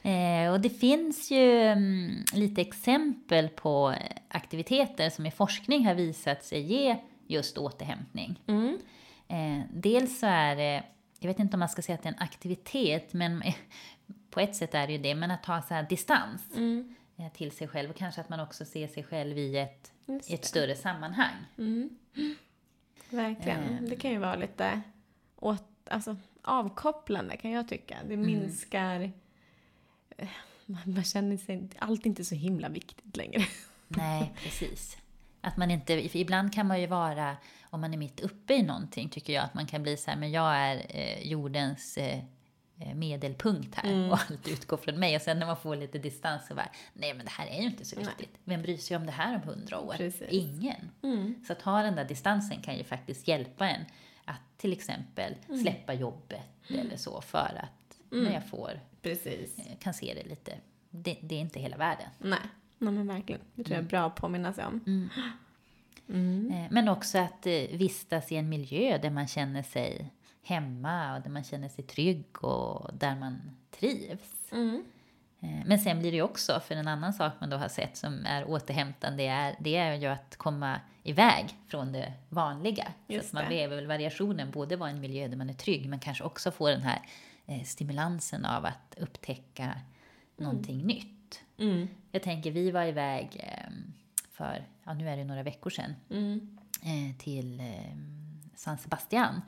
Eh, 0.02 0.52
och 0.52 0.60
det 0.60 0.70
finns 0.70 1.30
ju 1.30 1.62
mm, 1.62 2.24
lite 2.34 2.60
exempel 2.60 3.48
på 3.48 3.94
aktiviteter 4.28 5.10
som 5.10 5.26
i 5.26 5.30
forskning 5.30 5.86
har 5.86 5.94
visat 5.94 6.44
sig 6.44 6.60
ge 6.60 6.96
just 7.26 7.58
återhämtning. 7.58 8.40
Mm. 8.46 8.78
Eh, 9.28 9.64
dels 9.72 10.18
så 10.18 10.26
är 10.26 10.56
det, 10.56 10.82
jag 11.18 11.28
vet 11.28 11.38
inte 11.38 11.56
om 11.56 11.60
man 11.60 11.68
ska 11.68 11.82
säga 11.82 11.94
att 11.94 12.02
det 12.02 12.08
är 12.08 12.12
en 12.12 12.22
aktivitet, 12.22 13.12
men 13.12 13.42
på 14.30 14.40
ett 14.40 14.56
sätt 14.56 14.74
är 14.74 14.86
det 14.86 14.92
ju 14.92 14.98
det, 14.98 15.14
men 15.14 15.30
att 15.30 15.42
ta 15.42 15.62
så 15.62 15.74
här 15.74 15.82
distans 15.88 16.42
Mm. 16.56 16.94
eh, 17.16 17.32
till 17.32 17.50
sig 17.50 17.68
själv 17.68 17.90
och 17.90 17.96
kanske 17.96 18.20
att 18.20 18.28
man 18.28 18.40
också 18.40 18.64
ser 18.64 18.88
sig 18.88 19.02
själv 19.02 19.38
i 19.38 19.58
ett, 19.58 19.92
i 20.26 20.34
ett 20.34 20.44
större 20.44 20.74
sammanhang. 20.76 21.34
Mm. 21.58 21.90
Verkligen. 23.12 23.62
Eh. 23.62 23.82
Det 23.82 23.96
kan 23.96 24.10
ju 24.10 24.18
vara 24.18 24.36
lite 24.36 24.80
åt, 25.36 25.64
alltså, 25.90 26.16
avkopplande 26.42 27.36
kan 27.36 27.50
jag 27.50 27.68
tycka. 27.68 27.98
Det 28.08 28.16
minskar... 28.16 29.12
eh, 30.16 30.28
Man 30.84 31.04
känner 31.04 31.36
sig... 31.36 31.68
Allt 31.78 32.02
är 32.02 32.06
inte 32.06 32.24
så 32.24 32.34
himla 32.34 32.68
viktigt 32.68 33.16
längre. 33.16 33.42
Nej, 33.88 34.32
precis. 34.42 34.96
Att 35.40 35.56
man 35.56 35.70
inte, 35.70 36.18
ibland 36.18 36.54
kan 36.54 36.66
man 36.66 36.80
ju 36.80 36.86
vara, 36.86 37.36
om 37.70 37.80
man 37.80 37.92
är 37.94 37.98
mitt 37.98 38.20
uppe 38.20 38.54
i 38.54 38.62
någonting, 38.62 39.08
tycker 39.08 39.32
jag 39.32 39.44
att 39.44 39.54
man 39.54 39.66
kan 39.66 39.82
bli 39.82 39.96
så 39.96 40.10
här, 40.10 40.18
men 40.18 40.30
jag 40.30 40.56
är 40.56 40.86
eh, 40.88 41.26
jordens 41.26 41.98
eh, 41.98 42.18
medelpunkt 42.94 43.74
här 43.74 44.08
och 44.10 44.18
allt 44.30 44.48
utgår 44.48 44.76
från 44.76 45.00
mig. 45.00 45.16
Och 45.16 45.22
sen 45.22 45.38
när 45.38 45.46
man 45.46 45.56
får 45.56 45.76
lite 45.76 45.98
distans 45.98 46.46
så 46.48 46.54
bara, 46.54 46.68
nej 46.92 47.14
men 47.14 47.24
det 47.26 47.30
här 47.32 47.46
är 47.46 47.60
ju 47.60 47.66
inte 47.66 47.84
så 47.84 47.96
Nej. 47.96 48.04
viktigt. 48.04 48.38
Vem 48.44 48.62
bryr 48.62 48.76
sig 48.76 48.96
om 48.96 49.06
det 49.06 49.12
här 49.12 49.34
om 49.34 49.42
hundra 49.42 49.80
år? 49.80 49.94
Precis. 49.96 50.28
Ingen. 50.30 50.90
Mm. 51.02 51.44
Så 51.46 51.52
att 51.52 51.62
ha 51.62 51.82
den 51.82 51.96
där 51.96 52.04
distansen 52.04 52.62
kan 52.62 52.76
ju 52.76 52.84
faktiskt 52.84 53.28
hjälpa 53.28 53.68
en 53.68 53.84
att 54.24 54.40
till 54.56 54.72
exempel 54.72 55.34
släppa 55.62 55.94
jobbet 55.94 56.40
eller 56.68 56.96
så 56.96 57.20
för 57.20 57.60
att 57.62 57.98
när 58.10 58.32
jag 58.32 58.46
får, 58.46 58.80
Precis. 59.02 59.58
eh, 59.58 59.64
kan 59.78 59.94
se 59.94 60.14
det 60.22 60.28
lite, 60.28 60.52
det, 60.90 61.16
det 61.20 61.34
är 61.34 61.40
inte 61.40 61.60
hela 61.60 61.76
världen. 61.76 62.06
Nej. 62.18 62.38
Nej 62.78 62.92
men 62.92 63.06
verkligen. 63.06 63.40
Det 63.54 63.64
tror 63.64 63.76
jag 63.76 63.84
är 63.84 63.88
bra 63.88 64.00
att 64.06 64.14
påminna 64.14 64.52
sig 64.52 64.64
om. 64.64 65.08
Eh, 66.08 66.66
Men 66.70 66.88
också 66.88 67.18
att 67.18 67.46
eh, 67.46 67.52
vistas 67.52 68.32
i 68.32 68.36
en 68.36 68.48
miljö 68.48 68.98
där 68.98 69.10
man 69.10 69.26
känner 69.28 69.62
sig 69.62 70.10
hemma 70.42 71.16
och 71.16 71.22
där 71.22 71.30
man 71.30 71.44
känner 71.44 71.68
sig 71.68 71.84
trygg 71.84 72.44
och 72.44 72.90
där 72.94 73.16
man 73.16 73.40
trivs. 73.70 74.52
Mm. 74.52 74.84
Eh, 75.40 75.66
Men 75.66 75.78
sen 75.78 75.98
blir 75.98 76.10
det 76.10 76.16
ju 76.16 76.22
också, 76.22 76.60
för 76.60 76.74
en 76.74 76.88
annan 76.88 77.12
sak 77.12 77.32
man 77.40 77.50
då 77.50 77.56
har 77.56 77.68
sett 77.68 77.96
som 77.96 78.26
är 78.26 78.44
återhämtande, 78.44 79.22
är, 79.22 79.56
det 79.60 79.76
är 79.76 79.94
ju 79.94 80.06
att 80.06 80.36
komma 80.36 80.80
iväg 81.02 81.54
från 81.68 81.92
det 81.92 82.12
vanliga. 82.28 82.92
Just 83.06 83.24
så 83.24 83.28
att 83.28 83.32
man 83.32 83.42
det. 83.44 83.48
behöver 83.56 83.76
väl 83.76 83.86
variationen, 83.86 84.50
både 84.50 84.76
vara 84.76 84.90
i 84.90 84.92
en 84.92 85.00
miljö 85.00 85.28
där 85.28 85.36
man 85.36 85.50
är 85.50 85.54
trygg, 85.54 85.88
men 85.88 85.98
kanske 85.98 86.24
också 86.24 86.50
få 86.50 86.68
den 86.68 86.82
här 86.82 87.02
eh, 87.46 87.62
stimulansen 87.62 88.44
av 88.44 88.64
att 88.66 88.94
upptäcka 89.00 89.80
någonting 90.36 90.86
nytt. 90.86 91.40
Mm. 91.58 91.88
Jag 92.10 92.22
tänker, 92.22 92.50
vi 92.50 92.70
var 92.70 92.84
iväg 92.84 93.28
eh, 93.34 93.70
för, 94.30 94.66
ja 94.84 94.94
nu 94.94 95.08
är 95.08 95.16
det 95.16 95.24
några 95.24 95.42
veckor 95.42 95.70
sedan, 95.70 95.94
Mm. 96.10 96.58
eh, 96.82 97.16
till 97.18 97.60
eh, 97.60 97.96
San 98.54 98.78
Sebastian. 98.78 99.40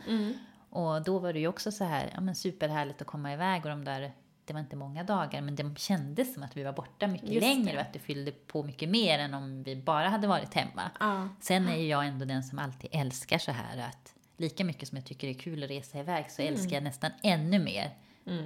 Mm. 0.74 0.86
Och 0.86 1.02
då 1.04 1.18
var 1.18 1.32
det 1.32 1.38
ju 1.38 1.48
också 1.48 1.72
så 1.72 1.84
här, 1.84 2.10
ja 2.14 2.20
men 2.20 2.34
superhärligt 2.34 3.00
att 3.00 3.06
komma 3.06 3.32
iväg 3.32 3.64
och 3.64 3.70
de 3.70 3.84
där, 3.84 4.12
det 4.44 4.52
var 4.52 4.60
inte 4.60 4.76
många 4.76 5.04
dagar, 5.04 5.40
men 5.40 5.56
det 5.56 5.78
kändes 5.78 6.34
som 6.34 6.42
att 6.42 6.56
vi 6.56 6.62
var 6.62 6.72
borta 6.72 7.06
mycket 7.06 7.28
Just 7.28 7.46
längre 7.46 7.72
det. 7.72 7.76
och 7.76 7.82
att 7.82 7.92
det 7.92 7.98
fyllde 7.98 8.32
på 8.32 8.62
mycket 8.62 8.88
mer 8.88 9.18
än 9.18 9.34
om 9.34 9.62
vi 9.62 9.76
bara 9.76 10.08
hade 10.08 10.26
varit 10.26 10.54
hemma. 10.54 10.90
Ja. 11.00 11.28
Sen 11.40 11.68
är 11.68 11.76
ju 11.76 11.86
jag 11.86 12.06
ändå 12.06 12.24
den 12.24 12.42
som 12.42 12.58
alltid 12.58 12.90
älskar 12.92 13.38
så 13.38 13.52
här 13.52 13.78
att 13.88 14.14
lika 14.36 14.64
mycket 14.64 14.88
som 14.88 14.98
jag 14.98 15.04
tycker 15.04 15.26
det 15.26 15.32
är 15.32 15.38
kul 15.38 15.62
att 15.64 15.70
resa 15.70 15.98
iväg 15.98 16.30
så 16.30 16.42
älskar 16.42 16.74
jag 16.76 16.82
nästan 16.84 17.10
ännu 17.22 17.58
mer 17.58 17.90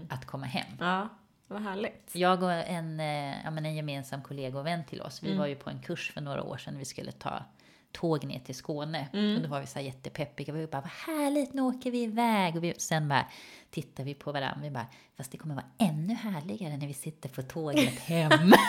att 0.09 0.25
komma 0.25 0.47
hem. 0.47 0.67
ja. 0.81 1.09
Vad 1.51 1.63
härligt. 1.63 2.11
Jag 2.15 2.43
och 2.43 2.53
en, 2.53 3.01
eh, 3.01 3.45
ja, 3.45 3.51
men 3.51 3.67
en 3.67 3.75
gemensam 3.77 4.23
kollega 4.23 4.59
och 4.59 4.67
vän 4.67 4.85
till 4.85 5.03
oss, 5.03 5.23
vi 5.23 5.35
var 5.35 5.47
ju 5.47 5.55
på 5.55 5.71
en 5.71 5.83
kurs 5.83 6.11
för 6.15 6.21
några 6.21 6.43
år 6.43 6.57
sedan. 6.57 6.79
Vi 6.79 6.85
skulle 6.85 7.13
ta 7.13 7.45
tåg 7.93 8.25
ner 8.25 8.39
till 8.41 8.55
Skåne. 8.55 9.09
Och 9.37 9.43
då 9.43 9.49
var 9.49 9.61
vi 9.61 9.67
så 9.67 9.79
här 9.79 9.87
jättepeppiga. 9.87 10.53
Vi 10.53 10.67
bara, 10.67 10.81
vad 10.83 10.91
härligt, 10.91 11.55
nu 11.55 11.63
åker 11.63 11.91
vi 11.91 12.03
iväg. 12.03 12.57
Och 12.57 12.65
vi, 12.65 12.75
sen 12.79 13.09
bara 13.09 13.27
tittar 13.71 14.05
vi 14.05 14.15
på 14.15 14.33
varandra. 14.33 14.61
Vi 14.63 14.71
bara, 14.71 14.87
fast 15.17 15.33
det 15.33 15.39
kommer 15.39 15.55
vara 15.55 15.67
ännu 15.79 16.15
härligare 16.15 16.77
när 16.77 16.87
vi 16.87 16.95
sitter 16.95 17.29
på 17.29 17.43
tåget 17.43 17.99
hem. 17.99 18.53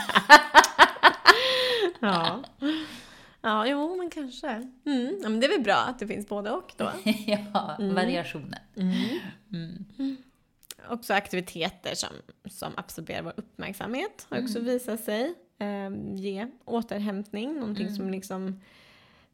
Ja. 2.02 2.44
Ja, 3.42 3.68
jo 3.68 3.96
men 3.96 4.10
kanske. 4.10 4.48
Mm. 4.86 5.20
Ja, 5.24 5.30
men 5.30 5.40
det 5.40 5.46
är 5.46 5.50
väl 5.50 5.64
bra 5.64 5.76
att 5.76 6.00
det 6.00 6.08
finns 6.08 6.28
både 6.28 6.52
och 6.52 6.74
då. 6.78 6.92
ja, 7.26 7.78
variationen. 7.80 8.60
också 10.90 11.14
aktiviteter 11.14 11.96
som, 11.96 12.10
som 12.46 12.72
absorberar 12.78 13.22
vår 13.22 13.34
uppmärksamhet 13.38 14.28
har 14.30 14.42
också 14.44 14.60
visat 14.60 15.00
sig 15.04 15.34
eh, 15.60 15.90
ge 16.16 16.48
återhämtning. 16.66 17.54
Någonting 17.54 17.96
som 17.96 18.10
liksom 18.10 18.62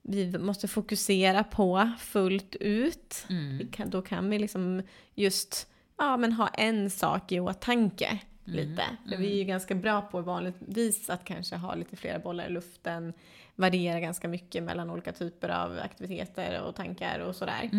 vi 0.07 0.37
måste 0.37 0.67
fokusera 0.67 1.43
på 1.43 1.91
fullt 1.99 2.55
ut. 2.55 3.25
Vi 3.59 3.67
kan, 3.71 3.89
då 3.89 4.01
kan 4.01 4.29
vi 4.29 4.39
liksom 4.39 4.81
just 5.15 5.67
ja, 5.97 6.17
men 6.17 6.33
ha 6.33 6.47
en 6.47 6.89
sak 6.89 7.31
i 7.31 7.39
åtanke 7.39 8.19
lite. 8.43 8.83
För 9.09 9.17
vi 9.17 9.31
är 9.31 9.35
ju 9.37 9.43
ganska 9.43 9.75
bra 9.75 10.01
på 10.01 10.21
vanligtvis 10.21 11.09
att 11.09 11.25
kanske 11.25 11.55
ha 11.55 11.75
lite 11.75 11.95
flera 11.95 12.19
bollar 12.19 12.47
i 12.47 12.51
luften, 12.51 13.13
variera 13.55 13.99
ganska 13.99 14.27
mycket 14.27 14.63
mellan 14.63 14.89
olika 14.89 15.11
typer 15.11 15.49
av 15.49 15.79
aktiviteter 15.79 16.61
och 16.61 16.75
tankar 16.75 17.19
och 17.19 17.35
sådär. 17.35 17.69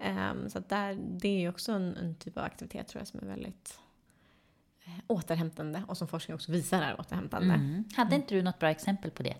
Ehm, 0.00 0.50
så 0.50 0.58
att 0.58 0.68
där, 0.68 0.98
det 1.00 1.28
är 1.28 1.40
ju 1.40 1.48
också 1.48 1.72
en, 1.72 1.96
en 1.96 2.14
typ 2.14 2.36
av 2.38 2.44
aktivitet 2.44 2.88
tror 2.88 3.00
jag 3.00 3.08
som 3.08 3.20
är 3.20 3.24
väldigt 3.26 3.78
återhämtande 5.06 5.82
och 5.88 5.96
som 5.96 6.08
forskning 6.08 6.34
också 6.34 6.52
visar 6.52 6.82
är 6.82 7.00
återhämtande. 7.00 7.54
Mm. 7.54 7.84
Hade 7.96 8.16
inte 8.16 8.34
du 8.34 8.42
något 8.42 8.58
bra 8.58 8.70
exempel 8.70 9.10
på 9.10 9.22
det? 9.22 9.34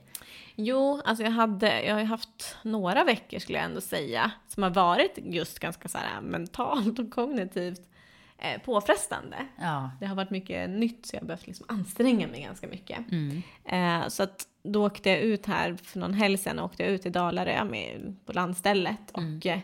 Jo, 0.55 1.01
alltså 1.05 1.25
jag, 1.25 1.31
hade, 1.31 1.83
jag 1.83 1.95
har 1.95 2.03
haft 2.03 2.57
några 2.63 3.05
veckor 3.05 3.39
skulle 3.39 3.59
jag 3.59 3.65
ändå 3.65 3.81
säga 3.81 4.31
som 4.49 4.63
har 4.63 4.71
varit 4.71 5.19
just 5.25 5.59
ganska 5.59 5.89
så 5.89 5.99
här 5.99 6.21
mentalt 6.21 6.99
och 6.99 7.11
kognitivt 7.11 7.91
eh, 8.39 8.61
påfrestande. 8.61 9.37
Ja. 9.57 9.91
Det 10.01 10.07
har 10.07 10.17
varit 10.17 10.31
mycket 10.31 10.71
nytt 10.71 11.07
så 11.07 11.17
jag 11.17 11.21
har 11.21 11.27
behövt 11.27 11.47
liksom 11.47 11.67
anstränga 11.69 12.27
mig 12.27 12.43
ganska 12.43 12.67
mycket. 12.67 12.99
Mm. 13.13 13.43
Eh, 13.65 14.09
så 14.09 14.23
att 14.23 14.47
då 14.63 14.87
åkte 14.87 15.11
jag 15.11 15.19
ut 15.19 15.47
här 15.47 15.77
för 15.83 15.99
någon 15.99 16.15
helg 16.15 16.39
sedan 16.39 16.59
åkte 16.59 16.83
jag 16.83 16.93
ut 16.93 17.03
till 17.03 17.13
Dalarö 17.13 17.65
med, 17.65 18.17
på 18.27 18.33
landstället 18.33 19.11
och 19.13 19.47
eh, 19.47 19.61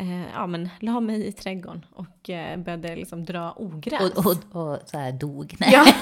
eh, 0.00 0.32
ja, 0.34 0.46
men, 0.46 0.68
la 0.80 1.00
mig 1.00 1.26
i 1.26 1.32
trädgården 1.32 1.86
och 1.94 2.30
eh, 2.30 2.58
började 2.58 2.96
liksom 2.96 3.24
dra 3.24 3.52
ogräs. 3.56 4.00
Och, 4.00 4.26
och, 4.26 4.62
och 4.62 4.78
så 4.86 4.98
här 4.98 5.12
dog? 5.12 5.56
Nej, 5.58 5.70
Ja, 5.72 5.80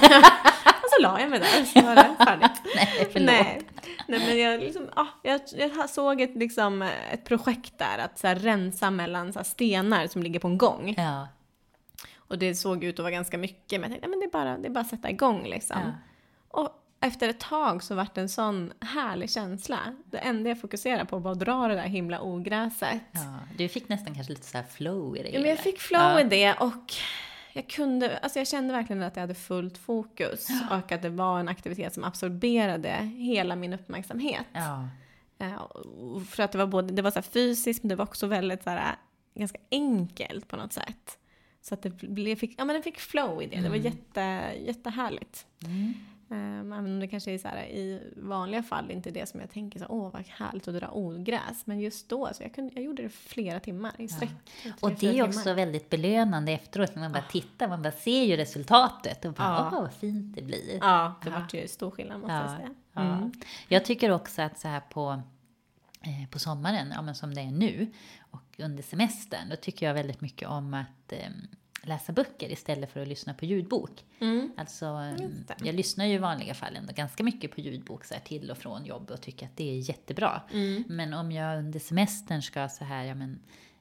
och 0.83 0.89
så 0.89 1.01
la 1.01 1.19
jag 1.19 1.29
mig 1.29 1.39
där 1.39 1.65
så 1.65 1.81
var 1.81 1.95
det 1.95 2.25
färdigt. 2.25 2.61
Nej 2.75 3.09
förlåt. 3.11 3.31
Nej, 3.31 3.61
nej 4.07 4.19
men 4.19 4.39
jag, 4.39 4.59
liksom, 4.59 4.89
ah, 4.95 5.07
jag, 5.23 5.41
jag 5.57 5.89
såg 5.89 6.21
ett, 6.21 6.35
liksom, 6.35 6.81
ett 7.11 7.25
projekt 7.25 7.77
där 7.77 7.97
att 7.97 8.19
så 8.19 8.27
här, 8.27 8.35
rensa 8.35 8.91
mellan 8.91 9.33
så 9.33 9.39
här, 9.39 9.43
stenar 9.43 10.07
som 10.07 10.23
ligger 10.23 10.39
på 10.39 10.47
en 10.47 10.57
gång. 10.57 10.93
Ja. 10.97 11.27
Och 12.17 12.37
det 12.37 12.55
såg 12.55 12.83
ut 12.83 12.99
att 12.99 13.03
vara 13.03 13.11
ganska 13.11 13.37
mycket 13.37 13.81
men 13.81 13.91
jag 13.91 13.91
tänkte 13.91 14.07
men 14.09 14.19
det, 14.19 14.25
är 14.25 14.31
bara, 14.31 14.57
det 14.57 14.67
är 14.67 14.71
bara 14.71 14.79
att 14.79 14.89
sätta 14.89 15.09
igång 15.09 15.43
liksom. 15.43 15.77
Ja. 15.85 16.61
Och 16.61 16.78
efter 17.01 17.29
ett 17.29 17.39
tag 17.39 17.83
så 17.83 17.95
vart 17.95 18.15
det 18.15 18.21
en 18.21 18.29
sån 18.29 18.73
härlig 18.81 19.29
känsla. 19.29 19.79
Det 20.05 20.17
enda 20.17 20.49
jag 20.49 20.61
fokuserade 20.61 21.05
på 21.05 21.19
var 21.19 21.31
att 21.31 21.39
dra 21.39 21.67
det 21.67 21.75
där 21.75 21.83
himla 21.83 22.21
ogräset. 22.21 23.01
ja. 23.11 23.39
Du 23.57 23.67
fick 23.67 23.89
nästan 23.89 24.15
kanske 24.15 24.33
lite 24.33 24.45
så 24.47 24.57
här 24.57 24.65
flow 24.65 25.17
i 25.17 25.23
det 25.23 25.29
Ja, 25.29 25.39
men 25.39 25.49
jag 25.49 25.59
fick 25.59 25.79
flow 25.79 26.01
Ja. 26.01 26.21
i 26.21 26.23
det 26.23 26.53
och 26.53 26.93
jag 27.53 27.67
kunde, 27.69 28.17
alltså 28.17 28.39
jag 28.39 28.47
kände 28.47 28.73
verkligen 28.73 29.03
att 29.03 29.15
jag 29.15 29.21
hade 29.21 29.35
fullt 29.35 29.77
fokus 29.77 30.47
och 30.71 30.91
att 30.91 31.01
det 31.01 31.09
var 31.09 31.39
en 31.39 31.47
aktivitet 31.49 31.93
som 31.93 32.03
absorberade 32.03 32.89
hela 33.17 33.55
min 33.55 33.73
uppmärksamhet. 33.73 34.45
Ja. 34.53 34.89
För 36.29 36.43
att 36.43 36.51
det 36.51 36.57
var 36.57 36.67
både, 36.67 36.93
det 36.93 37.01
var 37.01 37.11
så 37.11 37.21
fysiskt 37.21 37.83
men 37.83 37.89
det 37.89 37.95
var 37.95 38.05
också 38.05 38.27
väldigt 38.27 38.63
så 38.63 38.69
här, 38.69 38.95
ganska 39.35 39.59
enkelt 39.71 40.47
på 40.47 40.55
något 40.55 40.73
sätt. 40.73 41.17
Så 41.61 41.73
att 41.73 41.81
det 41.81 41.89
blev, 41.89 42.35
fick, 42.35 42.55
ja, 42.59 42.65
men 42.65 42.73
den 42.73 42.83
fick 42.83 42.99
flow 42.99 43.41
i 43.43 43.47
det. 43.47 43.55
Det 43.55 43.69
var 43.69 43.75
Mm. 43.75 43.81
jätte, 43.85 44.21
jättehärligt. 44.65 45.45
Mm. 45.65 45.93
Um, 46.31 46.73
även 46.73 46.85
om 46.85 46.99
det 46.99 47.07
kanske 47.07 47.31
är 47.31 47.37
så 47.37 47.47
här, 47.47 47.63
i 47.63 48.01
vanliga 48.15 48.63
fall 48.63 48.91
inte 48.91 49.11
det 49.11 49.29
som 49.29 49.39
jag 49.39 49.49
tänker 49.51 49.79
så 49.79 49.85
åh 49.89 50.11
vad 50.11 50.23
härligt 50.27 50.67
att 50.67 50.75
dra 50.75 50.89
ogräs. 50.93 51.65
Men 51.65 51.79
just 51.79 52.09
då, 52.09 52.29
så 52.33 52.43
jag, 52.43 52.53
kunde, 52.53 52.73
jag 52.75 52.83
gjorde 52.83 53.03
det 53.03 53.09
flera 53.09 53.59
timmar 53.59 53.91
i 53.97 54.07
sträck. 54.07 54.29
Tre, 54.63 54.71
Och 54.79 54.91
det 54.91 55.19
är 55.19 55.23
också 55.27 55.39
timmar. 55.41 55.55
väldigt 55.55 55.89
belönande 55.89 56.51
efteråt 56.51 56.95
när 56.95 57.01
man 57.01 57.11
bara 57.11 57.23
tittar, 57.23 57.67
man 57.67 57.81
bara 57.81 57.91
ser 57.91 58.23
ju 58.23 58.37
resultatet 58.37 59.25
och 59.25 59.33
bara 59.33 59.47
Ja. 59.47 59.69
åh 59.73 59.81
vad 59.81 59.93
fint 59.93 60.35
det 60.35 60.41
blir. 60.41 60.77
Ja, 60.81 61.15
det 61.23 61.29
vart 61.29 61.53
ju 61.53 61.67
stor 61.67 61.91
skillnad 61.91 62.19
måste 62.19 62.33
jag 62.33 62.43
Ja, 62.51 62.57
säga. 62.57 62.69
ja. 62.93 63.01
Mm. 63.01 63.31
Jag 63.67 63.85
tycker 63.85 64.11
också 64.11 64.41
att 64.41 64.59
så 64.59 64.67
här 64.67 64.79
på, 64.79 65.21
eh, 66.01 66.29
på 66.29 66.39
sommaren, 66.39 66.91
ja, 66.95 67.01
men 67.01 67.15
som 67.15 67.33
det 67.33 67.41
är 67.41 67.51
nu, 67.51 67.87
och 68.31 68.59
under 68.59 68.83
semestern, 68.83 69.49
då 69.49 69.55
tycker 69.55 69.85
jag 69.85 69.93
väldigt 69.93 70.21
mycket 70.21 70.49
om 70.49 70.73
att 70.73 71.11
eh, 71.11 71.29
läsa 71.81 72.11
böcker 72.11 72.51
istället 72.51 72.91
för 72.91 73.01
att 73.01 73.07
lyssna 73.07 73.33
på 73.33 73.45
ljudbok. 73.45 74.05
Mm. 74.19 74.51
Alltså, 74.57 74.85
eh, 74.85 75.27
jag 75.63 75.75
lyssnar 75.75 76.05
ju 76.05 76.13
i 76.13 76.17
vanliga 76.17 76.53
fall 76.53 76.75
ändå 76.75 76.93
ganska 76.93 77.23
mycket 77.23 77.51
på 77.51 77.61
ljudbok 77.61 78.05
så 78.05 78.13
här, 78.13 78.21
till 78.21 78.51
och 78.51 78.57
från 78.57 78.85
jobb 78.85 79.11
och 79.11 79.21
tycker 79.21 79.45
att 79.45 79.57
det 79.57 79.71
är 79.71 79.89
jättebra. 79.89 80.41
Mm. 80.51 80.83
Men 80.87 81.13
om 81.13 81.31
jag 81.31 81.59
under 81.59 81.79
semestern 81.79 82.41
ska 82.41 82.69
så 82.69 82.85
här, 82.85 83.03
ja 83.03 83.15
men, 83.15 83.39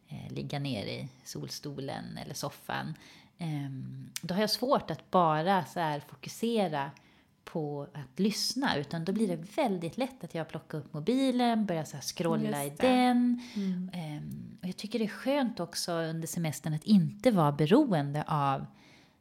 eh, 0.09 0.33
ligga 0.33 0.59
ner 0.59 0.87
i 0.87 1.09
solstolen 1.25 2.19
eller 2.25 2.35
soffan, 2.35 2.95
ehm, 3.39 4.11
då 4.23 4.35
har 4.35 4.41
jag 4.41 4.51
svårt 4.51 4.91
att 4.91 5.11
bara 5.11 5.65
så 5.65 5.81
här 5.81 6.01
fokusera 6.01 6.91
på 7.53 7.83
att 7.95 8.21
lyssna, 8.21 8.77
utan 8.77 9.05
då 9.05 9.13
blir 9.13 9.29
det 9.29 9.57
väldigt 9.57 9.99
lätt 9.99 10.25
att 10.25 10.35
jag 10.35 10.49
plockar 10.49 10.79
upp 10.79 10.93
mobilen, 10.93 11.67
börjar 11.67 11.85
så 11.85 11.97
scrolla 11.97 12.65
i 12.65 12.73
den. 12.79 13.43
Mm. 13.55 13.91
Ehm, 13.93 14.59
och 14.63 14.69
jag 14.69 14.77
tycker 14.77 14.99
det 14.99 15.05
är 15.05 15.09
skönt 15.09 15.61
också 15.61 15.93
under 15.93 16.29
semestern 16.29 16.75
att 16.75 16.85
inte 16.85 17.31
vara 17.31 17.53
beroende 17.53 18.25
av 18.27 18.67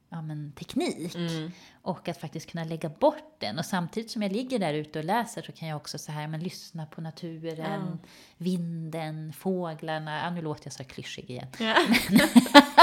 ja, 0.10 0.22
men, 0.22 0.52
teknik. 0.52 1.16
Mm. 1.16 1.52
Och 1.82 2.08
att 2.08 2.18
faktiskt 2.18 2.52
kunna 2.52 2.64
lägga 2.64 2.90
bort 2.90 3.36
den. 3.40 3.60
Och 3.60 3.66
samtidigt 3.66 4.12
som 4.12 4.22
jag 4.22 4.32
ligger 4.32 4.60
där 4.60 4.74
ute 4.74 5.00
och 5.00 5.06
läser 5.06 5.42
så 5.42 5.52
kan 5.52 5.68
jag 5.68 5.78
också 5.78 5.98
så 5.98 6.12
här, 6.12 6.28
men, 6.28 6.40
lyssna 6.40 6.86
på 6.86 7.02
naturen, 7.02 8.00
vinden, 8.38 9.34
fåglarna. 9.34 10.20
Ja, 10.24 10.30
nu 10.30 10.42
låter 10.42 10.66
jag 10.66 10.74
så 10.74 10.84
här 10.84 10.90
klyschig 10.90 11.30
igen. 11.30 11.48
Ja. 11.60 11.76
Men 12.10 12.20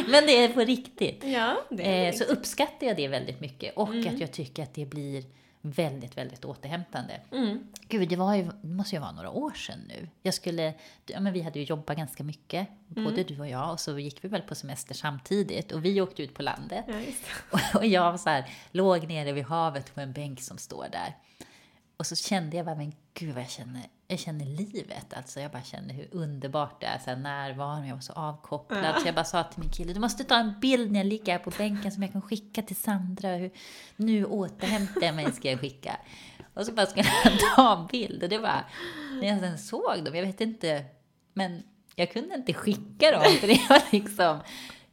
det 0.26 0.44
är 0.44 0.48
på 0.48 0.60
riktigt. 0.60 1.24
ja, 1.24 1.56
är 1.70 2.06
Eh, 2.08 2.14
så 2.14 2.24
uppskattar 2.24 2.86
jag 2.86 2.96
det 2.96 3.08
väldigt 3.08 3.40
mycket. 3.40 3.76
Och 3.76 3.88
Mm. 3.88 4.14
att 4.14 4.20
jag 4.20 4.32
tycker 4.32 4.62
att 4.62 4.74
det 4.74 4.86
blir 4.86 5.24
väldigt, 5.60 6.16
väldigt 6.16 6.44
återhämtande. 6.44 7.20
mm. 7.32 7.66
Gud, 7.88 8.08
det, 8.08 8.16
var 8.16 8.34
ju, 8.34 8.50
måste 8.62 8.96
ju 8.96 9.00
vara 9.00 9.12
några 9.12 9.30
år 9.30 9.50
sedan 9.52 9.78
nu. 9.88 10.08
Jag 10.22 10.34
skulle, 10.34 10.74
ja, 11.06 11.20
men 11.20 11.32
vi 11.32 11.40
hade 11.40 11.58
ju 11.58 11.64
jobbat 11.64 11.96
ganska 11.96 12.24
mycket, 12.24 12.68
både 12.86 13.20
Mm. 13.20 13.24
du 13.28 13.40
och 13.40 13.48
jag, 13.48 13.72
och 13.72 13.80
så 13.80 13.98
gick 13.98 14.24
vi 14.24 14.28
väl 14.28 14.42
på 14.42 14.54
semester 14.54 14.94
samtidigt. 14.94 15.72
Och 15.72 15.84
vi 15.84 16.00
åkte 16.00 16.22
ut 16.22 16.34
på 16.34 16.42
landet. 16.42 16.84
Ja. 16.88 16.94
Och, 17.50 17.60
och 17.80 17.86
jag 17.86 18.10
var 18.12 18.18
så 18.18 18.28
här, 18.30 18.44
låg 18.70 19.08
nere 19.08 19.32
vid 19.32 19.44
havet 19.44 19.94
på 19.94 20.00
en 20.00 20.12
bänk 20.12 20.40
som 20.42 20.58
står 20.58 20.86
där. 20.92 21.16
Och 21.96 22.06
så 22.06 22.16
kände 22.16 22.56
jag 22.56 22.66
bara, 22.66 22.74
men 22.76 22.92
gud 23.14 23.34
vad 23.34 23.42
jag 23.42 23.50
känner, 23.50 23.82
jag 24.14 24.20
känner 24.20 24.44
livet. 24.46 25.14
Alltså 25.16 25.40
jag 25.40 25.50
bara 25.50 25.62
känner 25.62 25.94
hur 25.94 26.08
underbart 26.12 26.80
det 26.80 26.86
är, 26.86 26.98
så 26.98 27.10
här 27.10 27.16
närvaron, 27.16 27.86
jag 27.86 27.94
var 27.94 28.00
så 28.02 28.12
avkopplad. 28.12 29.00
Så 29.00 29.08
jag 29.08 29.14
bara 29.14 29.24
sa 29.24 29.42
till 29.44 29.60
min 29.60 29.70
kille, 29.70 29.92
du 29.92 30.00
måste 30.00 30.24
ta 30.24 30.36
en 30.36 30.60
bild 30.60 30.92
när 30.92 31.00
jag 31.00 31.06
ligger 31.06 31.32
här 31.32 31.38
på 31.38 31.50
bänken 31.50 31.92
som 31.92 32.02
jag 32.02 32.12
kan 32.12 32.22
skicka 32.22 32.62
till 32.62 32.76
Sandra. 32.76 33.28
Hur, 33.36 33.50
nu 33.96 34.24
återhämtar 34.24 35.02
jag 35.02 35.14
mig, 35.14 35.32
ska 35.32 35.50
jag 35.50 35.60
skicka. 35.60 35.96
Och 36.54 36.66
så 36.66 36.72
bara 36.72 36.86
skulle 36.86 37.04
han 37.24 37.32
ta 37.56 37.80
en 37.80 37.86
bild 37.86 38.22
och 38.22 38.28
det 38.28 38.38
var, 38.38 38.64
när 39.20 39.28
jag 39.28 39.40
sen 39.40 39.58
såg 39.58 40.04
dem, 40.04 40.14
jag 40.14 40.26
vet 40.26 40.40
inte, 40.40 40.84
men 41.32 41.62
jag 41.96 42.12
kunde 42.12 42.34
inte 42.34 42.52
skicka 42.54 43.10
dem 43.10 43.22
för 43.40 43.46
det 43.48 43.60
var 43.68 43.82
liksom, 43.92 44.38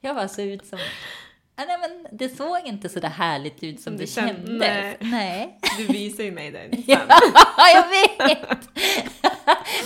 jag 0.01 0.13
var 0.13 0.27
så 0.27 0.41
ut 0.41 0.65
som 0.65 0.79
Ja, 1.55 1.65
nej, 1.67 1.77
men 1.79 2.17
det 2.17 2.29
såg 2.29 2.59
inte 2.65 2.89
så 2.89 2.99
där 2.99 3.09
härligt 3.09 3.63
ut 3.63 3.81
som 3.81 3.97
det 3.97 4.07
kände- 4.07 4.33
kändes. 4.33 4.59
nej. 4.61 4.97
Nej. 5.01 5.59
Du 5.77 5.85
visar 5.85 6.23
ju 6.23 6.31
mig 6.31 6.51
den 6.51 6.83
Ja, 6.87 7.67
jag 7.73 7.87
vet! 7.89 8.59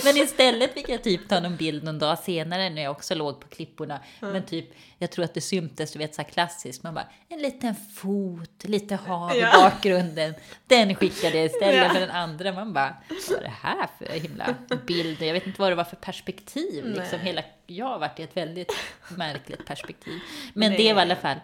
Men 0.06 0.16
istället 0.16 0.74
fick 0.74 0.88
jag 0.88 1.02
typ 1.04 1.28
ta 1.28 1.40
någon 1.40 1.56
bild 1.56 1.84
någon 1.84 1.98
dag 1.98 2.18
senare 2.18 2.70
när 2.70 2.82
jag 2.82 2.90
också 2.92 3.14
låg 3.14 3.40
på 3.40 3.48
klipporna. 3.48 4.00
Men 4.20 4.42
typ, 4.46 4.66
jag 4.98 5.10
tror 5.10 5.24
att 5.24 5.34
det 5.34 5.40
syntes, 5.40 5.92
du 5.92 5.98
vet 5.98 6.14
så 6.14 6.22
här 6.22 6.28
klassiskt, 6.28 6.82
man 6.82 6.94
bara 6.94 7.06
en 7.28 7.38
liten 7.42 7.74
fot, 7.94 8.64
lite 8.64 8.94
hav 8.96 9.36
i 9.36 9.40
Ja. 9.40 9.50
bakgrunden. 9.62 10.34
Den 10.66 10.94
skickade 10.94 11.36
jag 11.36 11.46
istället 11.46 11.76
Ja. 11.76 11.88
för 11.88 12.00
den 12.00 12.10
andra. 12.10 12.52
Man 12.52 12.72
bara, 12.72 12.96
vad 13.30 13.38
är 13.38 13.42
det 13.42 13.52
här 13.62 13.88
för 13.98 14.06
himla 14.20 14.54
bild? 14.86 15.22
Jag 15.22 15.32
vet 15.32 15.46
inte 15.46 15.60
vad 15.60 15.70
det 15.72 15.76
var 15.76 15.84
för 15.84 15.96
perspektiv. 15.96 16.84
Liksom 16.86 17.18
Nej. 17.18 17.26
hela, 17.26 17.42
jag 17.66 17.86
har 17.86 17.98
varit 17.98 18.20
i 18.20 18.22
ett 18.22 18.36
väldigt 18.36 18.72
märkligt 19.16 19.66
perspektiv. 19.66 20.20
Men 20.54 20.70
Det- 20.72 20.76
det 20.78 20.92
var 20.92 21.00
i 21.00 21.02
alla 21.02 21.16
fall 21.16 21.36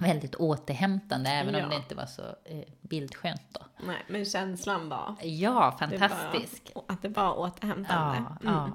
väldigt 0.00 0.34
återhämtande, 0.34 1.30
även 1.30 1.54
Ja. 1.54 1.64
om 1.64 1.70
det 1.70 1.76
inte 1.76 1.94
var 1.94 2.06
så 2.06 2.22
eh, 2.22 2.62
bildskönt 2.80 3.42
då. 3.52 3.60
Nej, 3.86 3.96
men 4.08 4.24
känslan 4.24 4.88
var 4.88 5.14
Ja, 5.22 5.76
det 5.90 5.98
fantastisk. 5.98 6.70
Var, 6.74 6.84
att 6.88 7.02
det 7.02 7.08
var 7.08 7.38
återhämtande. 7.38 8.24
Ja, 8.26 8.36
ja. 8.42 8.70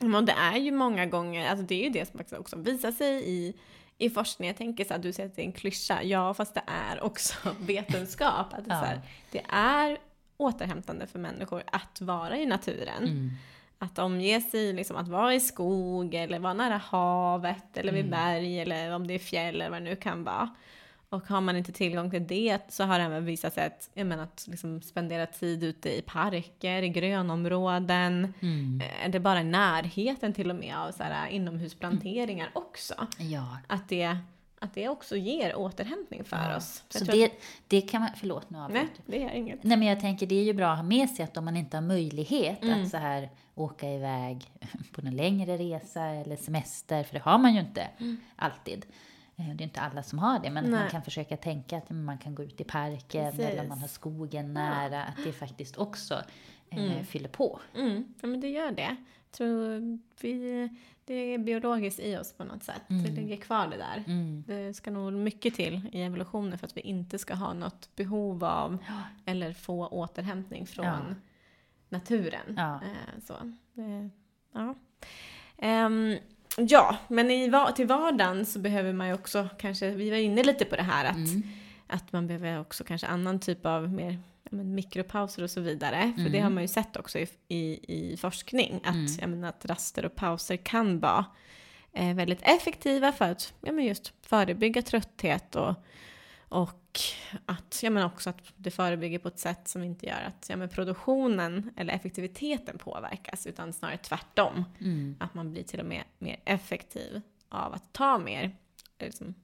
Mm. 0.00 0.14
Och 0.14 0.24
det 0.24 0.32
är 0.32 0.56
ju 0.56 0.70
många 0.72 1.06
gånger, 1.06 1.50
alltså 1.50 1.66
det 1.66 1.74
är 1.74 1.84
ju 1.84 1.90
det 1.90 2.06
som 2.10 2.20
också- 2.40 2.56
visar 2.58 2.92
sig 2.92 3.30
i, 3.30 3.54
i 3.98 4.10
forskning. 4.10 4.46
Jag 4.48 4.56
tänker 4.56 4.84
så 4.84 4.94
att 4.94 5.02
du 5.02 5.12
säger 5.12 5.28
att 5.28 5.36
det 5.36 5.42
är 5.42 5.46
en 5.46 5.52
klyscha. 5.52 6.02
Ja, 6.02 6.34
fast 6.34 6.54
det 6.54 6.62
är 6.66 7.02
också 7.02 7.34
vetenskap. 7.60 8.54
Att 8.54 8.64
det, 8.64 8.70
är 8.70 8.80
så 8.80 8.86
här, 8.86 9.00
det 9.30 9.44
är 9.48 9.98
återhämtande 10.36 11.06
för 11.06 11.18
människor 11.18 11.62
att 11.66 12.00
vara 12.00 12.36
i 12.36 12.46
naturen. 12.46 13.02
Mm. 13.02 13.30
Att 13.82 13.98
omge 13.98 14.40
sig, 14.40 14.72
liksom, 14.72 14.96
att 14.96 15.08
vara 15.08 15.34
i 15.34 15.40
skog 15.40 16.14
eller 16.14 16.38
vara 16.38 16.54
nära 16.54 16.76
havet 16.76 17.76
eller 17.76 17.92
Mm. 17.92 18.02
vid 18.02 18.10
berg 18.10 18.60
eller 18.60 18.94
om 18.94 19.06
det 19.06 19.14
är 19.14 19.18
fjäll 19.18 19.54
eller 19.54 19.70
vad 19.70 19.80
det 19.80 19.84
nu 19.90 19.96
kan 19.96 20.24
vara. 20.24 20.48
Och 21.08 21.26
har 21.28 21.40
man 21.40 21.56
inte 21.56 21.72
tillgång 21.72 22.10
till 22.10 22.26
det 22.26 22.58
så 22.68 22.84
har 22.84 22.98
det 22.98 23.04
även 23.04 23.24
visat 23.24 23.54
sig 23.54 23.66
att, 23.66 23.90
jag 23.94 24.06
menar, 24.06 24.22
att 24.24 24.46
liksom 24.50 24.82
spendera 24.82 25.26
tid 25.26 25.64
ute 25.64 25.98
i 25.98 26.02
parker, 26.02 26.82
i 26.82 26.88
grönområden, 26.88 28.34
Mm. 28.40 28.80
eh, 28.80 29.04
eller 29.06 29.18
bara 29.20 29.40
i 29.40 29.44
närheten 29.44 30.32
till 30.32 30.50
och 30.50 30.56
med 30.56 30.76
av 30.76 30.90
så 30.92 31.02
här, 31.02 31.28
inomhusplanteringar 31.28 32.50
också. 32.52 32.94
Ja. 33.18 33.56
Att 33.66 33.88
det, 33.88 34.16
att 34.62 34.74
det 34.74 34.88
också 34.88 35.16
ger 35.16 35.56
återhämtning 35.56 36.24
för 36.24 36.36
ja. 36.50 36.56
oss. 36.56 36.84
Så 36.88 37.04
tror 37.04 37.16
det, 37.16 37.32
det 37.68 37.80
kan 37.80 38.00
man, 38.00 38.10
förlåt 38.16 38.50
nu 38.50 38.58
avbryter 38.58 38.88
nej, 39.06 39.18
det 39.18 39.22
är 39.24 39.30
inget. 39.30 39.62
Nej 39.64 39.76
men 39.76 39.88
jag 39.88 40.00
tänker 40.00 40.26
det 40.26 40.34
är 40.34 40.44
ju 40.44 40.52
bra 40.52 40.70
att 40.70 40.76
ha 40.78 40.82
med 40.82 41.10
sig 41.10 41.24
att 41.24 41.36
om 41.36 41.44
man 41.44 41.56
inte 41.56 41.76
har 41.76 41.82
möjlighet 41.82 42.62
Mm. 42.62 42.82
att 42.82 42.90
så 42.90 42.96
här 42.96 43.30
åka 43.54 43.90
iväg 43.90 44.46
på 44.92 45.02
någon 45.02 45.16
längre 45.16 45.56
resa 45.58 46.04
eller 46.04 46.36
semester, 46.36 47.04
för 47.04 47.14
det 47.14 47.20
har 47.20 47.38
man 47.38 47.54
ju 47.54 47.60
inte 47.60 47.88
alltid. 48.36 48.86
Eh, 49.36 49.44
Det 49.54 49.62
är 49.62 49.64
inte 49.64 49.80
alla 49.80 50.02
som 50.02 50.18
har 50.18 50.38
det, 50.38 50.50
men 50.50 50.64
Nej. 50.64 50.80
man 50.80 50.90
kan 50.90 51.02
försöka 51.02 51.36
tänka 51.36 51.76
att 51.78 51.90
man 51.90 52.18
kan 52.18 52.34
gå 52.34 52.42
ut 52.42 52.60
i 52.60 52.64
parken 52.64 53.30
Precis. 53.30 53.46
eller 53.46 53.68
man 53.68 53.78
har 53.78 53.88
skogen 53.88 54.54
nära, 54.54 55.04
att 55.04 55.16
det 55.24 55.32
faktiskt 55.32 55.76
också 55.76 56.14
eh, 56.70 56.84
Mm. 56.92 57.04
fyller 57.04 57.28
på. 57.28 57.60
Mm, 57.74 58.14
ja, 58.20 58.26
men 58.28 58.40
det 58.40 58.48
gör 58.48 58.72
det. 58.72 58.82
Jag 58.82 59.36
tror 59.36 59.98
vi, 60.20 60.68
det 61.04 61.14
är 61.14 61.38
biologiskt 61.38 62.00
i 62.00 62.16
oss 62.16 62.32
på 62.32 62.44
något 62.44 62.62
sätt. 62.64 62.82
Det 62.88 63.10
ligger 63.10 63.36
kvar 63.36 63.66
det 63.66 63.76
där. 63.76 64.04
Mm. 64.06 64.44
Det 64.46 64.74
ska 64.74 64.90
nog 64.90 65.12
mycket 65.12 65.54
till 65.54 65.88
i 65.92 66.02
evolutionen 66.02 66.58
för 66.58 66.66
att 66.66 66.76
vi 66.76 66.80
inte 66.80 67.18
ska 67.18 67.34
ha 67.34 67.52
något 67.52 67.96
behov 67.96 68.44
av 68.44 68.78
eller 69.24 69.52
få 69.52 69.86
återhämtning 69.86 70.66
från 70.66 70.84
Ja. 70.86 70.98
naturen. 71.88 72.54
Ja. 72.56 72.74
Eh, 72.74 73.20
så. 73.26 73.34
Ja. 74.54 74.74
Ehm, 75.58 76.16
ja, 76.56 76.96
men 77.08 77.30
i, 77.30 77.52
till 77.76 77.86
vardagen 77.86 78.46
så 78.46 78.58
behöver 78.58 78.92
man 78.92 79.08
ju 79.08 79.14
också 79.14 79.48
kanske, 79.58 79.90
vi 79.90 80.10
var 80.10 80.16
inne 80.16 80.42
lite 80.42 80.64
på 80.64 80.76
det 80.76 80.82
här 80.82 81.04
att, 81.04 81.16
Mm. 81.16 81.42
att 81.86 82.12
man 82.12 82.26
behöver 82.26 82.60
också 82.60 82.84
kanske 82.84 83.06
annan 83.06 83.40
typ 83.40 83.66
av 83.66 83.92
mer 83.92 84.10
ja, 84.12 84.18
men 84.52 84.74
mikropauser 84.74 85.42
och 85.42 85.50
så 85.50 85.60
vidare. 85.60 86.12
För 86.14 86.20
Mm. 86.20 86.32
det 86.32 86.40
har 86.40 86.50
man 86.50 86.62
ju 86.62 86.68
sett 86.68 86.96
också 86.96 87.18
i, 87.18 87.26
i, 87.48 87.80
i 88.12 88.16
forskning 88.16 88.80
att, 88.84 89.20
jag 89.20 89.30
menar, 89.30 89.48
att 89.48 89.66
raster 89.66 90.04
och 90.04 90.14
pauser 90.14 90.56
kan 90.56 91.00
vara 91.00 91.24
eh, 91.92 92.14
väldigt 92.14 92.42
effektiva 92.42 93.12
för 93.12 93.30
att 93.30 93.54
ja, 93.60 93.72
men 93.72 93.84
just 93.84 94.12
förebygga 94.22 94.82
trötthet 94.82 95.56
och, 95.56 95.74
och 96.48 97.00
att, 97.46 97.80
ja, 97.82 97.90
men 97.90 98.04
också 98.04 98.30
att 98.30 98.38
det 98.56 98.70
förebygger 98.70 99.18
på 99.18 99.28
ett 99.28 99.38
sätt 99.38 99.68
som 99.68 99.82
inte 99.82 100.06
gör 100.06 100.22
att 100.26 100.46
ja, 100.48 100.56
men 100.56 100.68
produktionen 100.68 101.70
eller 101.76 101.94
effektiviteten 101.94 102.78
påverkas 102.78 103.46
utan 103.46 103.72
snarare 103.72 103.96
tvärtom. 103.96 104.64
Mm. 104.80 105.16
Att 105.20 105.34
man 105.34 105.52
blir 105.52 105.62
till 105.62 105.80
och 105.80 105.86
med 105.86 106.02
mer 106.18 106.40
effektiv 106.44 107.20
av 107.48 107.74
att 107.74 107.92
ta 107.92 108.18
mer 108.18 108.44
eh, 108.98 109.06
liksom, 109.06 109.34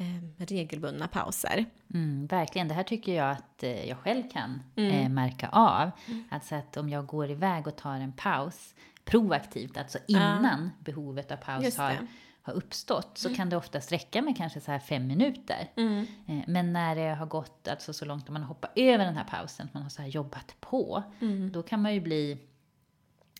eh, 0.00 0.44
regelbundna 0.46 1.08
pauser. 1.08 1.64
Mm, 1.94 2.26
verkligen, 2.26 2.68
det 2.68 2.74
här 2.74 2.82
tycker 2.82 3.14
jag 3.14 3.30
att 3.30 3.62
eh, 3.62 3.88
jag 3.88 3.98
själv 3.98 4.22
kan 4.32 4.62
Mm. 4.76 4.92
eh, 4.94 5.08
märka 5.08 5.48
av. 5.48 5.90
Alltså 6.30 6.54
att 6.54 6.76
om 6.76 6.88
jag 6.88 7.06
går 7.06 7.30
iväg 7.30 7.66
och 7.66 7.76
tar 7.76 7.94
en 7.94 8.12
paus 8.12 8.74
proaktivt, 9.04 9.76
alltså 9.76 9.98
innan 10.08 10.70
behovet 10.80 11.30
av 11.32 11.36
paus 11.36 11.76
har, 11.78 12.06
har 12.42 12.52
uppstått, 12.52 13.18
så 13.18 13.34
kan 13.34 13.48
det 13.50 13.56
ofta 13.56 13.78
räcka 13.78 14.22
med 14.22 14.36
kanske 14.36 14.60
så 14.60 14.70
här 14.72 14.78
fem 14.78 15.06
minuter. 15.06 15.70
Mm. 15.76 16.06
Eh, 16.28 16.38
men 16.46 16.72
när 16.72 16.94
det 16.96 17.14
har 17.14 17.26
gått 17.26 17.68
alltså 17.68 17.92
så 17.92 18.04
långt 18.04 18.24
att 18.24 18.32
man 18.32 18.42
hoppar 18.42 18.70
över 18.76 19.04
den 19.04 19.16
här 19.16 19.24
pausen, 19.24 19.66
att 19.66 19.74
man 19.74 19.82
har 19.82 19.90
så 19.90 20.02
här 20.02 20.08
jobbat 20.08 20.56
på, 20.60 21.02
Mm. 21.20 21.52
då 21.52 21.62
kan 21.62 21.82
man 21.82 21.94
ju 21.94 22.00
bli 22.00 22.38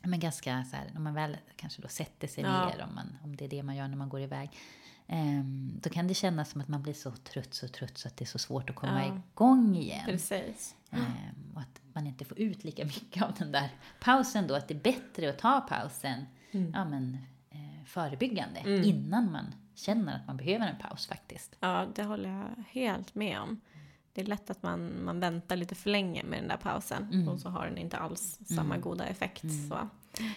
men 0.02 0.20
ganska 0.20 0.64
så 0.70 0.76
här, 0.76 0.90
när 0.94 1.00
man 1.00 1.14
väl 1.14 1.36
kanske 1.56 1.82
då 1.82 1.88
sätter 1.88 2.28
sig 2.28 2.44
Ja. 2.44 2.66
ner, 2.68 2.84
om, 2.88 2.94
man, 2.94 3.16
om 3.24 3.36
det 3.36 3.44
är 3.44 3.48
det 3.48 3.62
man 3.62 3.76
gör 3.76 3.88
när 3.88 3.96
man 3.96 4.08
går 4.08 4.20
iväg, 4.20 4.50
Ehm, 5.12 5.78
då 5.82 5.90
kan 5.90 6.06
det 6.06 6.14
kännas 6.14 6.50
som 6.50 6.60
att 6.60 6.68
man 6.68 6.82
blir 6.82 6.94
så 6.94 7.10
trött, 7.10 7.54
så 7.54 7.68
trött 7.68 7.98
så 7.98 8.08
att 8.08 8.16
det 8.16 8.24
är 8.24 8.26
så 8.26 8.38
svårt 8.38 8.70
att 8.70 8.76
komma 8.76 9.06
Ja. 9.06 9.20
igång 9.34 9.76
igen. 9.76 10.04
Precis. 10.06 10.74
Ehm, 10.90 11.52
och 11.54 11.60
att 11.60 11.80
man 11.92 12.06
inte 12.06 12.24
får 12.24 12.38
ut 12.38 12.64
lika 12.64 12.84
mycket 12.84 13.22
av 13.22 13.34
den 13.38 13.52
där 13.52 13.68
pausen 14.00 14.46
då. 14.46 14.54
Att 14.54 14.68
det 14.68 14.74
är 14.74 14.80
bättre 14.80 15.30
att 15.30 15.38
ta 15.38 15.60
pausen 15.60 16.24
Mm. 16.52 16.72
ja, 16.74 16.84
men, 16.84 17.18
eh, 17.50 17.84
förebyggande 17.86 18.60
innan 18.86 19.32
man 19.32 19.54
känner 19.74 20.16
att 20.16 20.26
man 20.26 20.36
behöver 20.36 20.66
en 20.68 20.78
paus 20.78 21.06
faktiskt. 21.06 21.56
Ja, 21.60 21.86
det 21.94 22.02
håller 22.02 22.28
jag 22.30 22.64
helt 22.70 23.14
med 23.14 23.40
om. 23.40 23.60
Det 24.12 24.20
är 24.20 24.24
lätt 24.26 24.50
att 24.50 24.62
man, 24.62 25.04
man 25.04 25.20
väntar 25.20 25.56
lite 25.56 25.74
för 25.74 25.90
länge 25.90 26.22
med 26.24 26.38
den 26.42 26.48
där 26.48 26.56
pausen 26.56 27.08
Mm. 27.12 27.28
och 27.28 27.40
så 27.40 27.48
har 27.48 27.66
den 27.66 27.78
inte 27.78 27.96
alls 27.96 28.38
samma 28.46 28.76
goda 28.78 29.04
effekt. 29.06 29.42
Så. 29.68 29.88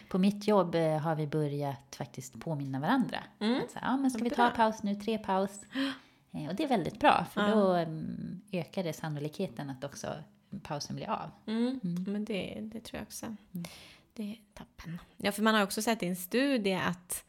På 0.09 0.17
mitt 0.17 0.47
jobb 0.47 0.75
eh, 0.75 0.97
har 0.97 1.15
vi 1.15 1.27
börjat 1.27 1.95
faktiskt 1.95 2.39
påminna 2.39 2.79
varandra. 2.79 3.17
Att 3.17 3.71
så 3.71 3.79
här, 3.79 3.91
ja, 3.91 3.97
men 3.97 4.11
ska 4.11 4.23
vi 4.23 4.29
ta 4.29 4.49
paus 4.49 4.83
nu, 4.83 4.95
tre 4.95 5.17
paus. 5.17 5.65
Eh, 6.31 6.49
och 6.49 6.55
det 6.55 6.63
är 6.63 6.67
väldigt 6.67 6.99
bra, 6.99 7.25
för 7.33 7.49
då 7.49 7.73
mm, 7.73 8.41
ökar 8.51 8.83
det 8.83 8.93
sannolikheten 8.93 9.69
att 9.69 9.83
också 9.83 10.07
pausen 10.63 10.95
blir 10.95 11.09
av. 11.09 11.31
Mm. 11.47 11.79
Men 12.07 12.25
det, 12.25 12.59
det 12.61 12.79
tror 12.79 12.97
jag 12.97 13.03
också. 13.03 13.35
Det 14.13 14.23
är 14.23 14.37
toppen. 14.53 14.99
Ja, 15.17 15.31
för 15.31 15.43
man 15.43 15.55
har 15.55 15.63
också 15.63 15.81
sett 15.81 16.03
i 16.03 16.07
en 16.07 16.15
studie 16.15 16.73
att, 16.73 17.25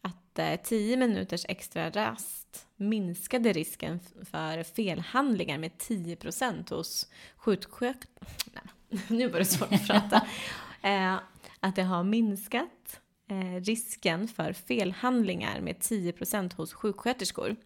att 0.00 0.38
eh, 0.38 0.60
10 0.62 0.96
minuters 0.96 1.44
extra 1.48 1.90
rast 1.90 2.66
minskade 2.76 3.52
risken 3.52 4.00
för 4.30 4.62
felhandlingar 4.62 5.58
med 5.58 5.70
10% 5.70 6.70
hos 6.74 7.10
sjuksköterskor. 7.36 8.60
Nu 9.08 9.28
var 9.28 9.38
det 9.38 9.44
svårt 9.44 9.72
att 9.72 9.86
prata. 9.86 10.26
Eh, 10.82 11.16
att 11.60 11.76
det 11.76 11.82
har 11.82 12.04
minskat 12.04 13.00
eh, 13.28 13.60
risken 13.60 14.28
för 14.28 14.52
felhandlingar 14.52 15.60
med 15.60 15.76
10% 15.76 16.54
hos 16.54 16.72
sjuksköterskor. 16.72 17.56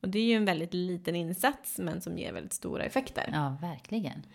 Och 0.00 0.08
det 0.08 0.18
är 0.18 0.24
ju 0.24 0.34
en 0.34 0.44
väldigt 0.44 0.74
liten 0.74 1.16
insats 1.16 1.78
men 1.78 2.00
som 2.00 2.18
ger 2.18 2.32
väldigt 2.32 2.52
stora 2.52 2.84
effekter. 2.84 3.30
Ja, 3.32 3.56
verkligen. 3.60 4.26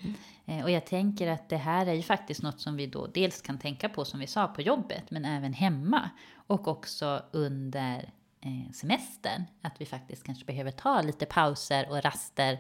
Mm. 0.46 0.64
Och 0.64 0.72
jag 0.72 0.86
tänker 0.86 1.28
att 1.28 1.50
det 1.50 1.58
här 1.58 1.86
är 1.86 1.94
ju 1.94 2.04
faktiskt 2.04 2.42
något 2.42 2.62
som 2.62 2.76
vi 2.76 2.88
då 2.88 3.08
dels 3.08 3.42
kan 3.42 3.60
tänka 3.60 3.90
på 3.90 4.06
som 4.06 4.20
vi 4.20 4.28
sa 4.28 4.48
på 4.48 4.62
jobbet, 4.62 5.12
men 5.12 5.26
även 5.26 5.54
hemma. 5.54 6.10
Och 6.36 6.68
också 6.68 7.22
under 7.32 8.10
eh, 8.42 8.72
semestern. 8.74 9.44
Att 9.62 9.82
vi 9.82 9.86
faktiskt 9.86 10.24
kanske 10.24 10.46
behöver 10.46 10.72
ta 10.72 11.02
lite 11.02 11.26
pauser 11.26 11.90
och 11.90 12.04
raster 12.04 12.54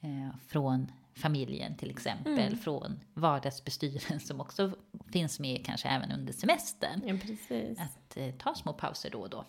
eh, 0.00 0.36
från 0.48 0.92
familjen 1.14 1.76
till 1.76 1.90
exempel. 1.90 2.56
Från 2.56 3.00
vardagsbestyren 3.14 4.20
som 4.20 4.40
också 4.40 4.72
finns 5.12 5.40
med 5.40 5.66
kanske 5.66 5.88
även 5.88 6.12
under 6.12 6.32
semestern. 6.32 7.02
Ja, 7.06 7.14
precis. 7.26 7.80
Att 7.80 8.16
eh, 8.16 8.34
ta 8.34 8.54
små 8.54 8.72
pauser 8.72 9.10
då 9.10 9.18
och 9.18 9.30
då. 9.30 9.44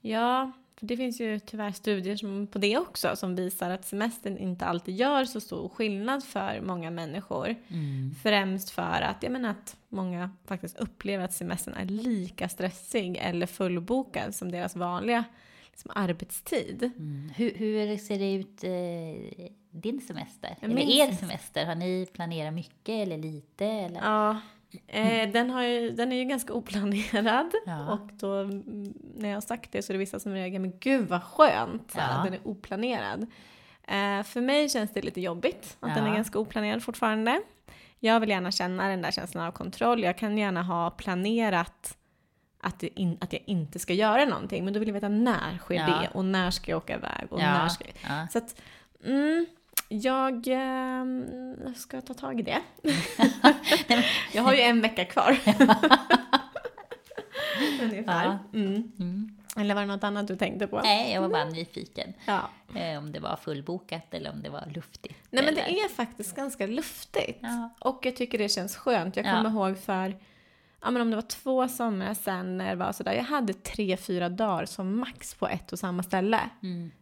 Ja, 0.00 0.52
för 0.76 0.86
det 0.86 0.96
finns 0.96 1.20
ju 1.20 1.38
tyvärr 1.38 1.72
studier 1.72 2.16
som, 2.16 2.46
på 2.46 2.58
det 2.58 2.78
också 2.78 3.16
som 3.16 3.36
visar 3.36 3.70
att 3.70 3.84
semestern 3.84 4.38
inte 4.38 4.64
alltid 4.64 4.96
gör 4.96 5.24
så 5.24 5.40
stor 5.40 5.68
skillnad 5.68 6.24
för 6.24 6.60
många 6.60 6.90
människor. 6.90 7.56
Främst 8.22 8.70
för 8.70 9.02
att, 9.02 9.22
jag 9.22 9.32
menar 9.32 9.50
att 9.50 9.76
många 9.88 10.30
faktiskt 10.44 10.76
upplever 10.76 11.24
att 11.24 11.32
semestern 11.32 11.74
är 11.74 11.84
lika 11.84 12.48
stressig 12.48 13.16
eller 13.16 13.46
fullbokad 13.46 14.34
som 14.34 14.50
deras 14.50 14.76
vanliga 14.76 15.24
liksom, 15.70 15.90
arbetstid. 15.94 16.90
Mm. 16.96 17.30
Hur, 17.36 17.54
hur 17.54 17.96
ser 17.96 18.18
det 18.18 18.34
ut 18.34 18.64
eh, 18.64 19.54
din 19.80 20.00
semester? 20.00 20.48
Ja, 20.60 20.64
eller 20.66 20.74
min 20.74 20.88
er 20.88 21.12
semester. 21.12 21.66
Har 21.66 21.74
ni 21.74 22.06
planerat 22.12 22.54
mycket 22.54 22.88
eller 23.06 23.18
lite? 23.18 23.66
Eller? 23.66 24.00
Ja, 24.00 24.40
eh, 24.86 25.30
den, 25.30 25.50
har 25.50 25.62
ju, 25.62 25.90
den 25.90 26.12
är 26.12 26.16
ju 26.16 26.24
ganska 26.24 26.52
oplanerad. 26.52 27.50
Ja. 27.66 27.92
Och 27.92 28.10
då 28.12 28.34
mm, 28.40 28.94
när 29.16 29.28
jag 29.28 29.36
har 29.36 29.40
sagt 29.40 29.72
det 29.72 29.82
så 29.82 29.92
är 29.92 29.94
det 29.94 29.98
vissa 29.98 30.20
som 30.20 30.32
reagerar, 30.32 30.60
men 30.60 30.78
gud 30.78 31.08
vad 31.08 31.22
skönt 31.22 31.92
Ja. 31.96 32.02
att 32.02 32.24
den 32.24 32.34
är 32.34 32.40
oplanerad. 32.48 33.22
Eh, 33.88 34.22
för 34.22 34.40
mig 34.40 34.68
känns 34.68 34.92
det 34.92 35.02
lite 35.02 35.20
jobbigt 35.20 35.76
att 35.80 35.94
den 35.94 36.04
är 36.04 36.08
Ja. 36.08 36.14
ganska 36.14 36.38
oplanerad 36.38 36.82
fortfarande. 36.82 37.40
Jag 38.00 38.20
vill 38.20 38.28
gärna 38.30 38.50
känna 38.52 38.88
den 38.88 39.02
där 39.02 39.10
känslan 39.10 39.44
av 39.46 39.52
kontroll. 39.52 40.02
Jag 40.02 40.18
kan 40.18 40.38
gärna 40.38 40.62
ha 40.62 40.90
planerat 40.90 41.98
att, 42.60 42.82
in, 42.82 43.18
att 43.20 43.32
jag 43.32 43.42
inte 43.46 43.78
ska 43.78 43.92
göra 43.92 44.24
någonting, 44.24 44.64
men 44.64 44.72
då 44.74 44.78
vill 44.80 44.88
jag 44.88 44.94
veta 44.94 45.08
när 45.08 45.58
sker 45.58 45.74
Ja. 45.74 45.86
det 45.86 46.08
och 46.14 46.24
när 46.24 46.50
ska 46.50 46.70
jag 46.70 46.76
åka 46.78 46.94
iväg 46.94 47.26
och 47.30 47.40
Ja, 47.40 47.44
när 47.52 47.68
ska 47.68 47.84
jag... 47.84 47.94
ja. 48.18 48.26
Så 48.32 48.38
att, 48.38 48.60
mm, 49.04 49.46
jag 50.02 50.48
eh, 50.48 51.04
ska 51.76 52.00
ta 52.00 52.14
tag 52.14 52.40
i 52.40 52.42
det. 52.42 52.60
jag 54.32 54.42
har 54.42 54.52
ju 54.52 54.60
en 54.60 54.80
vecka 54.80 55.04
kvar. 55.04 55.38
Ungefär. 57.82 58.24
Ja. 58.24 58.38
Mm. 58.58 58.92
Mm. 58.98 59.36
Eller 59.56 59.74
var 59.74 59.80
det 59.82 59.86
något 59.88 60.04
annat 60.04 60.28
du 60.28 60.36
tänkte 60.36 60.66
på? 60.66 60.80
Nej, 60.80 61.14
jag 61.14 61.20
var 61.20 61.28
bara 61.28 61.44
nyfiken. 61.44 62.12
Ja. 62.26 62.50
Eh, 62.74 62.98
om 62.98 63.12
det 63.12 63.20
var 63.20 63.36
fullbokat 63.36 64.14
eller 64.14 64.30
om 64.30 64.42
det 64.42 64.50
var 64.50 64.64
luftigt. 64.74 65.14
Nej 65.30 65.44
men 65.44 65.54
det 65.54 65.60
eller... 65.60 65.84
är 65.84 65.88
faktiskt 65.88 66.36
ganska 66.36 66.66
luftigt. 66.66 67.38
Ja. 67.42 67.70
Och 67.78 68.06
jag 68.06 68.16
tycker 68.16 68.38
det 68.38 68.48
känns 68.48 68.76
skönt. 68.76 69.16
Jag 69.16 69.26
Ja. 69.26 69.30
kommer 69.36 69.50
ihåg 69.50 69.78
för, 69.78 70.16
ja 70.84 70.90
men 70.90 71.02
om 71.02 71.10
det 71.10 71.16
var 71.16 71.22
två 71.22 71.68
somrar 71.68 72.14
sen 72.14 72.58
när 72.58 72.68
det 72.68 72.76
var 72.76 72.92
sådär, 72.92 73.12
jag 73.12 73.22
hade 73.24 73.52
tre, 73.52 73.96
fyra 73.96 74.28
dagar 74.28 74.64
som 74.64 75.00
max 75.00 75.34
på 75.34 75.48
ett 75.48 75.72
och 75.72 75.78
samma 75.78 76.02
ställe. 76.02 76.40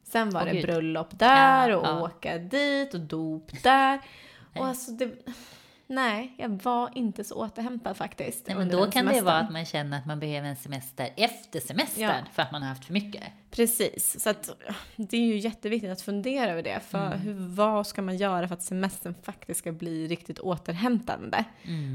Sen 0.05 0.31
var 0.31 0.47
Åh, 0.47 0.53
det 0.53 0.63
bröllop 0.63 1.19
där 1.19 1.77
och 1.77 1.87
ja. 1.87 2.03
åka 2.03 2.39
dit 2.39 2.95
och 2.95 3.01
dop 3.01 3.63
där. 3.63 4.01
och 4.59 4.67
alltså 4.67 4.91
det, 4.91 5.11
nej, 5.95 6.35
jag 6.39 6.49
var 6.63 6.91
inte 6.95 7.25
så 7.25 7.35
återhämtad 7.35 7.97
faktiskt. 7.97 8.47
Nej, 8.47 8.57
men 8.57 8.69
då 8.69 8.79
kan 8.79 8.87
det 8.87 8.93
semestern. 8.93 9.25
vara 9.25 9.37
att 9.39 9.53
man 9.53 9.65
känner 9.65 9.99
att 9.99 10.07
man 10.07 10.21
behöver 10.21 10.49
en 10.49 10.57
semester 10.57 11.09
efter 11.17 11.61
semestern 11.61 12.03
Ja. 12.03 12.15
för 12.33 12.43
att 12.43 12.53
man 12.53 12.63
har 12.63 12.69
haft 12.69 12.85
för 12.85 12.93
mycket. 12.93 13.23
Precis, 13.51 14.23
så 14.23 14.31
att 14.31 14.51
det 14.97 15.17
är 15.17 15.21
ju 15.21 15.39
jätteviktigt 15.39 15.91
att 15.91 16.03
fundera 16.03 16.51
över 16.51 16.63
det. 16.63 16.81
För 16.81 17.17
hur, 17.17 17.35
vad 17.35 17.87
ska 17.87 18.03
man 18.03 18.17
göra 18.17 18.49
för 18.49 18.55
att 18.55 18.63
semestern 18.63 19.15
faktiskt 19.23 19.61
ska 19.61 19.73
bli 19.73 20.07
riktigt 20.09 20.39
återhämtande? 20.39 21.45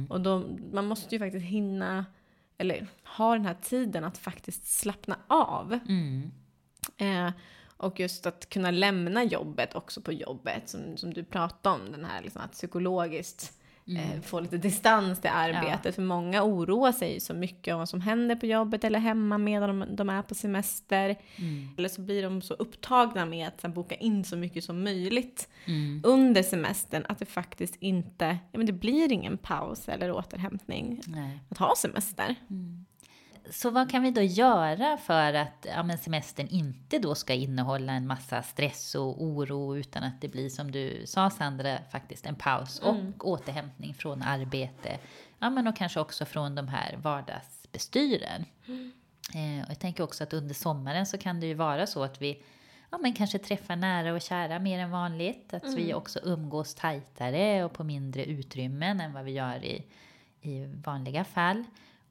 Och 0.10 0.22
då, 0.22 0.44
man 0.72 0.86
måste 0.86 1.16
ju 1.16 1.20
faktiskt 1.20 1.46
hinna, 1.46 2.06
eller 2.58 2.88
ha 3.18 3.34
den 3.34 3.46
här 3.46 3.58
tiden 3.62 4.04
att 4.04 4.18
faktiskt 4.18 4.68
slappna 4.80 5.18
av. 5.28 5.80
Mm. 5.90 6.32
Eh, 6.98 7.32
och 7.78 8.00
just 8.00 8.26
att 8.26 8.50
kunna 8.50 8.72
lämna 8.72 9.24
jobbet 9.24 9.76
också 9.76 10.02
på 10.02 10.12
jobbet, 10.12 10.70
som, 10.70 10.98
som 10.98 11.14
du 11.14 11.24
pratade 11.24 11.76
om, 11.76 11.92
den 11.92 12.06
här 12.06 12.22
liksom 12.22 12.42
att 12.42 12.52
psykologiskt 12.52 13.54
eh, 13.88 14.22
få 14.22 14.40
lite 14.40 14.58
distans 14.58 15.22
till 15.22 15.30
arbetet. 15.34 15.96
För 15.96 16.02
många 16.02 16.44
oroar 16.44 16.92
sig 16.92 17.14
ju 17.14 17.20
så 17.20 17.34
mycket 17.34 17.74
om 17.74 17.80
vad 17.80 17.90
som 17.90 18.02
händer 18.02 18.36
på 18.36 18.46
jobbet 18.46 18.84
eller 18.84 19.00
hemma 19.00 19.38
medan 19.38 19.80
de, 19.80 19.96
de 19.96 20.10
är 20.10 20.22
på 20.22 20.36
semester. 20.36 21.16
Eller 21.78 21.90
så 21.90 22.02
blir 22.02 22.24
de 22.24 22.42
så 22.42 22.54
upptagna 22.54 23.26
med 23.26 23.48
att 23.48 23.64
här, 23.64 23.70
boka 23.70 23.96
in 23.96 24.24
så 24.24 24.38
mycket 24.38 24.64
som 24.64 24.84
möjligt 24.84 25.50
under 26.04 26.44
semestern 26.44 27.06
att 27.10 27.20
det 27.20 27.26
faktiskt 27.26 27.76
inte, 27.80 28.38
ja 28.52 28.58
men 28.58 28.66
det 28.66 28.74
blir 28.74 29.12
ingen 29.12 29.38
paus 29.38 29.90
eller 29.90 30.12
återhämtning 30.12 31.02
Nej. 31.08 31.40
att 31.50 31.58
ha 31.58 31.76
semester. 31.78 32.36
Så 33.52 33.70
vad 33.70 33.92
kan 33.92 34.04
vi 34.04 34.12
då 34.12 34.22
göra 34.22 34.98
för 34.98 35.34
att 35.34 35.68
ja, 35.76 35.98
semestern 35.98 36.48
inte 36.48 37.00
då 37.00 37.16
ska 37.16 37.34
innehålla 37.34 37.94
en 37.94 38.08
massa 38.08 38.42
stress 38.42 38.96
och 38.96 39.24
oro 39.24 39.78
utan 39.78 40.04
att 40.04 40.22
det 40.22 40.28
blir 40.28 40.50
som 40.50 40.72
du 40.72 41.02
sa 41.06 41.30
Sandra, 41.30 41.78
faktiskt 41.92 42.26
en 42.26 42.36
paus 42.36 42.80
och 42.80 43.28
återhämtning 43.28 43.94
från 43.94 44.22
arbete. 44.22 44.98
Ja, 45.40 45.50
men 45.50 45.68
och 45.68 45.76
kanske 45.76 46.00
också 46.00 46.26
från 46.26 46.56
de 46.56 46.68
här 46.68 46.98
vardagsbestyren. 46.98 48.46
Eh, 49.36 49.66
och 49.66 49.72
jag 49.72 49.80
tänker 49.80 50.04
också 50.04 50.24
att 50.24 50.34
under 50.34 50.56
sommaren 50.56 51.06
så 51.06 51.18
kan 51.18 51.40
det 51.40 51.48
ju 51.48 51.54
vara 51.54 51.88
så 51.88 52.04
att 52.04 52.22
vi 52.22 52.44
ja, 52.90 52.98
men 52.98 53.14
kanske 53.14 53.40
träffar 53.40 53.76
nära 53.76 54.14
och 54.14 54.22
kära 54.22 54.60
mer 54.60 54.80
än 54.80 54.92
vanligt. 54.92 55.54
Att 55.54 55.74
vi 55.76 55.94
också 55.94 56.20
umgås 56.24 56.76
tajtare 56.76 57.64
och 57.64 57.74
på 57.74 57.84
mindre 57.84 58.26
utrymmen 58.26 59.02
än 59.02 59.14
vad 59.14 59.24
vi 59.24 59.32
gör 59.32 59.64
i, 59.64 59.86
i 60.42 60.66
vanliga 60.66 61.24
fall. 61.24 61.64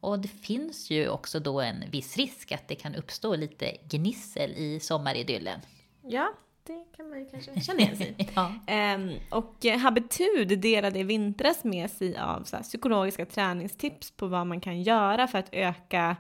Och 0.07 0.19
det 0.19 0.29
finns 0.29 0.91
ju 0.91 1.09
också 1.09 1.41
då 1.41 1.61
en 1.61 1.85
viss 1.91 2.17
risk 2.17 2.53
att 2.53 2.69
det 2.69 2.75
kan 2.75 2.95
uppstå 2.95 3.37
lite 3.37 3.77
gnissel 3.89 4.51
i 4.51 4.81
sommaridyllen. 4.81 5.61
Ja, 6.03 6.33
det 6.67 6.85
kan 6.97 7.09
man 7.11 7.19
ju 7.19 7.29
kanske 7.31 7.61
känna 7.61 7.81
igen 7.81 7.97
sig 7.97 8.15
i. 8.19 8.29
Ja. 8.35 8.55
Ehm, 8.67 9.11
och 9.31 9.67
eh, 9.67 9.79
Habitud 9.79 10.59
delade 10.59 10.99
i 10.99 11.03
vintras 11.03 11.65
med 11.65 11.91
sig 11.91 12.19
av 12.19 12.45
så 12.45 12.57
här, 12.57 12.63
psykologiska 12.63 13.27
träningstips 13.27 14.11
på 14.11 14.27
vad 14.27 14.47
man 14.47 14.61
kan 14.61 14.83
göra 14.83 15.27
för 15.27 15.39
att 15.39 15.49
öka, 15.53 16.17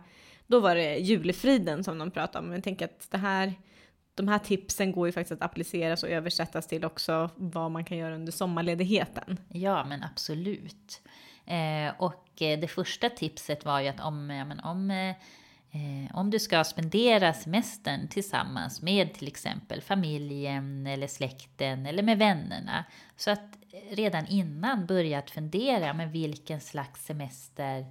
då 0.46 0.60
var 0.60 0.74
det 0.74 0.96
julefriden 0.96 1.84
som 1.84 1.98
de 1.98 2.10
pratade 2.10 2.38
om, 2.38 2.44
men 2.44 2.54
jag 2.54 2.64
tänker 2.64 2.84
att 2.84 3.10
det 3.10 3.18
här, 3.18 3.54
de 4.14 4.28
här 4.28 4.38
tipsen 4.38 4.92
går 4.92 5.08
ju 5.08 5.12
faktiskt 5.12 5.42
att 5.42 5.50
appliceras 5.50 6.02
och 6.02 6.08
översättas 6.08 6.66
till 6.66 6.84
också 6.84 7.30
vad 7.36 7.70
man 7.70 7.84
kan 7.84 7.98
göra 7.98 8.14
under 8.14 8.32
sommarledigheten. 8.32 9.40
Ja, 9.48 9.84
men 9.84 10.02
absolut. 10.02 11.02
Eh, 11.46 11.94
och 11.98 12.25
det 12.38 12.70
första 12.70 13.10
tipset 13.10 13.64
var 13.64 13.80
ju 13.80 13.88
att 13.88 14.00
om, 14.00 14.30
ja, 14.30 14.44
men 14.44 14.60
om, 14.60 14.90
eh, 14.90 15.10
eh, 15.70 16.16
om 16.16 16.30
du 16.30 16.38
ska 16.38 16.64
spendera 16.64 17.32
semestern 17.32 18.08
tillsammans 18.08 18.82
med 18.82 19.14
till 19.14 19.28
exempel 19.28 19.80
familjen 19.80 20.86
eller 20.86 21.06
släkten 21.06 21.86
eller 21.86 22.02
med 22.02 22.18
vännerna. 22.18 22.84
Så 23.16 23.30
att 23.30 23.58
redan 23.90 24.26
innan 24.26 24.86
börja 24.86 25.18
att 25.18 25.30
fundera, 25.30 25.94
men 25.94 26.12
vilken 26.12 26.60
slags 26.60 27.04
semester 27.04 27.86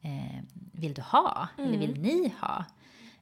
eh, 0.00 0.42
vill 0.72 0.94
du 0.94 1.02
ha? 1.02 1.48
Eller 1.58 1.78
vill 1.78 2.00
ni 2.00 2.32
ha? 2.40 2.64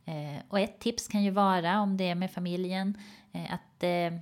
Eh, 0.05 0.43
och 0.49 0.61
ett 0.61 0.79
tips 0.79 1.09
kan 1.09 1.23
ju 1.23 1.31
vara, 1.31 1.81
om 1.81 1.97
det 1.97 2.09
är 2.09 2.15
med 2.15 2.31
familjen, 2.31 2.99
eh, 3.33 3.55
att 3.55 3.83
eh, 3.83 3.91
mm, 3.91 4.21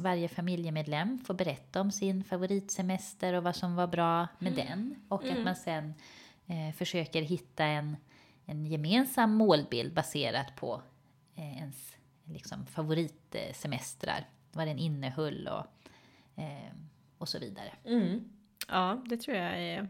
varje 0.00 0.28
familjemedlem 0.28 1.18
får 1.18 1.34
berätta 1.34 1.80
om 1.80 1.90
sin 1.92 2.24
favoritsemester 2.24 3.34
och 3.34 3.42
vad 3.42 3.56
som 3.56 3.74
var 3.74 3.86
bra 3.86 4.28
med 4.38 4.52
den. 4.52 4.94
Och 5.08 5.24
att 5.24 5.44
man 5.44 5.56
sen 5.56 5.94
eh, 6.46 6.74
försöker 6.74 7.22
hitta 7.22 7.64
en, 7.64 7.96
en 8.46 8.66
gemensam 8.66 9.34
målbild 9.34 9.94
baserat 9.94 10.56
på 10.56 10.82
eh, 11.36 11.56
ens 11.58 11.96
liksom, 12.24 12.66
favoritsemestrar. 12.66 14.28
Vad 14.52 14.66
den 14.66 14.78
innehöll 14.78 15.48
och, 15.48 15.66
eh, 16.42 16.72
och 17.18 17.28
så 17.28 17.38
vidare. 17.38 17.72
Ja, 18.68 19.02
det 19.06 19.16
tror 19.16 19.36
jag 19.36 19.58
är, 19.62 19.88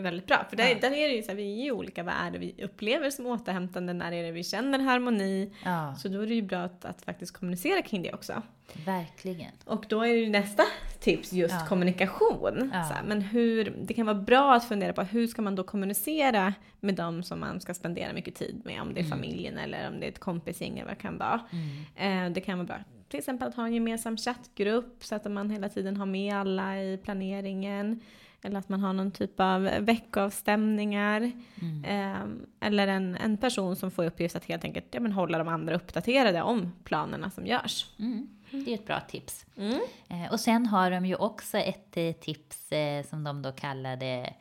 är 0.00 0.02
väldigt 0.02 0.26
bra. 0.26 0.44
För 0.50 0.56
där, 0.56 0.68
Ja. 0.68 0.76
där 0.80 0.90
är 0.90 1.08
det 1.08 1.14
ju 1.14 1.22
så 1.22 1.28
här, 1.28 1.36
vi 1.36 1.60
är 1.60 1.64
ju 1.64 1.72
olika. 1.72 2.02
Vad 2.02 2.14
är 2.14 2.30
det 2.30 2.38
vi 2.38 2.54
upplever 2.64 3.10
som 3.10 3.26
återhämtande? 3.26 3.92
När 3.92 4.12
är 4.12 4.22
det 4.22 4.32
vi 4.32 4.44
känner 4.44 4.78
harmoni? 4.78 5.52
Ja, 5.64 5.94
Så 5.98 6.08
då 6.08 6.20
är 6.20 6.26
det 6.26 6.34
ju 6.34 6.42
bra 6.42 6.58
att, 6.58 6.84
att 6.84 7.02
faktiskt 7.02 7.32
kommunicera 7.36 7.82
kring 7.82 8.02
det 8.02 8.12
också. 8.12 8.42
verkligen. 8.86 9.50
Och 9.64 9.84
då 9.88 10.02
är 10.02 10.06
ju 10.12 10.28
nästa 10.28 10.62
tips 11.00 11.32
just 11.32 11.54
Ja. 11.54 11.66
kommunikation. 11.68 12.70
Så 12.88 12.94
här, 12.94 13.02
men 13.06 13.20
hur, 13.22 13.76
det 13.82 13.94
kan 13.94 14.06
vara 14.06 14.16
bra 14.18 14.54
att 14.54 14.64
fundera 14.68 14.92
på 14.92 15.02
hur 15.02 15.26
ska 15.26 15.42
man 15.42 15.54
då 15.56 15.62
kommunicera 15.64 16.54
med 16.80 16.94
dem 16.94 17.22
som 17.22 17.40
man 17.40 17.60
ska 17.60 17.74
spendera 17.74 18.12
mycket 18.12 18.34
tid 18.34 18.60
med. 18.64 18.82
Om 18.82 18.94
det 18.94 19.00
är 19.00 19.04
familjen 19.04 19.58
eller 19.58 19.88
om 19.88 20.00
det 20.00 20.06
är 20.06 20.10
ett 20.10 20.18
kompisgäng 20.18 20.72
eller 20.78 20.84
vad 20.88 20.96
det 20.96 21.02
kan 21.02 21.18
vara. 21.18 21.40
Eh, 21.96 22.30
det 22.30 22.40
kan 22.40 22.58
vara 22.58 22.66
bra 22.66 22.76
till 23.08 23.18
exempel 23.18 23.48
att 23.48 23.54
ha 23.54 23.66
en 23.66 23.74
gemensam 23.74 24.16
chattgrupp 24.16 25.04
så 25.04 25.14
att 25.14 25.32
man 25.32 25.50
hela 25.50 25.68
tiden 25.68 25.96
har 25.96 26.06
med 26.06 26.34
alla 26.34 26.82
i 26.82 26.96
planeringen. 26.96 28.00
Eller 28.42 28.58
att 28.58 28.68
man 28.68 28.80
har 28.80 28.92
någon 28.92 29.10
typ 29.10 29.40
av 29.40 29.62
veckoavstämningar. 29.62 31.32
Eh, 31.84 32.24
eller 32.60 32.88
en, 32.88 33.16
en 33.16 33.36
person 33.36 33.76
som 33.76 33.90
får 33.90 34.04
i 34.04 34.08
uppgift 34.08 34.36
att 34.36 34.44
helt 34.44 34.64
enkelt 34.64 34.86
ja, 34.90 35.00
men 35.00 35.12
hålla 35.12 35.38
de 35.38 35.48
andra 35.48 35.74
uppdaterade 35.74 36.42
om 36.42 36.72
planerna 36.84 37.30
som 37.30 37.46
görs. 37.46 37.86
Mm, 37.98 38.28
det 38.50 38.70
är 38.70 38.74
ett 38.74 38.86
bra 38.86 39.00
tips. 39.00 39.46
Eh, 40.08 40.32
och 40.32 40.40
sen 40.40 40.66
har 40.66 40.90
de 40.90 41.06
ju 41.06 41.14
också 41.14 41.58
ett 41.58 41.96
eh, 41.96 42.12
tips 42.12 42.72
eh, 42.72 43.04
som 43.04 43.24
de 43.24 43.42
då 43.42 43.52
kallade 43.52 44.34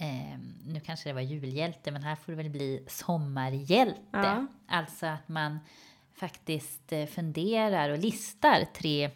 Eh, 0.00 0.38
nu 0.66 0.80
kanske 0.80 1.08
det 1.08 1.12
var 1.12 1.20
julhjälte, 1.20 1.90
men 1.90 2.02
här 2.02 2.16
får 2.16 2.32
det 2.32 2.36
väl 2.36 2.50
bli 2.50 2.84
sommarhjälte. 2.88 4.00
Ja. 4.12 4.46
Alltså 4.68 5.06
att 5.06 5.28
man 5.28 5.58
faktiskt 6.14 6.92
eh, 6.92 7.06
funderar 7.06 7.90
och 7.90 7.98
listar 7.98 8.64
tre 8.74 9.10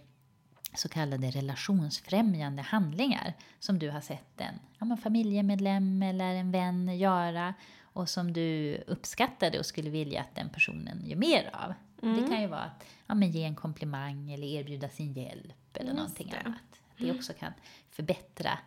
så 0.74 0.88
kallade 0.88 1.30
relationsfrämjande 1.30 2.62
handlingar 2.62 3.34
som 3.58 3.78
du 3.78 3.90
har 3.90 4.00
sett 4.00 4.40
en 4.40 4.54
ja, 4.78 4.96
familjemedlem 4.96 6.02
eller 6.02 6.34
en 6.34 6.52
vän 6.52 6.98
göra 6.98 7.54
och 7.82 8.08
som 8.08 8.32
du 8.32 8.76
uppskattade 8.86 9.58
och 9.58 9.66
skulle 9.66 9.90
vilja 9.90 10.20
att 10.20 10.34
den 10.34 10.48
personen 10.48 11.06
gör 11.06 11.16
mer 11.16 11.50
av. 11.52 11.74
Det 12.00 12.28
kan 12.28 12.40
ju 12.40 12.46
vara 12.46 12.60
att 12.60 12.84
ja, 13.06 13.14
men 13.14 13.30
ge 13.30 13.44
en 13.44 13.54
komplimang 13.54 14.32
eller 14.32 14.46
erbjuda 14.46 14.88
sin 14.88 15.12
hjälp 15.12 15.76
eller 15.76 15.86
Just 15.86 15.96
någonting 15.98 16.28
det. 16.30 16.38
annat. 16.38 16.80
Det 16.96 17.10
också 17.10 17.32
kan 17.32 17.52
förbättra 17.90 18.58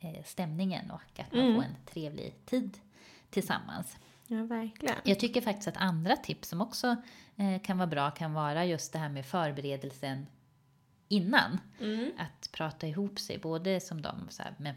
eh, 0.00 0.24
stämningen 0.24 0.90
och 0.90 1.20
att 1.20 1.32
man 1.32 1.54
får 1.54 1.62
en 1.62 1.76
trevlig 1.86 2.46
tid 2.46 2.78
tillsammans. 3.30 3.96
Ja, 4.26 4.44
verkligen. 4.44 4.94
Jag 5.04 5.20
tycker 5.20 5.40
faktiskt 5.40 5.68
att 5.68 5.76
andra 5.76 6.16
tips 6.16 6.48
som 6.48 6.60
också 6.60 6.96
eh, 7.36 7.60
kan 7.62 7.78
vara 7.78 7.86
bra 7.86 8.10
kan 8.10 8.32
vara 8.32 8.64
just 8.64 8.92
det 8.92 8.98
här 8.98 9.08
med 9.08 9.26
förberedelsen 9.26 10.26
innan. 11.10 11.60
Att 12.18 12.52
prata 12.52 12.86
ihop 12.86 13.18
sig, 13.18 13.38
både 13.38 13.80
som 13.80 14.02
de 14.02 14.26
så 14.28 14.42
här, 14.42 14.54
med 14.58 14.74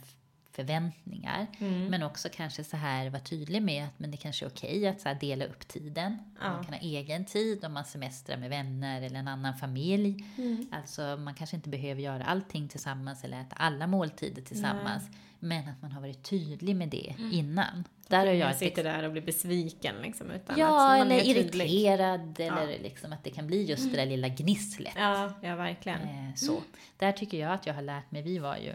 förväntningar, 0.51 1.47
men 1.89 2.03
också 2.03 2.29
kanske 2.33 2.63
så 2.63 2.77
här 2.77 3.09
vara 3.09 3.21
tydlig 3.21 3.61
med 3.61 3.85
att 3.85 3.99
men 3.99 4.11
det 4.11 4.17
kanske 4.17 4.45
är 4.45 4.49
okej 4.49 4.87
att 4.87 5.01
så 5.01 5.09
här, 5.09 5.15
dela 5.15 5.45
upp 5.45 5.67
tiden. 5.67 6.17
Man 6.41 6.63
kan 6.63 6.73
ha 6.73 6.79
egen 6.81 7.25
tid 7.25 7.65
om 7.65 7.73
man 7.73 7.85
semestrar 7.85 8.37
med 8.37 8.49
vänner 8.49 9.01
eller 9.01 9.19
en 9.19 9.27
annan 9.27 9.57
familj. 9.57 10.25
Alltså 10.71 11.17
man 11.19 11.33
kanske 11.33 11.55
inte 11.55 11.69
behöver 11.69 12.01
göra 12.01 12.23
allting 12.25 12.67
tillsammans 12.67 13.23
eller 13.23 13.41
äta 13.41 13.55
alla 13.55 13.87
måltider 13.87 14.41
tillsammans. 14.41 15.03
Men 15.39 15.69
att 15.69 15.81
man 15.81 15.91
har 15.91 16.01
varit 16.01 16.23
tydlig 16.23 16.75
med 16.75 16.89
det 16.89 17.15
innan. 17.31 17.83
Där 18.07 18.17
har 18.17 18.25
jag 18.25 18.35
jag 18.35 18.51
ett 18.51 18.57
sitter 18.57 18.83
där 18.83 19.03
och 19.03 19.11
blir 19.11 19.21
besviken 19.21 19.95
liksom. 20.01 20.31
Utan 20.31 20.59
Ja, 20.59 20.97
eller 20.97 21.25
irriterad 21.25 22.39
eller 22.39 22.79
liksom 22.79 23.13
att 23.13 23.23
det 23.23 23.29
kan 23.29 23.47
bli 23.47 23.63
just 23.63 23.91
det 23.91 23.97
där 23.97 24.05
lilla 24.05 24.27
gnisslet. 24.27 24.93
Ja, 24.95 25.33
ja 25.41 25.55
verkligen. 25.55 26.01
Eh, 26.01 26.35
så. 26.35 26.61
Där 26.97 27.11
tycker 27.11 27.39
jag 27.39 27.51
att 27.51 27.67
jag 27.67 27.73
har 27.73 27.81
lärt 27.81 28.11
mig, 28.11 28.21
vi 28.21 28.39
var 28.39 28.57
ju, 28.57 28.73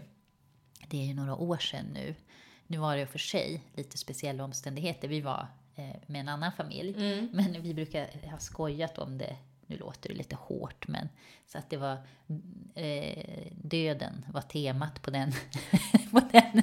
det 0.88 1.02
är 1.02 1.06
ju 1.06 1.14
några 1.14 1.36
år 1.36 1.58
sedan 1.58 1.84
nu, 1.94 2.14
nu 2.66 2.78
var 2.78 2.96
det 2.96 3.06
för 3.06 3.18
sig 3.18 3.60
lite 3.74 3.98
speciella 3.98 4.44
omständigheter, 4.44 5.08
vi 5.08 5.20
var 5.20 5.46
eh, 5.76 5.96
med 6.06 6.20
en 6.20 6.28
annan 6.28 6.52
familj, 6.52 6.94
men 7.32 7.62
vi 7.62 7.74
brukar 7.74 8.30
ha 8.30 8.38
skojat 8.38 8.98
om 8.98 9.18
det, 9.18 9.36
nu 9.68 9.76
låter 9.76 10.08
det 10.08 10.14
lite 10.14 10.36
hårt, 10.36 10.88
men 10.88 11.08
så 11.46 11.58
att 11.58 11.70
det 11.70 11.76
var 11.76 11.96
eh, 12.74 13.46
döden 13.62 14.24
var 14.32 14.40
temat 14.42 15.02
på 15.02 15.10
den, 15.10 15.32
på 16.10 16.20
den 16.32 16.62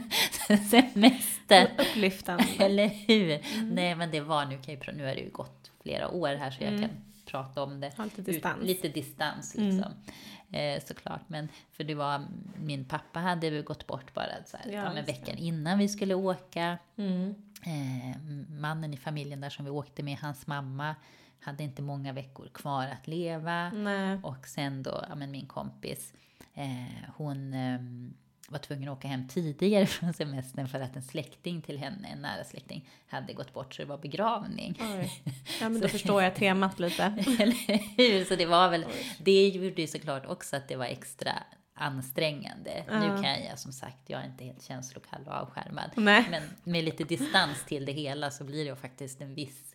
semestern. 0.70 1.68
Upplyftande. 1.80 2.44
Eller 2.60 2.88
hur? 2.88 3.40
Nej, 3.74 3.96
men 3.96 4.12
det 4.12 4.20
var, 4.22 4.46
nu, 4.46 4.58
kan 4.62 4.74
jag, 4.74 4.88
ju 4.88 4.94
nu 4.94 5.06
har 5.06 5.16
det 5.16 5.22
ju 5.22 5.30
gått 5.30 5.72
flera 5.84 6.10
år 6.10 6.36
här 6.36 6.52
så 6.52 6.64
jag 6.64 6.82
kan 6.82 6.90
prata 7.26 7.64
om 7.64 7.80
det. 7.80 7.98
Ha 7.98 8.04
lite 8.06 8.22
ut- 8.22 8.26
distans. 8.28 8.64
lite 8.64 8.88
distans 8.90 9.56
liksom. 9.56 9.94
Eh, 10.52 10.84
såklart, 10.86 11.22
men 11.28 11.50
för 11.72 11.84
det 11.84 11.96
var, 11.96 12.26
min 12.60 12.86
pappa 12.86 13.20
hade 13.20 13.50
väl 13.50 13.64
gått 13.64 13.88
bort 13.88 14.14
bara 14.14 14.26
så 14.46 14.58
här, 14.58 14.72
Ja, 14.72 14.96
just 14.98 15.10
veckan 15.10 15.38
innan 15.38 15.80
vi 15.80 15.88
skulle 15.90 16.14
åka. 16.14 16.78
Eh, 17.66 18.22
mannen 18.50 18.94
i 18.94 18.98
familjen 18.98 19.42
där 19.42 19.50
som 19.50 19.66
vi 19.66 19.72
åkte 19.72 20.04
med, 20.04 20.18
hans 20.18 20.48
mamma, 20.48 20.96
hade 21.46 21.64
inte 21.64 21.82
många 21.82 22.14
veckor 22.14 22.50
kvar 22.54 22.88
att 22.88 23.08
leva. 23.08 23.70
Nej. 23.70 24.20
Och 24.24 24.48
sen 24.48 24.84
då, 24.84 25.06
ja 25.10 25.16
men 25.16 25.32
min 25.32 25.46
kompis, 25.46 26.14
eh, 26.54 27.10
hon 27.18 27.54
eh, 27.54 27.80
var 28.48 28.60
tvungen 28.60 28.90
att 28.90 28.98
åka 28.98 29.08
hem 29.08 29.28
tidigare 29.28 29.86
från 29.86 30.14
semestern 30.14 30.68
för 30.68 30.80
att 30.80 30.96
en 30.96 31.04
släkting 31.04 31.62
till 31.62 31.78
henne, 31.78 32.08
en 32.08 32.22
nära 32.22 32.44
släkting, 32.44 32.90
hade 33.08 33.34
gått 33.34 33.54
bort 33.54 33.74
så 33.74 33.82
det 33.82 33.88
var 33.88 33.98
begravning. 33.98 34.80
Oj. 34.82 35.24
Ja, 35.62 35.70
men 35.70 35.82
då 35.82 35.88
förstår 35.88 36.24
jag 36.24 36.36
temat 36.36 36.80
lite. 36.80 37.04
Eller 37.40 37.98
hur? 37.98 38.26
Så 38.26 38.36
det 38.36 38.46
var 38.46 38.70
väl, 38.70 38.86
det 39.20 39.48
gjorde 39.48 39.82
ju 39.82 39.88
såklart 39.88 40.26
också 40.26 40.56
att 40.56 40.68
det 40.68 40.76
var 40.76 40.86
extra 40.86 41.34
ansträngande. 41.74 42.84
Nu 42.88 43.24
kan 43.24 43.44
jag 43.44 43.60
som 43.60 43.72
sagt, 43.72 44.10
jag 44.10 44.22
är 44.22 44.26
inte 44.26 44.44
helt 44.44 44.64
känslokall 44.64 45.22
och 45.26 45.34
avskärmad. 45.34 45.92
Nej. 45.96 46.28
Men 46.30 46.44
med 46.64 46.84
lite 46.84 47.04
distans 47.04 47.66
till 47.66 47.86
det 47.86 47.92
hela 47.92 48.32
så 48.32 48.44
blir 48.44 48.66
det 48.66 48.76
faktiskt 48.76 49.22
en 49.22 49.36
viss 49.36 49.75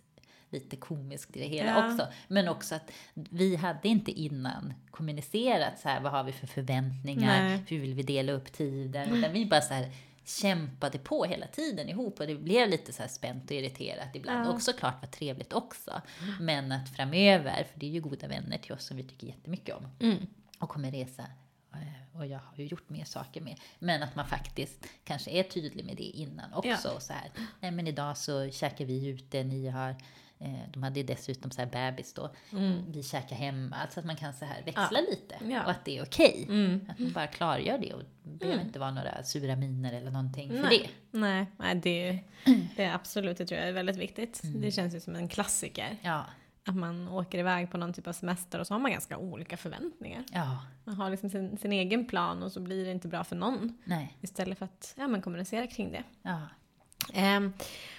lite 0.50 0.76
komiskt 0.76 1.36
i 1.36 1.40
det 1.40 1.46
hela 1.46 1.70
Ja. 1.70 1.92
också. 1.92 2.06
Men 2.28 2.48
också 2.48 2.74
att 2.74 2.90
vi 3.14 3.56
hade 3.56 3.88
inte 3.88 4.10
innan 4.10 4.74
kommunicerat 4.90 5.78
så 5.78 5.88
här, 5.88 6.00
vad 6.00 6.12
har 6.12 6.24
vi 6.24 6.32
för 6.32 6.46
förväntningar, 6.46 7.42
Nej. 7.44 7.62
hur 7.68 7.80
vill 7.80 7.94
vi 7.94 8.02
dela 8.02 8.32
upp 8.32 8.52
tiden, 8.52 9.14
utan 9.16 9.32
vi 9.32 9.46
bara 9.46 9.60
så 9.60 9.74
här 9.74 9.90
kämpade 10.24 10.98
på 10.98 11.24
hela 11.24 11.46
tiden 11.46 11.88
ihop 11.88 12.20
och 12.20 12.26
det 12.26 12.34
blev 12.34 12.68
lite 12.68 12.92
så 12.92 13.02
här 13.02 13.08
spänt 13.08 13.44
och 13.44 13.56
irriterat 13.56 14.16
ibland. 14.16 14.48
Och 14.48 14.62
såklart 14.62 15.02
var 15.02 15.08
trevligt 15.08 15.52
också. 15.52 16.00
Men 16.40 16.72
att 16.72 16.88
framöver, 16.88 17.64
för 17.72 17.80
det 17.80 17.86
är 17.86 17.90
ju 17.90 18.00
goda 18.00 18.28
vänner 18.28 18.58
till 18.58 18.72
oss 18.72 18.84
som 18.84 18.96
vi 18.96 19.02
tycker 19.02 19.26
jättemycket 19.26 19.74
om 19.76 19.86
och 20.58 20.68
kommer 20.68 20.90
resa 20.90 21.22
eh, 21.72 22.18
och 22.18 22.26
jag 22.26 22.38
har 22.38 22.56
ju 22.56 22.64
gjort 22.66 22.88
mer 22.90 23.04
saker 23.04 23.40
med. 23.40 23.60
Men 23.78 24.02
att 24.02 24.16
man 24.16 24.26
faktiskt 24.26 24.86
kanske 25.04 25.30
är 25.30 25.42
tydlig 25.42 25.84
med 25.84 25.96
det 25.96 26.02
innan 26.02 26.54
också. 26.54 26.68
Ja. 26.94 27.00
Så 27.00 27.12
här, 27.12 27.30
nej 27.60 27.70
men 27.70 27.86
idag 27.86 28.16
så 28.18 28.50
käkar 28.50 28.84
vi 28.84 29.06
ute, 29.06 29.44
ni 29.44 29.68
har 29.68 29.96
de 30.72 30.82
hade 30.82 31.00
ju 31.00 31.06
dessutom 31.06 31.50
så 31.50 31.60
här 31.62 31.68
bebis 31.68 32.14
då. 32.14 32.30
Vi 32.88 33.02
käkar 33.02 33.36
hemma. 33.36 33.76
Alltså 33.76 34.00
att 34.00 34.06
man 34.06 34.16
kan 34.16 34.32
så 34.34 34.44
här 34.44 34.62
växla 34.64 35.00
lite. 35.10 35.34
Ja. 35.48 35.64
Och 35.64 35.70
att 35.70 35.84
det 35.84 35.98
är 35.98 36.02
okej. 36.04 36.42
Att 36.88 36.98
man 36.98 37.12
bara 37.12 37.26
klargör 37.26 37.78
det. 37.78 37.94
Och 37.94 38.02
det 38.22 38.30
behöver 38.38 38.62
inte 38.64 38.78
vara 38.78 38.90
några 38.90 39.22
sura 39.22 39.56
miner 39.56 39.92
eller 39.92 40.10
någonting 40.10 40.48
för 40.48 40.56
det. 40.56 40.62
Nej, 40.62 40.90
nej, 41.10 41.46
nej 41.56 41.74
det, 41.74 42.08
är, 42.08 42.18
det 42.76 42.84
är 42.84 42.94
absolut, 42.94 43.38
det 43.38 43.46
tror 43.46 43.60
jag 43.60 43.68
är 43.68 43.72
väldigt 43.72 43.96
viktigt. 43.96 44.40
Det 44.44 44.70
känns 44.70 44.94
ju 44.94 45.00
som 45.00 45.16
en 45.16 45.28
klassiker. 45.28 45.96
Ja, 46.02 46.26
Att 46.66 46.74
man 46.76 47.08
åker 47.08 47.38
iväg 47.38 47.70
på 47.70 47.78
någon 47.78 47.92
typ 47.92 48.06
av 48.06 48.12
semester 48.12 48.58
och 48.58 48.66
så 48.66 48.74
har 48.74 48.78
man 48.78 48.90
ganska 48.90 49.18
olika 49.18 49.56
förväntningar. 49.56 50.24
ja, 50.32 50.58
Man 50.84 50.94
har 50.94 51.10
liksom 51.10 51.30
sin, 51.30 51.58
sin 51.58 51.72
egen 51.72 52.06
plan 52.06 52.42
och 52.42 52.52
så 52.52 52.60
blir 52.60 52.84
det 52.84 52.90
inte 52.92 53.08
bra 53.08 53.24
för 53.24 53.36
någon. 53.36 53.78
nej, 53.84 54.16
Istället 54.20 54.58
för 54.58 54.64
att 54.64 54.94
ja, 54.96 55.08
men 55.08 55.22
kommunicera 55.22 55.66
kring 55.66 55.92
det. 55.92 56.02
ja. 56.22 56.40
Ehm, 57.12 57.52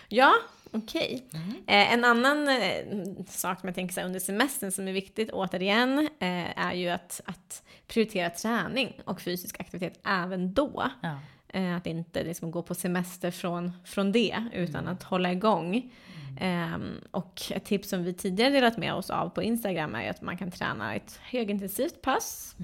ja, 0.10 0.34
okej. 0.72 1.26
Eh, 1.68 1.94
en 1.94 2.06
annan 2.06 2.48
eh, 2.48 3.26
sak 3.28 3.60
som 3.60 3.68
jag 3.68 3.76
tänker 3.76 3.94
så 3.94 4.02
under 4.02 4.20
semestern 4.20 4.72
som 4.72 4.88
är 4.88 4.94
viktigt 4.94 5.32
återigen 5.32 6.00
eh, 6.00 6.60
är 6.60 6.74
ju 6.74 6.90
att, 6.90 7.22
att 7.26 7.64
prioritera 7.88 8.30
träning 8.30 9.02
och 9.06 9.22
fysisk 9.22 9.60
aktivitet 9.60 10.00
även 10.04 10.54
då. 10.54 10.92
ja. 11.02 11.20
Eh, 11.54 11.76
att 11.76 11.88
inte 11.88 12.24
liksom 12.24 12.52
gå 12.52 12.62
på 12.62 12.76
semester 12.76 13.32
från, 13.32 13.72
från 13.86 14.12
det, 14.12 14.46
utan 14.54 14.88
att 14.88 15.04
hålla 15.04 15.32
igång. 15.32 15.92
Ehm, 16.40 16.96
och 17.12 17.42
ett 17.50 17.66
tips 17.66 17.90
som 17.90 18.04
vi 18.04 18.14
tidigare 18.14 18.52
delat 18.54 18.78
med 18.78 18.94
oss 18.94 19.10
av 19.10 19.30
på 19.30 19.44
Instagram 19.44 19.96
är 19.96 20.04
ju 20.04 20.10
att 20.10 20.22
man 20.22 20.38
kan 20.38 20.52
träna 20.52 20.96
ett 20.96 21.20
högintensivt 21.22 22.02
pass. 22.02 22.56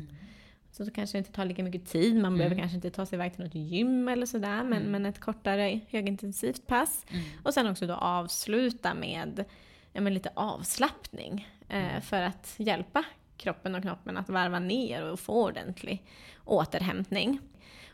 Så 0.77 0.83
det 0.83 0.91
kanske 0.91 1.17
inte 1.17 1.31
tar 1.31 1.45
lika 1.45 1.63
mycket 1.63 1.85
tid, 1.85 2.21
man 2.21 2.37
behöver 2.37 2.55
kanske 2.55 2.75
inte 2.75 2.89
ta 2.89 3.05
sig 3.05 3.15
iväg 3.15 3.35
till 3.35 3.43
något 3.43 3.55
gym 3.55 4.07
eller 4.07 4.25
sådär, 4.25 4.63
men, 4.63 4.83
men 4.83 5.05
ett 5.05 5.19
kortare 5.19 5.79
högintensivt 5.89 6.67
pass. 6.67 7.05
Och 7.43 7.53
sen 7.53 7.67
också 7.67 7.87
då 7.87 7.93
avsluta 7.93 8.93
med 8.93 9.45
ja, 9.93 10.01
men 10.01 10.13
lite 10.13 10.29
avslappning 10.33 11.47
eh, 11.69 12.01
för 12.01 12.21
att 12.21 12.55
hjälpa 12.57 13.03
kroppen 13.37 13.75
och 13.75 13.81
knoppen 13.81 14.17
att 14.17 14.29
varva 14.29 14.59
ner 14.59 15.11
och 15.11 15.19
få 15.19 15.45
ordentlig 15.45 16.03
återhämtning. 16.45 17.39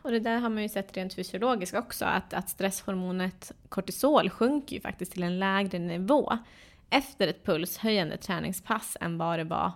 Och 0.02 0.10
det 0.10 0.20
där 0.20 0.38
har 0.38 0.48
man 0.48 0.62
ju 0.62 0.68
sett 0.68 0.96
rent 0.96 1.14
fysiologiskt 1.14 1.76
också, 1.76 2.04
att, 2.04 2.34
att 2.34 2.48
stresshormonet 2.48 3.52
kortisol 3.68 4.30
sjunker 4.30 4.76
ju 4.76 4.80
faktiskt 4.80 5.12
till 5.12 5.22
en 5.22 5.38
lägre 5.38 5.78
nivå 5.78 6.38
efter 6.90 7.28
ett 7.28 7.44
pulshöjande 7.44 8.16
träningspass 8.16 8.96
än 9.00 9.18
vad 9.18 9.38
det 9.38 9.44
var, 9.44 9.72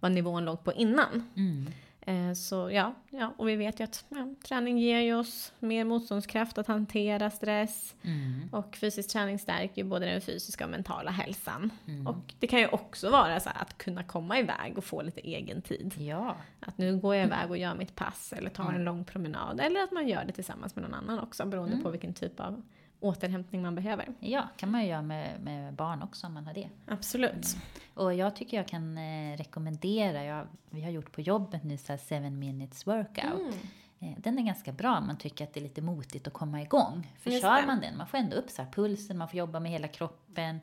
vad 0.00 0.12
nivån 0.12 0.44
låg 0.44 0.64
på 0.64 0.72
innan. 0.72 1.30
Mm. 1.36 1.72
Eh, 2.08 2.32
Så 2.32 2.70
ja, 2.70 2.94
ja, 3.10 3.32
och 3.36 3.48
vi 3.48 3.56
vet 3.56 3.80
ju 3.80 3.84
att 3.84 4.04
ja, 4.08 4.34
träning 4.48 4.78
ger 4.78 5.00
ju 5.00 5.14
oss 5.14 5.52
mer 5.58 5.84
motståndskraft 5.84 6.58
att 6.58 6.66
hantera 6.66 7.30
stress. 7.30 7.94
Mm. 8.02 8.48
Och 8.52 8.76
fysisk 8.76 9.10
träning 9.10 9.38
stärker 9.38 9.82
ju 9.82 9.88
både 9.88 10.06
den 10.06 10.20
fysiska 10.20 10.64
och 10.64 10.70
mentala 10.70 11.10
hälsan. 11.10 11.70
Mm. 11.86 12.06
Och 12.06 12.34
det 12.38 12.46
kan 12.46 12.60
ju 12.60 12.66
också 12.68 13.10
vara 13.10 13.40
så 13.40 13.50
att 13.54 13.78
kunna 13.78 14.02
komma 14.02 14.38
iväg 14.38 14.78
och 14.78 14.84
få 14.84 15.02
lite 15.02 15.20
egen 15.20 15.62
tid. 15.62 15.94
Ja. 15.98 16.36
Att 16.60 16.78
nu 16.78 16.96
går 16.96 17.14
jag 17.14 17.26
iväg 17.26 17.50
och 17.50 17.58
gör 17.58 17.74
mitt 17.74 17.94
pass 17.94 18.32
eller 18.32 18.50
tar 18.50 18.64
Mm. 18.64 18.76
en 18.76 18.84
lång 18.84 19.04
promenad. 19.04 19.60
Eller 19.60 19.80
att 19.82 19.92
man 19.92 20.08
gör 20.08 20.24
det 20.24 20.32
tillsammans 20.32 20.76
med 20.76 20.82
någon 20.84 20.94
annan 20.94 21.18
också 21.18 21.46
beroende 21.46 21.72
Mm. 21.72 21.84
på 21.84 21.90
vilken 21.90 22.14
typ 22.14 22.40
av 22.40 22.62
återhämtning 23.00 23.62
man 23.62 23.74
behöver. 23.74 24.08
ja, 24.20 24.48
kan 24.56 24.70
man 24.70 24.82
ju 24.82 24.88
göra 24.88 25.02
med, 25.02 25.40
med 25.40 25.74
barn 25.74 26.02
också 26.02 26.26
om 26.26 26.34
man 26.34 26.46
har 26.46 26.54
det. 26.54 26.68
Absolut. 26.86 27.56
Och 27.94 28.14
jag 28.14 28.36
tycker 28.36 28.56
jag 28.56 28.68
kan 28.68 28.98
eh, 28.98 29.36
rekommendera, 29.36 30.24
jag, 30.24 30.46
vi 30.70 30.82
har 30.82 30.90
gjort 30.90 31.12
på 31.12 31.20
jobbet 31.20 31.64
nu 31.64 31.76
så 31.76 31.92
här 31.92 32.20
7 32.22 32.30
minutes 32.30 32.86
workout. 32.86 33.40
Mm. 33.40 33.54
Eh, 34.00 34.18
Den 34.18 34.38
är 34.38 34.42
ganska 34.42 34.72
bra 34.72 34.98
om 34.98 35.06
man 35.06 35.18
tycker 35.18 35.44
att 35.44 35.54
det 35.54 35.60
är 35.60 35.62
lite 35.62 35.82
motigt 35.82 36.26
att 36.26 36.32
komma 36.32 36.62
igång. 36.62 37.12
För 37.20 37.30
Just 37.30 37.42
kör 37.42 37.60
det. 37.60 37.66
man 37.66 37.80
den, 37.80 37.96
man 37.96 38.06
får 38.06 38.18
ändå 38.18 38.36
upp 38.36 38.50
så 38.50 38.64
pulsen, 38.72 39.18
man 39.18 39.28
får 39.28 39.38
jobba 39.38 39.60
med 39.60 39.70
hela 39.72 39.88
kroppen. 39.88 40.60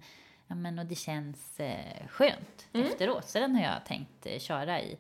Ja, 0.48 0.56
men, 0.56 0.80
och 0.80 0.86
det 0.86 0.96
känns 0.96 1.60
eh, 1.60 2.08
skönt 2.08 2.68
Mm. 2.74 2.88
efteråt. 2.88 3.30
Så 3.30 3.40
den 3.40 3.56
har 3.56 3.64
jag 3.64 3.86
tänkt 3.86 4.26
eh, 4.26 4.40
köra 4.40 4.82
i, 4.82 4.98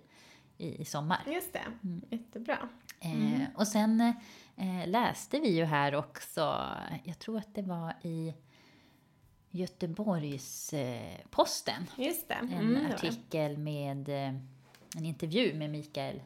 i, 0.57 0.81
i 0.81 0.85
sommar. 0.85 1.19
Just 1.27 1.53
det, 1.53 1.61
Mm. 1.83 2.01
jättebra. 2.09 2.57
Eh, 2.99 3.41
och 3.55 3.67
sen 3.67 4.13
eh, 4.57 4.87
läste 4.87 5.39
vi 5.39 5.55
ju 5.55 5.65
här 5.65 5.95
också, 5.95 6.65
jag 7.03 7.19
tror 7.19 7.37
att 7.37 7.55
det 7.55 7.61
var 7.61 7.93
i 8.01 8.33
Göteborgs 9.49 10.73
eh, 10.73 11.17
Posten, 11.29 11.87
Just 11.97 12.27
det. 12.27 12.33
en 12.33 12.53
Mm, 12.53 12.73
det. 12.83 12.95
artikel 12.95 13.57
med 13.57 14.09
eh, 14.09 14.33
en 14.97 15.05
intervju 15.05 15.53
med 15.53 15.69
Mikael 15.69 16.21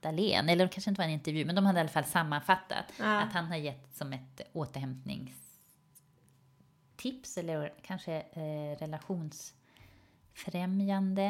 Dahlén, 0.00 0.48
eller 0.48 0.66
det 0.66 0.72
kanske 0.72 0.90
inte 0.90 1.00
var 1.00 1.06
en 1.06 1.10
intervju, 1.14 1.44
men 1.44 1.54
de 1.54 1.66
hade 1.66 1.78
i 1.78 1.80
alla 1.80 1.88
fall 1.88 2.04
sammanfattat 2.04 2.84
Ja. 2.98 3.20
att 3.20 3.32
han 3.32 3.44
har 3.44 3.56
gett 3.56 3.96
som 3.96 4.12
ett 4.12 4.40
återhämtningstips 4.52 7.38
eller 7.38 7.72
kanske 7.82 8.14
eh, 8.20 8.76
relationsfrämjande 8.78 11.24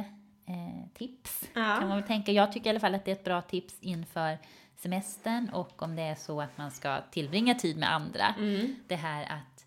eh, 0.47 0.89
tips. 0.95 1.43
Ja. 1.55 1.77
Kan 1.81 1.89
man 1.89 2.05
tänka. 2.05 2.33
Jag 2.33 2.53
tycker 2.53 2.67
i 2.67 2.71
alla 2.71 2.81
fall 2.81 2.95
att 2.95 3.05
det 3.05 3.11
är 3.11 3.17
ett 3.17 3.25
bra 3.25 3.43
tips 3.43 3.75
inför 3.81 4.39
semestern 4.77 5.49
och 5.49 5.83
om 5.83 5.97
det 5.97 6.03
är 6.03 6.15
så 6.15 6.41
att 6.41 6.59
man 6.59 6.71
ska 6.71 7.01
tillbringa 7.11 7.55
tid 7.55 7.77
med 7.77 7.93
andra. 7.93 8.35
Mm. 8.39 8.77
Det 8.87 8.97
här 8.97 9.23
att 9.25 9.67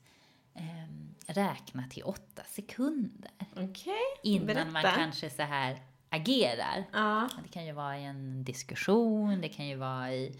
ehm, 0.54 1.16
räkna 1.28 1.84
till 1.90 2.04
åtta 2.04 2.44
sekunder 2.46 3.32
Okej, 3.56 3.94
innan 4.24 4.72
man 4.72 4.74
berätta. 4.74 4.96
kanske 4.96 5.30
så 5.30 5.42
här 5.42 5.80
agerar. 6.10 6.84
Ja. 6.94 7.30
Det 7.44 7.50
kan 7.50 7.66
ju 7.66 7.72
vara 7.72 7.98
i 7.98 8.06
en 8.06 8.44
diskussion, 8.44 9.42
det 9.42 9.50
kan 9.50 9.68
ju 9.68 9.76
vara 9.76 10.14
i 10.14 10.40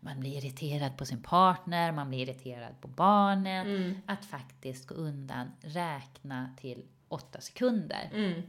man 0.00 0.20
blir 0.20 0.38
irriterad 0.44 0.96
på 0.96 1.04
sin 1.04 1.22
partner, 1.22 1.92
man 1.92 2.08
blir 2.08 2.28
irriterad 2.28 2.80
på 2.80 2.88
barnen. 2.88 3.66
Mm. 3.66 3.98
Att 4.06 4.24
faktiskt 4.24 4.86
gå 4.86 4.94
undan, 4.94 5.50
räkna 5.60 6.50
till 6.60 6.84
åtta 7.08 7.40
sekunder. 7.40 8.10
Mm. 8.14 8.42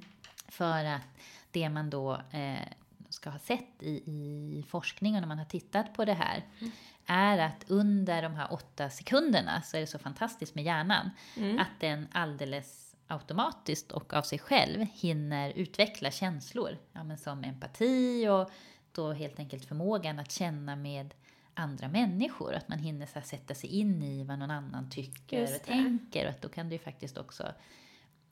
För 0.47 0.85
att 0.85 1.07
det 1.51 1.69
man 1.69 1.89
då 1.89 2.13
eh, 2.31 2.67
ska 3.09 3.29
ha 3.29 3.39
sett 3.39 3.83
i, 3.83 3.89
i 3.89 4.65
forskning 4.67 5.15
och 5.15 5.21
när 5.21 5.27
man 5.27 5.37
har 5.37 5.45
tittat 5.45 5.93
på 5.93 6.05
det 6.05 6.13
här 6.13 6.45
är 7.05 7.37
att 7.37 7.65
under 7.67 8.21
de 8.21 8.35
här 8.35 8.53
åtta 8.53 8.89
sekunderna 8.89 9.61
så 9.61 9.77
är 9.77 9.81
det 9.81 9.87
så 9.87 9.99
fantastiskt 9.99 10.55
med 10.55 10.63
hjärnan 10.63 11.09
Mm. 11.37 11.59
att 11.59 11.79
den 11.79 12.07
alldeles 12.11 12.95
automatiskt 13.07 13.91
och 13.91 14.13
av 14.13 14.21
sig 14.21 14.39
själv 14.39 14.85
hinner 14.93 15.49
utveckla 15.55 16.11
känslor. 16.11 16.77
Ja, 16.93 17.03
men 17.03 17.17
som 17.17 17.43
empati 17.43 18.27
och 18.27 18.49
då 18.91 19.13
helt 19.13 19.39
enkelt 19.39 19.65
förmågan 19.65 20.19
att 20.19 20.31
känna 20.31 20.75
med 20.75 21.13
andra 21.53 21.87
människor. 21.87 22.53
Att 22.53 22.67
man 22.67 22.79
hinner 22.79 23.05
så 23.05 23.21
sätta 23.21 23.55
sig 23.55 23.69
in 23.69 24.03
i 24.03 24.23
vad 24.23 24.39
någon 24.39 24.51
annan 24.51 24.89
tycker 24.89 25.41
Just 25.41 25.53
och 25.53 25.59
det. 25.65 25.71
tänker. 25.73 26.23
Och 26.25 26.29
att 26.29 26.41
då 26.41 26.49
kan 26.49 26.69
det 26.69 26.75
ju 26.75 26.79
faktiskt 26.79 27.17
också 27.17 27.51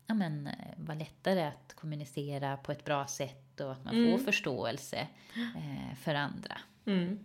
ja, 0.08 0.14
men, 0.14 0.48
eh, 0.48 0.54
vara 0.78 0.98
lättare 0.98 1.44
att 1.44 1.74
kommunicera 1.76 2.58
på 2.58 2.72
ett 2.72 2.86
bra 2.86 3.08
sätt 3.08 3.43
och 3.62 3.72
att 3.72 3.86
man 3.86 3.96
Mm. 3.96 4.12
får 4.18 4.26
förståelse 4.26 5.08
eh, 5.56 5.96
för 6.04 6.16
andra. 6.16 6.58
Mm. 6.86 7.20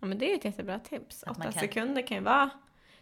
Ja, 0.00 0.06
men 0.06 0.18
det 0.18 0.32
är 0.32 0.38
ett 0.38 0.44
jättebra 0.44 0.78
tips. 0.78 1.22
Att 1.22 1.30
Åtta 1.30 1.42
kan- 1.42 1.52
sekunder 1.52 2.06
kan 2.06 2.16
ju 2.16 2.22
vara... 2.22 2.50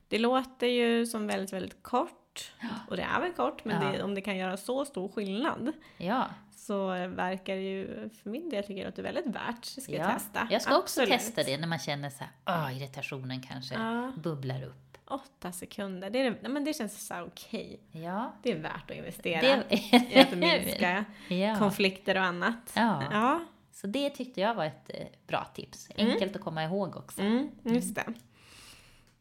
Det 0.09 0.18
låter 0.18 0.66
ju 0.66 1.07
som 1.07 1.26
väldigt, 1.26 1.53
väldigt 1.53 1.82
kort. 1.82 2.53
Och 2.88 2.97
det 2.97 3.03
är 3.03 3.20
väl 3.20 3.32
kort, 3.32 3.64
men 3.64 3.82
Ja. 3.86 3.93
det, 3.93 4.03
om 4.03 4.14
det 4.14 4.20
kan 4.20 4.36
göra 4.36 4.57
så 4.57 4.84
stor 4.84 5.09
skillnad 5.09 5.72
Ja, 5.97 6.26
så 6.57 6.86
verkar 7.09 7.55
det 7.55 7.62
ju 7.62 8.11
för 8.22 8.30
min 8.30 8.49
del 8.51 8.64
tycker 8.64 8.80
jag 8.80 8.88
att 8.88 8.97
det 8.97 9.03
är 9.03 9.12
väldigt 9.12 9.26
värt. 9.26 9.74
Det 9.74 9.80
ska 9.80 9.93
ja. 9.93 9.99
jag 9.99 10.12
testa. 10.12 10.49
Jag 10.51 10.62
ska 10.62 10.78
också 10.78 11.01
Absolut. 11.03 11.20
testa 11.20 11.43
det 11.43 11.59
när 11.59 11.66
man 11.68 11.78
känner 11.78 12.11
så 12.11 12.24
här, 12.24 12.30
"Åh, 12.47 12.76
irritationen 12.76 13.43
kanske 13.43 13.74
Ja. 13.74 14.12
bubblar 14.16 14.62
upp. 14.62 14.89
Åtta 15.11 15.52
sekunder, 15.52 16.11
det, 16.11 16.18
är, 16.20 16.48
men 16.48 16.64
det 16.64 16.74
känns 16.74 17.06
så 17.06 17.22
okej. 17.22 17.80
Ja, 17.92 18.32
Det 18.42 18.52
är 18.52 18.58
värt 18.58 18.90
att 18.90 18.96
investera 18.96 19.40
det 19.40 19.76
i 19.76 20.18
att 20.18 20.38
minska 20.38 21.04
ja. 21.28 21.56
konflikter 21.58 22.16
och 22.16 22.22
annat. 22.22 22.72
Ja. 22.74 23.02
ja. 23.11 23.40
Så 23.72 23.86
det 23.86 24.11
tyckte 24.11 24.40
jag 24.40 24.54
var 24.54 24.64
ett 24.64 24.90
eh, 24.94 25.06
bra 25.26 25.44
tips. 25.54 25.88
Mm. 25.96 26.12
Enkelt 26.12 26.36
att 26.36 26.42
komma 26.42 26.64
ihåg 26.64 26.96
också. 26.96 27.20
Mm, 27.20 27.50
just 27.62 27.94
det. 27.94 28.14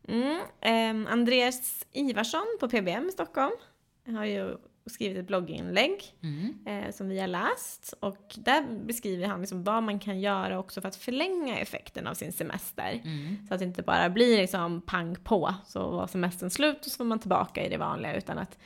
Mm. 0.08 0.42
ehm, 0.62 1.08
Andreas 1.10 1.86
Ivarsson 1.92 2.58
på 2.60 2.70
PBM 2.70 3.08
i 3.10 3.12
Stockholm 3.12 3.56
har 4.06 4.26
ju 4.26 4.58
skrivit 4.86 5.18
ett 5.18 5.28
blogginlägg 5.28 6.04
Mm. 6.24 6.54
eh, 6.66 6.92
som 6.92 7.10
vi 7.10 7.20
har 7.20 7.28
läst. 7.28 7.94
Och 8.00 8.36
där 8.36 8.86
beskriver 8.86 9.28
han 9.28 9.40
liksom 9.40 9.64
vad 9.64 9.84
man 9.84 10.00
kan 10.00 10.20
göra 10.20 10.60
också 10.60 10.82
för 10.82 10.88
att 10.88 10.96
förlänga 10.96 11.60
effekten 11.60 12.08
av 12.08 12.14
sin 12.14 12.32
semester. 12.34 13.02
Mm. 13.04 13.48
Så 13.48 13.54
att 13.54 13.60
det 13.60 13.66
inte 13.66 13.82
bara 13.84 14.10
blir 14.10 14.38
liksom 14.38 14.82
pang 14.82 15.16
på, 15.24 15.56
så 15.66 15.90
var 15.90 16.08
semestern 16.08 16.50
slut 16.50 16.86
och 16.86 16.92
så 16.92 17.04
var 17.04 17.08
man 17.10 17.20
tillbaka 17.20 17.66
i 17.66 17.70
det 17.70 17.78
vanliga. 17.78 18.16
Utan 18.16 18.38
att 18.38 18.58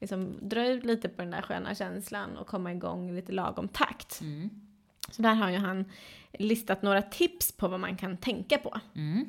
liksom 0.00 0.34
dra 0.48 0.66
ut 0.68 0.84
lite 0.84 1.08
på 1.08 1.22
den 1.22 1.30
där 1.30 1.42
sköna 1.42 1.74
känslan 1.74 2.36
och 2.36 2.46
komma 2.46 2.72
igång 2.72 3.10
i 3.10 3.12
lite 3.12 3.32
lagom 3.32 3.68
takt. 3.68 4.20
Mm. 4.20 4.50
Så 5.10 5.22
där 5.22 5.34
har 5.34 5.50
ju 5.50 5.56
han 5.56 5.84
listat 6.32 6.82
några 6.82 7.02
tips 7.02 7.52
på 7.52 7.68
vad 7.68 7.80
man 7.80 7.96
kan 7.96 8.16
tänka 8.16 8.58
på. 8.58 8.80
Mm. 8.94 9.26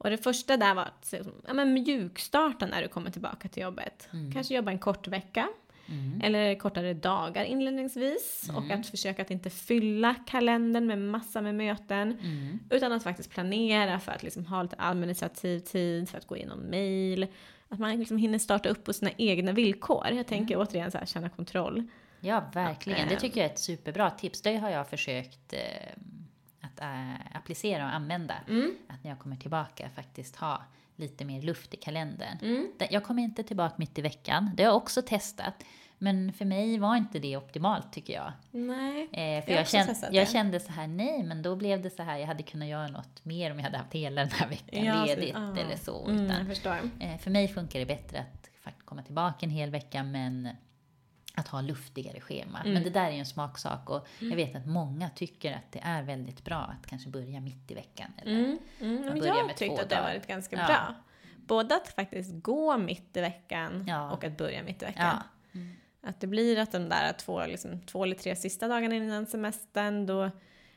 Och 0.00 0.10
det 0.10 0.18
första 0.18 0.56
där 0.56 0.74
var 0.74 0.82
att 0.82 1.14
ja, 1.46 1.54
men 1.54 1.72
mjukstarta 1.72 2.66
när 2.66 2.82
du 2.82 2.88
kommer 2.88 3.10
tillbaka 3.10 3.48
till 3.48 3.62
jobbet. 3.62 4.08
Mm. 4.12 4.32
Kanske 4.32 4.54
jobba 4.54 4.70
en 4.70 4.78
kort 4.78 5.08
vecka. 5.08 5.48
Mm. 5.88 6.20
Eller 6.24 6.54
kortare 6.54 6.94
dagar 6.94 7.44
inledningsvis. 7.44 8.50
Och 8.56 8.70
att 8.70 8.86
försöka 8.86 9.22
att 9.22 9.30
inte 9.30 9.50
fylla 9.50 10.14
kalendern 10.26 10.86
med 10.86 10.98
massa 10.98 11.40
med 11.40 11.54
möten. 11.54 12.18
Mm. 12.22 12.58
Utan 12.70 12.92
att 12.92 13.02
faktiskt 13.02 13.30
planera 13.30 14.00
för 14.00 14.12
att 14.12 14.22
liksom 14.22 14.46
ha 14.46 14.62
lite 14.62 14.76
administrativ 14.78 15.58
tid, 15.58 16.08
för 16.08 16.18
att 16.18 16.26
gå 16.26 16.36
igenom 16.36 16.60
mail. 16.70 17.26
Att 17.68 17.78
man 17.78 17.98
liksom 17.98 18.16
hinner 18.16 18.38
starta 18.38 18.68
upp 18.68 18.84
på 18.84 18.92
sina 18.92 19.10
egna 19.16 19.52
villkor. 19.52 20.06
Jag 20.10 20.26
tänker 20.26 20.54
Mm. 20.54 20.66
återigen 20.66 20.90
så 20.90 20.98
här, 20.98 21.06
känna 21.06 21.28
kontroll. 21.28 21.84
Ja, 22.20 22.50
verkligen. 22.54 23.08
Det 23.08 23.14
eh, 23.14 23.20
tycker 23.20 23.40
jag 23.40 23.50
är 23.50 23.52
ett 23.52 23.58
superbra 23.58 24.10
tips. 24.10 24.42
Det 24.42 24.56
har 24.56 24.70
jag 24.70 24.88
försökt 24.88 25.52
eh, 25.52 25.58
att 26.80 27.20
eh, 27.30 27.36
applicera 27.36 27.84
och 27.84 27.94
använda. 27.94 28.34
Mm. 28.48 28.74
Att 28.88 29.04
när 29.04 29.10
jag 29.10 29.18
kommer 29.18 29.36
tillbaka 29.36 29.88
faktiskt 29.94 30.36
ha 30.36 30.62
lite 30.96 31.24
mer 31.24 31.42
luft 31.42 31.74
i 31.74 31.76
kalendern. 31.76 32.38
Mm. 32.42 32.68
Jag 32.90 33.04
kommer 33.04 33.22
inte 33.22 33.42
tillbaka 33.42 33.74
mitt 33.78 33.98
i 33.98 34.02
veckan. 34.02 34.50
Det 34.54 34.62
har 34.62 34.70
jag 34.70 34.76
också 34.76 35.02
testat. 35.02 35.54
Men 36.02 36.32
för 36.32 36.44
mig 36.44 36.78
var 36.78 36.96
inte 36.96 37.18
det 37.18 37.36
optimalt 37.36 37.92
tycker 37.92 38.12
jag. 38.12 38.32
Nej. 38.50 39.08
Eh, 39.12 39.22
Jag 39.24 39.44
för 39.44 39.52
jag, 39.52 39.60
också 39.62 39.76
kände, 39.76 40.08
jag 40.12 40.28
kände 40.28 40.60
så 40.60 40.72
här, 40.72 40.86
nej 40.86 41.22
men 41.22 41.42
då 41.42 41.56
blev 41.56 41.82
det 41.82 41.90
så 41.90 42.02
här, 42.02 42.18
jag 42.18 42.26
hade 42.26 42.42
kunnat 42.42 42.68
göra 42.68 42.88
något 42.88 43.24
mer 43.24 43.50
om 43.50 43.56
jag 43.58 43.64
hade 43.64 43.78
haft 43.78 43.92
hela 43.94 44.20
den 44.20 44.30
här 44.30 44.48
veckan 44.48 44.84
Ja, 44.84 44.94
så- 45.00 45.06
ledigt 45.06 45.36
ah. 45.36 45.56
eller 45.56 45.76
så. 45.76 46.06
Mm, 46.08 46.24
Utan, 46.24 46.36
jag 46.38 46.46
förstår. 46.46 46.76
eh, 47.00 47.16
för 47.18 47.30
mig 47.30 47.48
funkar 47.48 47.78
det 47.78 47.86
bättre 47.86 48.18
att 48.18 48.50
faktiskt 48.64 48.86
komma 48.86 49.02
tillbaka 49.02 49.46
en 49.46 49.50
hel 49.50 49.70
vecka 49.70 50.02
men 50.02 50.48
att 51.40 51.48
ha 51.48 51.60
luftigare 51.60 52.20
schema. 52.20 52.60
Mm. 52.60 52.72
Men 52.74 52.82
det 52.82 52.90
där 52.90 53.04
är 53.06 53.10
ju 53.10 53.18
en 53.18 53.26
smaksak 53.26 53.90
och 53.90 54.06
jag 54.18 54.36
vet 54.36 54.56
att 54.56 54.66
många 54.66 55.10
tycker 55.10 55.52
att 55.52 55.72
det 55.72 55.80
är 55.84 56.02
väldigt 56.02 56.44
bra 56.44 56.56
att 56.58 56.86
kanske 56.86 57.08
börja 57.08 57.40
mitt 57.40 57.70
i 57.70 57.74
veckan. 57.74 58.12
Eller, 58.16 58.32
Mm, 58.38 58.58
mm. 58.80 59.02
Men 59.02 59.22
jag 59.24 59.48
tyckte 59.56 59.66
två 59.76 59.82
att 59.82 59.88
det 59.88 59.96
har 59.96 60.02
varit 60.02 60.26
ganska 60.26 60.56
Ja. 60.56 60.66
bra. 60.66 60.94
Både 61.36 61.76
att 61.76 61.88
faktiskt 61.88 62.30
gå 62.42 62.78
mitt 62.78 63.16
i 63.16 63.20
veckan 63.20 63.84
Ja. 63.88 64.10
och 64.10 64.24
att 64.24 64.36
börja 64.36 64.62
mitt 64.62 64.82
i 64.82 64.84
veckan. 64.84 65.06
Ja. 65.52 65.60
Att 66.02 66.20
det 66.20 66.26
blir 66.26 66.58
att 66.58 66.72
de 66.72 66.88
där 66.88 67.12
två, 67.12 67.46
liksom, 67.46 67.80
två 67.80 68.04
eller 68.04 68.16
tre 68.16 68.36
sista 68.36 68.68
dagarna 68.68 68.94
innan 68.94 69.26
semestern 69.26 70.06
då, 70.06 70.30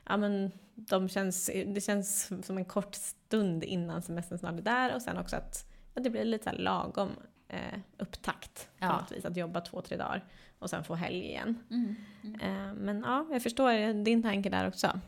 ja 0.09 0.17
men 0.17 0.51
de 0.75 1.09
känns, 1.09 1.51
det 1.65 1.81
känns 1.83 2.31
som 2.45 2.57
en 2.57 2.65
kort 2.65 2.95
stund 2.95 3.63
innan 3.63 4.01
semestern 4.01 4.37
snart 4.37 4.53
är 4.53 4.61
där 4.61 4.95
och 4.95 5.01
sen 5.01 5.17
också 5.17 5.35
att, 5.35 5.65
att 5.93 6.03
det 6.03 6.09
blir 6.09 6.25
lite 6.25 6.49
så 6.49 6.55
lagom 6.55 7.09
eh, 7.47 7.79
upptakt 7.97 8.67
på 8.79 8.85
Ja. 8.85 8.97
något 8.99 9.11
vis. 9.11 9.25
Att 9.25 9.37
jobba 9.37 9.61
två, 9.61 9.81
tre 9.81 9.97
dagar 9.97 10.23
och 10.63 10.69
sen 10.69 10.83
få 10.83 10.95
helg 10.95 11.25
igen. 11.25 11.59
Mm. 11.71 11.95
Eh, 12.41 12.73
men 12.73 13.01
ja, 13.05 13.27
jag 13.31 13.43
förstår 13.43 14.03
din 14.03 14.23
tanke 14.23 14.49
där 14.49 14.67
också. 14.67 14.99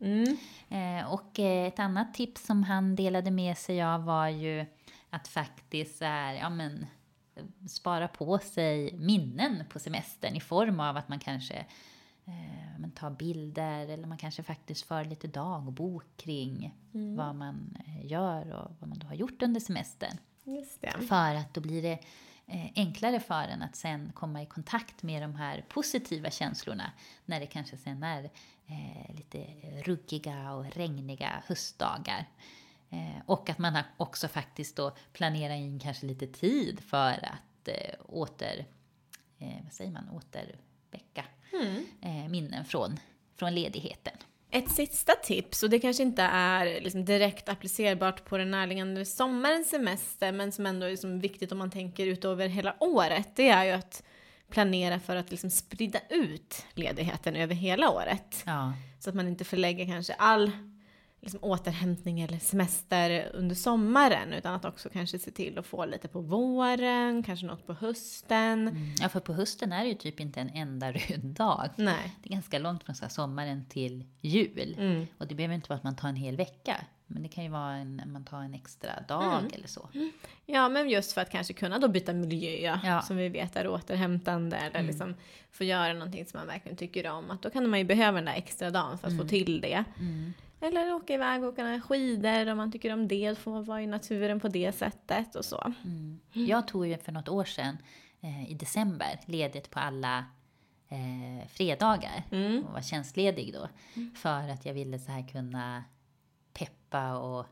Mm. 0.00 0.36
Eh, 0.68 1.12
och 1.12 1.38
eh, 1.38 1.66
ett 1.66 1.78
annat 1.78 2.14
tips 2.14 2.46
som 2.46 2.62
han 2.62 2.96
delade 2.96 3.30
med 3.30 3.58
sig 3.58 3.82
av 3.82 4.04
var 4.04 4.28
ju 4.28 4.66
att 5.10 5.28
faktiskt 5.28 6.02
här, 6.02 6.34
ja 6.34 6.50
men, 6.50 6.86
spara 7.68 8.08
på 8.08 8.38
sig 8.38 8.92
minnen 8.98 9.64
på 9.68 9.78
semestern 9.78 10.34
i 10.34 10.40
form 10.40 10.80
av 10.80 10.96
att 10.96 11.08
man 11.08 11.18
kanske 11.18 11.66
men 12.78 12.90
tar 12.90 13.10
bilder 13.10 13.88
eller 13.88 14.06
man 14.06 14.18
kanske 14.18 14.42
faktiskt 14.42 14.86
för 14.86 15.04
lite 15.04 15.28
dagbok 15.28 16.04
kring 16.16 16.74
vad 17.16 17.34
man 17.34 17.78
gör 18.02 18.52
och 18.52 18.70
vad 18.80 18.88
man 18.88 18.98
då 18.98 19.06
har 19.06 19.14
gjort 19.14 19.42
under 19.42 19.60
semestern. 19.60 20.16
För 21.08 21.34
att 21.34 21.54
då 21.54 21.60
blir 21.60 21.82
det 21.82 21.98
enklare 22.74 23.20
för 23.20 23.48
en 23.48 23.62
att 23.62 23.76
sen 23.76 24.12
komma 24.14 24.42
i 24.42 24.46
kontakt 24.46 25.02
med 25.02 25.22
de 25.22 25.34
här 25.34 25.64
positiva 25.68 26.30
känslorna 26.30 26.92
när 27.24 27.40
det 27.40 27.46
kanske 27.46 27.76
sen 27.76 28.02
är 28.02 28.30
eh, 28.66 29.16
lite 29.16 29.38
ruggiga 29.82 30.52
och 30.52 30.74
regniga 30.74 31.42
höstdagar. 31.46 32.26
Eh, 32.90 33.22
och 33.26 33.50
att 33.50 33.58
man 33.58 33.78
också 33.96 34.28
faktiskt 34.28 34.76
då 34.76 34.96
planerar 35.12 35.54
in 35.54 35.80
kanske 35.80 36.06
lite 36.06 36.26
tid 36.26 36.80
för 36.80 37.24
att 37.24 37.68
eh, 37.68 37.94
åter, 38.06 38.64
eh, 39.38 39.62
vad 39.62 39.72
säger 39.72 39.90
man, 39.90 40.08
återväcka 40.08 41.24
eh, 42.00 42.28
minnen 42.28 42.64
från, 42.64 43.00
från 43.36 43.54
ledigheten. 43.54 44.16
Ett 44.54 44.70
sista 44.70 45.12
tips, 45.12 45.62
och 45.62 45.70
det 45.70 45.78
kanske 45.78 46.02
inte 46.02 46.22
är 46.22 46.80
liksom 46.80 47.04
direkt 47.04 47.48
applicerbart 47.48 48.24
på 48.24 48.38
den 48.38 48.50
närliggande 48.50 49.04
sommarens 49.04 49.70
semester, 49.70 50.32
men 50.32 50.52
som 50.52 50.66
ändå 50.66 50.86
är 50.86 50.90
liksom 50.90 51.20
viktigt 51.20 51.52
om 51.52 51.58
man 51.58 51.70
tänker 51.70 52.06
ut 52.06 52.24
över 52.24 52.48
hela 52.48 52.76
året, 52.80 53.28
det 53.36 53.48
är 53.48 53.64
ju 53.64 53.70
att 53.70 54.02
planera 54.50 55.00
för 55.00 55.16
att 55.16 55.30
liksom 55.30 55.50
sprida 55.50 55.98
ut 56.10 56.66
ledigheten 56.74 57.36
över 57.36 57.54
hela 57.54 57.90
året. 57.90 58.42
Ja. 58.46 58.72
Så 59.00 59.10
att 59.10 59.16
man 59.16 59.28
inte 59.28 59.44
förlägger 59.44 59.86
kanske 59.86 60.14
all 60.14 60.50
liksom, 61.22 61.40
återhämtning 61.42 62.20
eller 62.20 62.38
semester 62.38 63.30
under 63.34 63.54
sommaren, 63.54 64.32
utan 64.32 64.54
att 64.54 64.64
också 64.64 64.88
kanske 64.88 65.18
se 65.18 65.30
till 65.30 65.58
att 65.58 65.66
få 65.66 65.84
lite 65.84 66.08
på 66.08 66.20
våren, 66.20 67.22
kanske 67.22 67.46
något 67.46 67.66
på 67.66 67.72
hösten. 67.72 68.68
Mm. 68.68 68.94
ja, 69.00 69.08
för 69.08 69.20
på 69.20 69.32
hösten 69.32 69.72
är 69.72 69.82
det 69.82 69.88
ju 69.88 69.94
typ 69.94 70.20
inte 70.20 70.40
en 70.40 70.48
enda 70.54 70.92
röd 70.92 71.20
dag. 71.24 71.68
Nej. 71.76 72.16
Det 72.22 72.28
är 72.28 72.32
ganska 72.32 72.58
långt 72.58 72.84
från 72.84 72.94
så 72.94 73.08
sommaren 73.08 73.64
till 73.68 74.04
jul. 74.20 74.76
Mm. 74.78 75.06
Och 75.18 75.26
det 75.26 75.34
behöver 75.34 75.54
inte 75.54 75.68
vara 75.68 75.76
att 75.76 75.84
man 75.84 75.96
tar 75.96 76.08
en 76.08 76.16
hel 76.16 76.36
vecka. 76.36 76.76
Men 77.06 77.22
det 77.22 77.28
kan 77.28 77.44
ju 77.44 77.50
vara 77.50 77.72
en, 77.74 78.02
man 78.06 78.24
tar 78.24 78.40
en 78.42 78.54
extra 78.54 78.90
dag 79.08 79.38
Mm. 79.38 79.50
eller 79.54 79.68
så. 79.68 79.88
Ja, 80.46 80.68
men 80.68 80.90
just 80.90 81.12
för 81.12 81.20
att 81.20 81.30
kanske 81.30 81.52
kunna 81.52 81.78
då 81.78 81.88
byta 81.88 82.12
miljö, 82.12 82.78
Ja. 82.84 83.02
som 83.02 83.16
vi 83.16 83.28
vet 83.28 83.56
är 83.56 83.68
återhämtande, 83.68 84.56
eller 84.56 84.76
Mm. 84.78 84.86
liksom 84.86 85.14
få 85.50 85.64
göra 85.64 85.92
någonting 85.92 86.26
som 86.26 86.38
man 86.40 86.46
verkligen 86.46 86.76
tycker 86.76 87.10
om. 87.10 87.30
Att 87.30 87.42
då 87.42 87.50
kan 87.50 87.68
man 87.70 87.78
ju 87.78 87.84
behöva 87.84 88.12
den 88.16 88.24
där 88.24 88.34
extra 88.34 88.70
dagen 88.70 88.98
för 88.98 89.06
att 89.06 89.12
Mm. 89.12 89.24
få 89.24 89.28
till 89.28 89.60
det. 89.60 89.84
Eller 90.62 90.94
åka 90.94 91.14
iväg 91.14 91.42
och 91.42 91.48
åka 91.48 91.80
skidor 91.80 92.48
om 92.48 92.56
man 92.56 92.72
tycker 92.72 92.92
om 92.92 93.08
det, 93.08 93.38
få 93.38 93.60
vara 93.62 93.82
i 93.82 93.86
naturen 93.86 94.40
på 94.40 94.48
det 94.48 94.72
sättet 94.72 95.34
och 95.34 95.44
så. 95.44 95.72
Mm. 95.84 96.20
Jag 96.32 96.68
tog 96.68 96.86
ju 96.86 96.98
för 96.98 97.12
något 97.12 97.28
år 97.28 97.44
sedan 97.44 97.78
eh, 98.20 98.50
i 98.50 98.54
december 98.54 99.20
ledigt 99.26 99.70
på 99.70 99.78
alla 99.78 100.18
eh, 100.88 101.48
fredagar 101.48 102.22
Mm. 102.30 102.64
och 102.66 102.72
var 102.72 102.82
tjänstledig 102.82 103.54
då. 103.54 103.68
För 104.16 104.48
att 104.48 104.66
jag 104.66 104.74
ville 104.74 104.98
så 104.98 105.12
här 105.12 105.28
kunna 105.28 105.84
peppa 106.54 107.16
och 107.16 107.46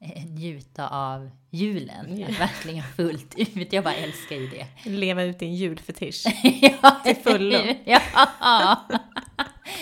eh, 0.00 0.24
njuta 0.24 0.88
av 0.88 1.30
julen. 1.50 2.18
Ja. 2.18 2.26
Verkligen 2.38 2.82
fullt 2.84 3.34
ut. 3.38 3.72
Jag 3.72 3.84
bara 3.84 3.94
älskar 3.94 4.36
ju 4.36 4.48
det. 4.48 4.66
Leva 4.90 5.22
ut 5.22 5.38
din 5.38 5.54
julfetisch. 5.54 6.24
ja, 6.82 6.90
Till 7.04 7.16
fullo. 7.16 7.58
ja. 7.84 8.88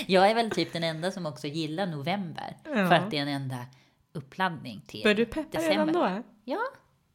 Jag 0.06 0.30
är 0.30 0.34
väl 0.34 0.50
typ 0.50 0.72
den 0.72 0.84
enda 0.84 1.10
som 1.10 1.26
också 1.26 1.46
gillar 1.46 1.86
november. 1.86 2.56
Ja. 2.64 2.72
För 2.72 2.92
att 2.92 3.10
det 3.10 3.18
är 3.18 3.22
en 3.22 3.28
enda 3.28 3.66
uppladdning 4.12 4.82
till 4.86 5.02
Bör 5.02 5.14
du 5.14 5.26
peppa 5.26 5.58
redan 5.58 5.92
då? 5.92 6.22
Ja, 6.44 6.60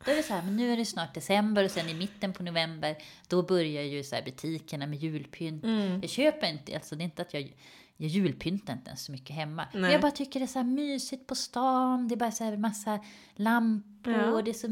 då 0.05 0.11
är 0.11 0.15
det 0.15 0.23
så 0.23 0.33
här, 0.33 0.41
men 0.41 0.55
nu 0.55 0.73
är 0.73 0.77
det 0.77 0.85
snart 0.85 1.13
december 1.13 1.63
och 1.63 1.71
sen 1.71 1.89
i 1.89 1.93
mitten 1.93 2.33
på 2.33 2.43
november 2.43 2.95
då 3.27 3.43
börjar 3.43 3.83
ju 3.83 4.03
så 4.03 4.15
här 4.15 4.23
butikerna 4.23 4.88
med 4.88 4.99
julpynt. 4.99 5.63
Mm. 5.63 6.01
Jag 6.01 6.09
köper 6.09 6.47
inte, 6.47 6.75
alltså 6.75 6.95
det 6.95 7.01
är 7.01 7.05
inte 7.05 7.21
att 7.21 7.33
jag, 7.33 7.55
jag 7.97 8.09
julpyntar 8.09 8.73
inte 8.73 8.88
ens 8.89 9.05
så 9.05 9.11
mycket 9.11 9.35
hemma. 9.35 9.67
Men 9.73 9.91
jag 9.91 10.01
bara 10.01 10.11
tycker 10.11 10.39
det 10.39 10.45
är 10.45 10.47
så 10.47 10.59
här 10.59 10.65
mysigt 10.65 11.27
på 11.27 11.35
stan, 11.35 12.07
det 12.07 12.15
är 12.15 12.17
bara 12.17 12.31
så 12.31 12.43
här 12.43 12.57
massa 12.57 12.99
lampor, 13.35 14.13
Ja. 14.13 14.41
det 14.41 14.51
är 14.51 14.53
så 14.53 14.67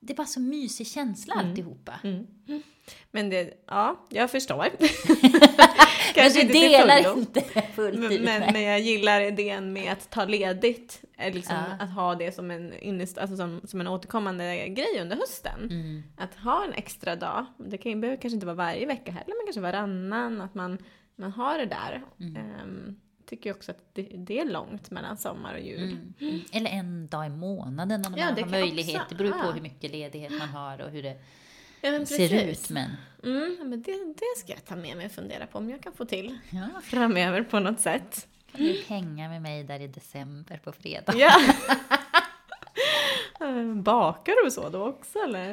det 0.00 0.12
är 0.12 0.16
bara 0.16 0.26
så 0.26 0.40
mysig 0.40 0.86
känsla 0.86 1.34
alltihopa. 1.34 2.00
Men 3.10 3.30
det, 3.30 3.64
ja, 3.66 4.06
jag 4.08 4.30
förstår. 4.30 4.64
Men 6.16 6.32
du 6.32 6.42
delar 6.52 7.02
fullo. 7.02 7.18
inte 7.18 7.40
fullt 7.74 7.98
Men, 7.98 8.22
men, 8.22 8.52
men 8.52 8.62
jag 8.62 8.80
gillar 8.80 9.20
idén 9.20 9.72
med 9.72 9.92
att 9.92 10.10
ta 10.10 10.24
ledigt. 10.24 11.02
eh, 11.18 11.34
Liksom, 11.34 11.56
Ja. 11.78 11.84
Att 11.84 11.90
ha 11.90 12.14
det 12.14 12.32
som 12.32 12.50
en, 12.50 12.72
innest, 12.78 13.18
alltså 13.18 13.36
som, 13.36 13.60
som 13.64 13.80
en 13.80 13.86
återkommande 13.86 14.68
grej 14.68 14.98
under 15.00 15.16
hösten. 15.16 15.60
Mm. 15.70 16.02
Att 16.16 16.34
ha 16.34 16.64
en 16.64 16.72
extra 16.72 17.16
dag. 17.16 17.46
Det 17.58 17.78
kan 17.78 18.00
behöver 18.00 18.20
kanske 18.20 18.34
inte 18.34 18.46
vara 18.46 18.56
varje 18.56 18.86
vecka 18.86 19.12
heller, 19.12 19.26
men 19.38 19.46
kanske 19.46 19.60
varannan. 19.60 20.40
Att 20.40 20.54
man, 20.54 20.78
man 21.16 21.32
har 21.32 21.58
det 21.58 21.66
där. 21.66 22.02
Mm. 22.20 22.36
Ehm, 22.36 22.96
tycker 23.26 23.50
också 23.52 23.70
att 23.70 23.78
det, 23.94 24.02
det 24.02 24.40
är 24.40 24.44
långt 24.44 24.90
mellan 24.90 25.16
sommar 25.16 25.54
och 25.54 25.60
jul. 25.60 25.82
Mm. 25.82 26.14
Mm. 26.20 26.40
Eller 26.52 26.70
en 26.70 27.06
dag 27.06 27.26
i 27.26 27.28
månaden 27.28 28.04
om 28.06 28.14
Ja, 28.16 28.24
man 28.30 28.42
har 28.42 28.50
möjlighet. 28.50 29.02
också. 29.02 29.14
Det 29.14 29.14
beror 29.24 29.42
på 29.42 29.52
hur 29.52 29.60
mycket 29.60 29.90
ledighet 29.90 30.32
man 30.38 30.48
har 30.48 30.80
och 30.80 30.90
hur 30.90 31.02
det 31.02 31.16
Ja, 31.80 31.90
men 31.90 32.06
ser 32.06 32.44
ut. 32.48 32.70
Men 32.70 32.90
Mm, 33.24 33.56
ja, 33.58 33.64
men 33.64 33.82
det, 33.82 33.92
det 33.92 34.38
ska 34.38 34.52
jag 34.52 34.64
ta 34.64 34.76
med 34.76 34.96
mig 34.96 35.06
och 35.06 35.12
fundera 35.12 35.46
på 35.46 35.58
om 35.58 35.70
jag 35.70 35.80
kan 35.82 35.92
få 35.92 36.04
till 36.04 36.38
ja, 36.50 36.80
framöver 36.82 37.42
på 37.42 37.60
något 37.60 37.80
sätt. 37.80 38.28
kan 38.52 38.60
du 38.60 38.82
hänga 38.86 39.28
med 39.28 39.42
mig 39.42 39.64
där 39.64 39.80
i 39.80 39.86
december 39.86 40.60
på 40.64 40.72
fredag. 40.72 41.12
Ja. 41.16 41.32
Eh, 43.40 43.74
Bakar 43.74 44.44
du 44.44 44.50
så 44.50 44.68
då 44.68 44.86
också 44.88 45.18
eller? 45.18 45.50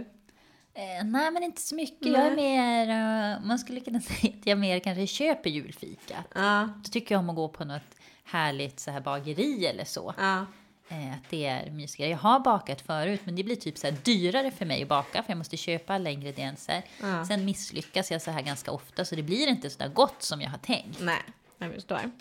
Eh, 0.74 1.06
nej, 1.06 1.32
men 1.32 1.44
inte 1.44 1.62
så 1.62 1.76
mycket. 1.76 2.08
Jag 2.08 2.22
är 2.28 2.36
mer, 2.36 2.90
eh, 2.90 3.46
man 3.48 3.60
skulle 3.60 3.80
kunna 3.80 4.00
säga 4.02 4.34
att 4.40 4.48
jag 4.48 4.58
mer 4.58 4.80
kanske 4.80 5.08
köper 5.08 5.50
julfika. 5.50 6.24
Ja. 6.36 6.70
Då 6.84 6.90
tycker 6.92 7.16
jag 7.16 7.20
om 7.20 7.30
att 7.30 7.36
gå 7.36 7.48
på 7.50 7.66
något 7.66 7.96
härligt 8.24 8.80
så 8.80 8.92
här 8.92 9.02
bageri 9.02 9.66
eller 9.66 9.86
så. 9.86 10.14
Ja. 10.18 10.46
Eh, 10.88 11.14
att 11.14 11.30
det 11.30 11.46
är 11.46 11.72
mysigare. 11.72 12.12
Jag 12.12 12.18
har 12.18 12.40
bakat 12.40 12.82
förut, 12.82 13.22
men 13.24 13.36
det 13.36 13.44
blir 13.44 13.56
typ 13.56 13.78
så 13.78 13.92
dyrare 14.04 14.52
för 14.52 14.66
mig 14.66 14.82
att 14.82 14.88
baka, 14.88 15.24
för 15.24 15.32
jag 15.32 15.38
måste 15.38 15.58
köpa 15.58 15.94
alla 15.94 16.10
ingredienser. 16.10 16.84
Ja. 17.02 17.26
Sen 17.26 17.46
misslyckas 17.46 18.12
jag 18.12 18.22
så 18.22 18.32
här 18.32 18.42
ganska 18.42 18.72
ofta, 18.72 19.06
så 19.06 19.16
det 19.16 19.24
blir 19.24 19.48
inte 19.48 19.70
så 19.70 19.80
där 19.80 19.90
gott 19.90 20.24
som 20.24 20.42
jag 20.42 20.50
har 20.50 20.58
tänkt. 20.58 21.00
Nej, 21.02 21.22
jag 21.58 21.74
förstår. 21.74 22.12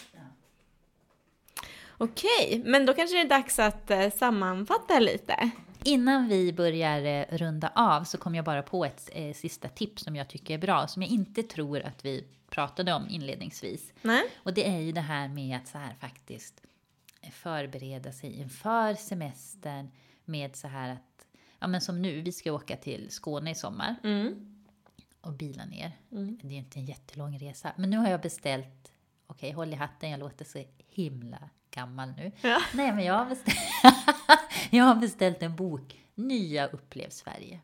Okej, 1.99 2.63
men 2.65 2.87
då 2.87 2.95
kanske 2.95 3.17
det 3.17 3.21
är 3.21 3.29
dags 3.29 3.59
att 3.59 3.91
eh, 3.91 4.11
sammanfatta 4.11 4.99
lite. 4.99 5.51
Innan 5.83 6.29
vi 6.29 6.53
börjar 6.53 7.05
eh, 7.05 7.37
runda 7.37 7.73
av 7.75 8.05
så 8.05 8.19
kom 8.19 8.35
jag 8.35 8.45
bara 8.45 8.63
på 8.63 8.85
ett 8.85 9.11
eh, 9.13 9.35
sista 9.35 9.69
tips 9.69 10.03
som 10.03 10.17
jag 10.17 10.29
tycker 10.29 10.55
är 10.55 10.59
bra, 10.59 10.87
som 10.87 11.03
jag 11.03 11.11
inte 11.11 11.43
tror 11.43 11.81
att 11.83 12.05
vi 12.05 12.25
pratade 12.51 12.93
om 12.93 13.09
inledningsvis. 13.09 13.93
Nej? 14.03 14.23
Och 14.37 14.55
det 14.55 14.69
är 14.69 14.81
ju 14.81 14.93
det 14.93 15.01
här 15.01 15.29
med 15.29 15.57
att 15.57 15.69
så 15.69 15.79
här 15.79 15.95
faktiskt 16.01 16.63
förbereda 17.33 18.13
sig 18.13 18.33
inför 18.41 18.95
semestern 18.95 19.91
med 20.25 20.57
så 20.57 20.69
här 20.69 20.89
att, 20.89 21.27
ja 21.59 21.67
men 21.67 21.81
som 21.81 22.03
nu, 22.03 22.21
vi 22.21 22.33
ska 22.33 22.53
åka 22.53 22.77
till 22.77 23.11
Skåne 23.11 23.51
i 23.51 23.55
sommar 23.55 23.97
Mm. 24.05 24.57
och 25.21 25.33
bila 25.33 25.65
ner. 25.65 25.93
Det 26.43 26.47
är 26.55 26.59
inte 26.59 26.79
en 26.79 26.85
jättelång 26.85 27.39
resa. 27.39 27.73
Men 27.77 27.91
nu 27.91 27.97
har 27.97 28.09
jag 28.11 28.21
beställt, 28.21 28.93
okej 29.27 29.53
håll 29.53 29.73
i 29.73 29.77
hatten, 29.77 30.11
jag 30.11 30.21
låter 30.21 30.45
så 30.45 30.65
himla 30.89 31.51
gammal 31.71 32.13
nu. 32.17 32.33
Ja. 32.41 32.61
Nej 32.75 32.93
men 32.93 33.05
jag 33.05 33.15
har 33.15 33.27
beställt, 33.27 33.59
jag 34.71 34.85
har 34.85 34.95
beställt 34.95 35.43
en 35.43 35.57
bok, 35.57 36.01
Nya 36.15 36.67
Upplev 36.67 37.11
Sverige. 37.11 37.61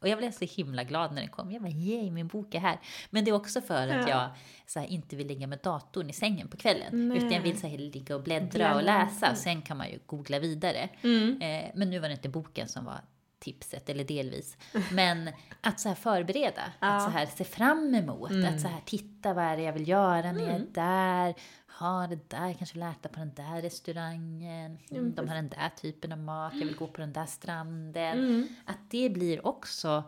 Och 0.00 0.08
jag 0.08 0.18
blev 0.18 0.30
så 0.30 0.44
himla 0.44 0.84
glad 0.84 1.12
när 1.12 1.20
den 1.20 1.30
kom. 1.30 1.50
Jag 1.52 1.62
bara, 1.62 1.70
yay, 1.72 2.10
min 2.10 2.26
bok 2.28 2.54
är 2.54 2.58
här. 2.60 2.78
Men 3.10 3.24
det 3.24 3.30
är 3.30 3.34
också 3.34 3.60
för 3.60 3.88
att 3.88 4.08
Ja. 4.08 4.08
jag 4.08 4.28
så 4.66 4.80
här, 4.80 4.86
inte 4.86 5.16
vill 5.16 5.26
ligga 5.26 5.46
med 5.46 5.58
datorn 5.62 6.10
i 6.10 6.12
sängen 6.12 6.48
på 6.48 6.56
kvällen. 6.56 7.08
Nej. 7.08 7.16
Utan 7.18 7.30
jag 7.32 7.40
vill 7.40 7.60
så 7.60 7.66
här, 7.66 7.78
ligga 7.78 8.14
och 8.16 8.22
bläddra 8.22 8.46
Bläddra. 8.48 8.74
och 8.74 8.82
läsa. 8.82 9.34
Sen 9.34 9.62
kan 9.62 9.76
man 9.76 9.90
ju 9.90 9.98
googla 10.06 10.38
vidare. 10.38 10.88
Mm. 11.02 11.40
Eh, 11.42 11.70
men 11.74 11.90
nu 11.90 11.98
var 11.98 12.08
det 12.08 12.14
inte 12.14 12.28
boken 12.28 12.68
som 12.68 12.84
var 12.84 13.00
tipset, 13.46 13.88
eller 13.88 14.04
delvis. 14.04 14.56
Men 14.92 15.30
att 15.60 15.80
så 15.80 15.88
här 15.88 15.96
förbereda, 15.96 16.62
att 16.78 17.02
så 17.02 17.10
här 17.10 17.26
se 17.26 17.44
fram 17.44 17.94
emot, 17.94 18.30
att 18.30 18.60
så 18.60 18.68
här 18.68 18.80
titta 18.84 19.34
vad 19.34 19.44
är 19.44 19.56
det 19.56 19.62
jag 19.62 19.72
vill 19.72 19.88
göra 19.88 20.32
när 20.32 20.40
jag 20.40 20.54
är 20.54 20.66
där, 20.72 21.34
ha 21.78 22.06
det 22.06 22.30
där, 22.30 22.52
kanske 22.52 22.74
vill 22.74 22.82
äta 22.82 23.08
på 23.08 23.18
den 23.18 23.34
där 23.34 23.62
restaurangen, 23.62 24.78
mm, 24.90 25.14
de 25.14 25.28
har 25.28 25.34
den 25.34 25.48
där 25.48 25.68
typen 25.80 26.12
av 26.12 26.18
mat, 26.18 26.52
jag 26.54 26.66
vill 26.66 26.76
gå 26.76 26.86
på 26.86 27.00
den 27.00 27.12
där 27.12 27.26
stranden. 27.26 28.48
Att 28.64 28.90
det 28.90 29.10
blir 29.10 29.46
också 29.46 30.04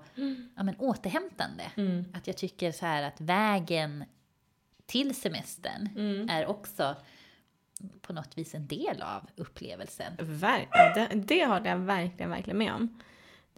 ja, 0.56 0.62
men, 0.62 0.74
återhämtande. 0.78 1.64
Att 2.12 2.26
jag 2.26 2.36
tycker 2.36 2.72
så 2.72 2.86
här 2.86 3.02
att 3.02 3.20
vägen 3.20 4.04
till 4.86 5.14
semestern 5.14 5.88
är 6.30 6.46
också 6.46 6.96
på 8.00 8.12
något 8.12 8.38
vis 8.38 8.54
en 8.54 8.66
del 8.66 9.02
av 9.02 9.30
upplevelsen. 9.36 10.12
Ver- 10.18 10.94
det, 10.94 11.08
det 11.14 11.46
håller 11.46 11.70
jag 11.70 11.78
verkligen, 11.78 12.30
verkligen 12.30 12.58
med 12.58 12.72
om. 12.72 13.00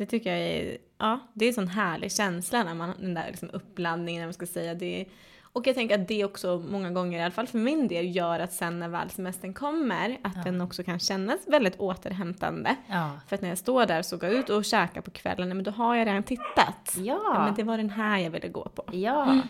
Det 0.00 0.06
tycker 0.06 0.30
jag 0.30 0.40
är, 0.40 0.78
ja, 0.98 1.18
det 1.34 1.44
är 1.44 1.48
en 1.48 1.54
sån 1.54 1.68
härlig 1.68 2.12
känsla 2.12 2.64
när 2.64 2.74
man, 2.74 2.94
den 3.00 3.14
där 3.14 3.26
liksom 3.26 3.50
uppladdningen, 3.52 4.20
när 4.20 4.26
man 4.26 4.34
ska 4.34 4.46
säga 4.46 4.74
det. 4.74 5.04
Och 5.42 5.66
jag 5.66 5.74
tänker 5.74 6.00
att 6.00 6.08
det 6.08 6.24
också 6.24 6.62
många 6.70 6.90
gånger, 6.90 7.18
i 7.18 7.22
alla 7.22 7.30
fall 7.30 7.46
för 7.46 7.58
min 7.58 7.88
del, 7.88 8.16
gör 8.16 8.40
att 8.40 8.52
sen 8.52 8.78
när 8.78 8.88
väl 8.88 9.10
semestern 9.10 9.54
kommer, 9.54 10.18
att 10.22 10.36
ja. 10.36 10.42
den 10.44 10.60
också 10.60 10.82
kan 10.82 10.98
kännas 10.98 11.40
väldigt 11.46 11.80
återhämtande. 11.80 12.76
Ja. 12.86 13.10
För 13.26 13.34
att 13.34 13.42
när 13.42 13.48
jag 13.48 13.58
står 13.58 13.86
där 13.86 14.02
så 14.02 14.16
går 14.16 14.28
jag 14.28 14.38
ut 14.38 14.50
och 14.50 14.64
käkar 14.64 15.00
på 15.00 15.10
kvällen, 15.10 15.48
men 15.48 15.62
då 15.62 15.70
har 15.70 15.94
jag 15.94 16.06
redan 16.06 16.22
tittat. 16.22 16.94
Ja. 16.96 17.20
ja 17.34 17.44
men 17.44 17.54
det 17.54 17.62
var 17.62 17.76
den 17.76 17.90
här 17.90 18.18
jag 18.18 18.30
ville 18.30 18.48
gå 18.48 18.68
på. 18.68 18.84
Ja. 18.92 19.24
Mm. 19.24 19.40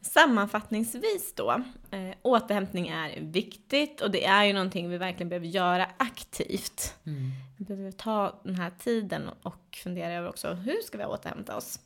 Sammanfattningsvis 0.00 1.34
då, 1.34 1.62
eh, 1.90 2.14
återhämtning 2.22 2.88
är 2.88 3.20
viktigt 3.20 4.00
och 4.00 4.10
det 4.10 4.24
är 4.24 4.44
ju 4.44 4.52
någonting 4.52 4.90
vi 4.90 4.98
verkligen 4.98 5.28
behöver 5.28 5.46
göra 5.46 5.90
aktivt. 5.96 6.94
Mm. 7.06 7.30
Vi 7.58 7.64
behöver 7.64 7.92
ta 7.92 8.40
den 8.44 8.54
här 8.54 8.72
tiden 8.78 9.30
och 9.42 9.78
fundera 9.82 10.12
över 10.12 10.28
också 10.28 10.52
hur 10.52 10.82
ska 10.82 10.98
vi 10.98 11.04
återhämta 11.04 11.56
oss? 11.56 11.80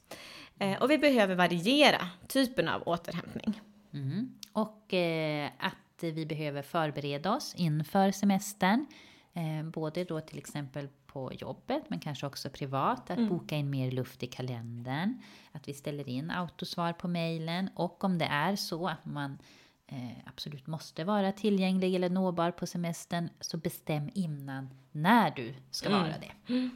Eh, 0.58 0.82
och 0.82 0.90
vi 0.90 0.98
behöver 0.98 1.34
variera 1.34 2.08
typen 2.28 2.68
av 2.68 2.82
återhämtning. 2.86 3.60
Mm. 3.94 4.34
Och 4.52 4.94
eh, 4.94 5.50
att 5.58 5.74
vi 6.00 6.26
behöver 6.26 6.62
förbereda 6.62 7.36
oss 7.36 7.54
inför 7.56 8.10
semestern. 8.10 8.86
Eh, 9.34 9.70
både 9.70 10.04
då 10.04 10.20
till 10.20 10.38
exempel 10.38 10.88
på 11.12 11.32
jobbet 11.32 11.82
men 11.88 12.00
kanske 12.00 12.26
också 12.26 12.50
privat. 12.50 13.10
Att 13.10 13.18
mm. 13.18 13.28
boka 13.28 13.56
in 13.56 13.70
mer 13.70 13.90
luft 13.90 14.22
i 14.22 14.26
kalendern. 14.26 15.22
Att 15.52 15.68
vi 15.68 15.74
ställer 15.74 16.08
in 16.08 16.30
autosvar 16.30 16.92
på 16.92 17.08
mejlen. 17.08 17.70
Och 17.74 18.04
om 18.04 18.18
det 18.18 18.24
är 18.24 18.56
så 18.56 18.88
att 18.88 19.04
man 19.04 19.38
eh, 19.86 20.18
absolut 20.24 20.66
måste 20.66 21.04
vara 21.04 21.32
tillgänglig 21.32 21.94
eller 21.94 22.10
nåbar 22.10 22.50
på 22.50 22.66
semestern 22.66 23.28
så 23.40 23.56
bestäm 23.56 24.10
innan 24.14 24.70
när 24.92 25.30
du 25.30 25.54
ska 25.70 25.88
mm. 25.88 26.00
vara 26.00 26.14
det. 26.18 26.52
Mm. 26.52 26.70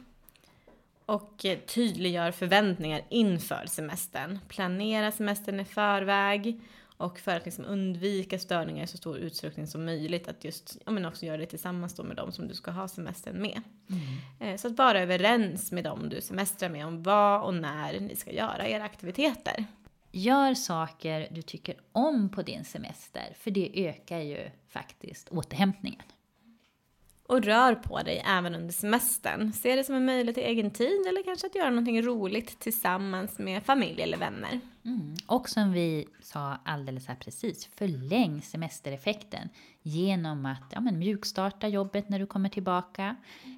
Och 1.05 1.45
eh, 1.45 1.59
tydliggör 1.59 2.31
förväntningar 2.31 3.01
inför 3.09 3.65
semestern. 3.67 4.39
Planera 4.47 5.11
semestern 5.11 5.59
i 5.59 5.65
förväg. 5.65 6.61
Och 6.97 7.19
för 7.19 7.35
att 7.35 7.45
liksom 7.45 7.65
undvika 7.65 8.39
störningar 8.39 8.83
i 8.83 8.87
så 8.87 8.97
stor 8.97 9.17
utsträckning 9.17 9.67
som 9.67 9.85
möjligt 9.85 10.27
att 10.27 10.43
just, 10.43 10.77
ja 10.85 10.91
men 10.91 11.05
också 11.05 11.25
göra 11.25 11.37
det 11.37 11.45
tillsammans 11.45 11.95
då 11.95 12.03
med 12.03 12.17
dem 12.17 12.31
som 12.31 12.47
du 12.47 12.53
ska 12.53 12.71
ha 12.71 12.87
semestern 12.87 13.41
med. 13.41 13.61
Mm. 13.89 14.53
Eh, 14.53 14.57
så 14.57 14.67
att 14.67 14.77
vara 14.77 15.01
överens 15.01 15.71
med 15.71 15.83
dem 15.83 16.09
du 16.09 16.21
semestrar 16.21 16.69
med 16.69 16.85
om 16.85 17.03
vad 17.03 17.43
och 17.43 17.53
när 17.53 17.99
ni 17.99 18.15
ska 18.15 18.31
göra 18.31 18.67
era 18.67 18.83
aktiviteter. 18.83 19.65
Gör 20.11 20.53
saker 20.53 21.27
du 21.31 21.41
tycker 21.41 21.75
om 21.91 22.29
på 22.29 22.41
din 22.41 22.65
semester, 22.65 23.33
för 23.39 23.51
det 23.51 23.87
ökar 23.87 24.19
ju 24.19 24.49
faktiskt 24.67 25.29
återhämtningen. 25.29 26.03
Och 27.23 27.43
rör 27.43 27.75
på 27.75 28.01
dig 28.01 28.23
även 28.25 28.55
under 28.55 28.73
semestern. 28.73 29.53
Se 29.53 29.75
det 29.75 29.83
som 29.83 29.95
en 29.95 30.05
möjlighet 30.05 30.35
till 30.35 30.43
egen 30.43 30.71
tid 30.71 31.07
eller 31.07 31.23
kanske 31.23 31.47
att 31.47 31.55
göra 31.55 31.69
någonting 31.69 32.01
roligt 32.01 32.59
tillsammans 32.59 33.39
med 33.39 33.63
familj 33.63 34.01
eller 34.01 34.17
vänner. 34.17 34.59
Mm. 34.87 35.15
Och 35.25 35.49
som 35.49 35.71
vi 35.71 36.07
sa 36.21 36.57
alldeles 36.63 37.07
här 37.07 37.15
precis, 37.15 37.65
förläng 37.75 38.41
semestereffekten 38.41 39.49
genom 39.81 40.45
att 40.45 40.63
ja, 40.71 40.79
men 40.79 40.99
mjukstarta 40.99 41.67
jobbet 41.67 42.09
när 42.09 42.19
du 42.19 42.25
kommer 42.25 42.49
tillbaka. 42.49 43.15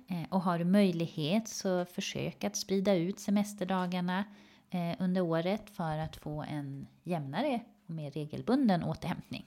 Eh, 0.08 0.24
och 0.30 0.42
har 0.42 0.60
du 0.60 0.66
möjlighet 0.66 1.48
så 1.48 1.86
försök 1.86 2.44
att 2.44 2.56
sprida 2.56 2.96
ut 2.96 3.20
semesterdagarna 3.20 4.24
eh, 4.70 4.96
under 5.00 5.22
året 5.22 5.70
för 5.70 5.98
att 5.98 6.16
få 6.16 6.44
en 6.50 6.88
jämnare 7.04 7.60
och 7.88 7.94
mer 7.94 8.12
regelbunden 8.12 8.84
återhämtning. 8.84 9.46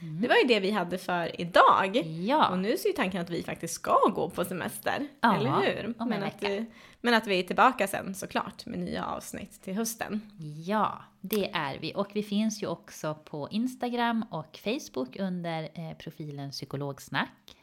Mm. 0.00 0.20
Det 0.20 0.28
var 0.28 0.36
ju 0.36 0.44
det 0.48 0.60
vi 0.60 0.70
hade 0.70 0.98
för 0.98 1.40
idag. 1.40 1.96
Ja. 2.26 2.48
Och 2.48 2.58
nu 2.58 2.76
ser 2.76 2.88
ju 2.88 2.94
tanken 2.94 3.20
att 3.20 3.30
vi 3.30 3.42
faktiskt 3.42 3.74
ska 3.74 3.98
gå 4.14 4.30
på 4.30 4.44
semester. 4.44 5.08
Ja, 5.20 5.36
eller 5.36 5.50
hur? 5.50 5.94
Men 6.06 6.22
att, 6.22 6.42
vi, 6.42 6.66
men 7.00 7.14
att 7.14 7.26
vi 7.26 7.38
är 7.38 7.42
tillbaka 7.42 7.86
sen 7.86 8.14
såklart 8.14 8.66
med 8.66 8.78
nya 8.78 9.04
avsnitt 9.04 9.62
till 9.62 9.74
hösten. 9.74 10.20
Ja, 10.66 11.02
det 11.20 11.50
är 11.50 11.78
vi. 11.78 11.92
Och 11.96 12.10
vi 12.14 12.22
finns 12.22 12.62
ju 12.62 12.66
också 12.66 13.14
på 13.14 13.48
Instagram 13.50 14.24
och 14.30 14.58
Facebook 14.64 15.16
under 15.16 15.62
eh, 15.74 15.96
profilen 15.96 16.50
Psykologsnack. 16.50 17.56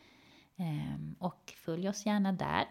Ehm, 0.58 1.16
och 1.20 1.54
följ 1.58 1.90
oss 1.90 2.06
gärna 2.06 2.32
där. 2.32 2.66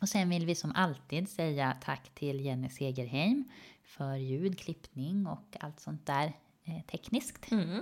Och 0.00 0.08
sen 0.08 0.30
vill 0.30 0.46
vi 0.46 0.54
som 0.54 0.72
alltid 0.74 1.28
säga 1.28 1.76
tack 1.84 2.14
till 2.14 2.40
Jenny 2.40 2.68
Segerheim 2.68 3.44
för 3.82 4.16
ljud, 4.16 4.58
klippning 4.58 5.26
och 5.26 5.56
allt 5.60 5.80
sånt 5.80 6.06
där 6.06 6.32
eh, 6.64 6.82
tekniskt. 6.90 7.50
Mm. 7.50 7.80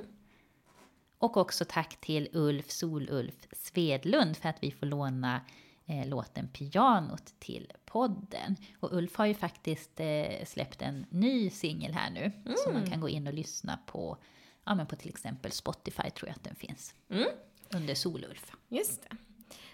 Och 1.20 1.36
också 1.36 1.64
tack 1.64 2.00
till 2.00 2.28
Ulf 2.32 2.70
Solulf 2.70 3.34
Svedlund 3.52 4.36
för 4.36 4.48
att 4.48 4.56
vi 4.60 4.70
får 4.70 4.86
låna 4.86 5.40
eh, 5.86 6.08
låten 6.08 6.48
Pianot 6.48 7.34
till 7.38 7.72
podden. 7.84 8.56
Och 8.80 8.92
Ulf 8.92 9.16
har 9.16 9.26
ju 9.26 9.34
faktiskt 9.34 10.00
eh, 10.00 10.44
släppt 10.46 10.82
en 10.82 11.06
ny 11.10 11.50
singel 11.50 11.92
här 11.92 12.10
nu 12.10 12.32
mm. 12.44 12.56
som 12.56 12.72
man 12.72 12.86
kan 12.86 13.00
gå 13.00 13.08
in 13.08 13.26
och 13.26 13.34
lyssna 13.34 13.78
på, 13.86 14.16
ja 14.64 14.74
men 14.74 14.86
på 14.86 14.96
till 14.96 15.08
exempel 15.08 15.52
Spotify 15.52 16.10
tror 16.10 16.28
jag 16.28 16.36
att 16.36 16.44
den 16.44 16.54
finns. 16.54 16.94
Mm. 17.10 17.28
Under 17.74 17.94
Solulf. 17.94 18.52
Just 18.68 19.02
det. 19.02 19.16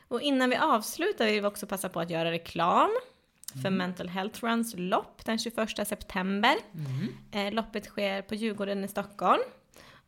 Och 0.08 0.20
innan 0.20 0.50
vi 0.50 0.56
avslutar 0.56 1.26
vill 1.26 1.40
vi 1.40 1.46
också 1.46 1.66
passa 1.66 1.88
på 1.88 2.00
att 2.00 2.10
göra 2.10 2.30
reklam 2.30 2.90
för 3.52 3.68
mm. 3.68 3.76
Mental 3.76 4.08
Health 4.08 4.44
Runs 4.44 4.74
lopp 4.76 5.24
den 5.24 5.38
21 5.38 5.88
september. 5.88 6.56
Mm. 6.74 7.08
Eh, 7.30 7.54
loppet 7.54 7.84
sker 7.84 8.22
på 8.22 8.34
Djurgården 8.34 8.84
i 8.84 8.88
Stockholm. 8.88 9.42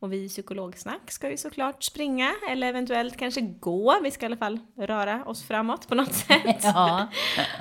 Och 0.01 0.13
vi 0.13 0.25
i 0.25 0.29
Psykologsnack 0.29 1.11
ska 1.11 1.31
ju 1.31 1.37
såklart 1.37 1.83
springa 1.83 2.35
eller 2.51 2.67
eventuellt 2.67 3.17
kanske 3.17 3.41
gå. 3.41 4.01
Vi 4.03 4.11
ska 4.11 4.25
i 4.25 4.27
alla 4.27 4.37
fall 4.37 4.59
röra 4.77 5.25
oss 5.25 5.43
framåt 5.43 5.89
på 5.89 5.95
något 5.95 6.15
sätt. 6.29 6.61
Ja. 6.63 7.09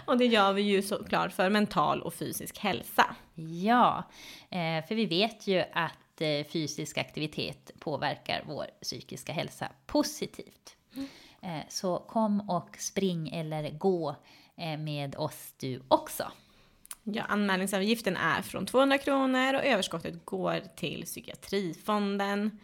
och 0.05 0.17
det 0.17 0.25
gör 0.25 0.53
vi 0.53 0.61
ju 0.61 0.81
såklart 0.81 1.31
för 1.31 1.49
mental 1.49 2.01
och 2.01 2.13
fysisk 2.13 2.59
hälsa. 2.59 3.15
Ja, 3.35 4.03
eh, 4.49 4.87
för 4.87 4.95
vi 4.95 5.05
vet 5.05 5.47
ju 5.47 5.63
att 5.73 6.21
eh, 6.21 6.45
fysisk 6.51 6.97
aktivitet 6.97 7.71
påverkar 7.79 8.43
vår 8.47 8.65
psykiska 8.81 9.33
hälsa 9.33 9.67
positivt. 9.85 10.75
Mm. 10.95 11.07
Så 11.69 11.97
kom 11.99 12.49
och 12.49 12.77
spring 12.79 13.29
eller 13.29 13.69
gå 13.69 14.15
med 14.77 15.15
oss 15.15 15.53
du 15.57 15.81
också. 15.87 16.31
Ja, 17.13 17.23
anmälningsavgiften 17.23 18.17
är 18.17 18.41
från 18.41 18.65
200 18.65 18.97
kronor 18.97 19.53
och 19.53 19.65
överskottet 19.65 20.25
går 20.25 20.61
till 20.75 21.03
psykiatrifonden. 21.05 22.59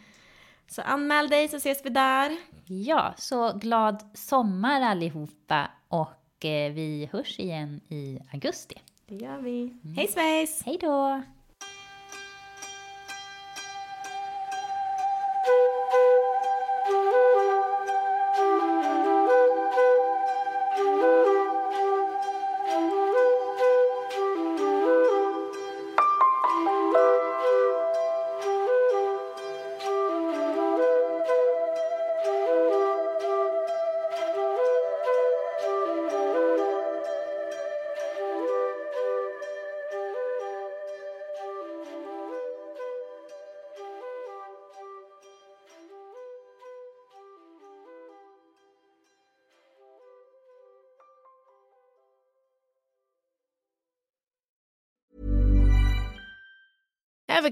Så 0.67 0.81
anmäl 0.81 1.29
dig 1.29 1.47
så 1.47 1.57
ses 1.57 1.85
vi 1.85 1.89
där. 1.89 2.37
Ja, 2.65 3.13
så 3.17 3.53
glad 3.53 4.03
sommar 4.13 4.81
allihopa 4.81 5.71
och 5.87 6.45
eh, 6.45 6.73
vi 6.73 7.09
hörs 7.11 7.39
igen 7.39 7.81
i 7.89 8.19
augusti. 8.33 8.75
Det 9.05 9.15
gör 9.15 9.37
vi. 9.37 9.61
Mm. 9.61 9.95
Hej 9.95 10.07
svejs! 10.07 10.63
Hej 10.65 10.77
då! 10.81 11.23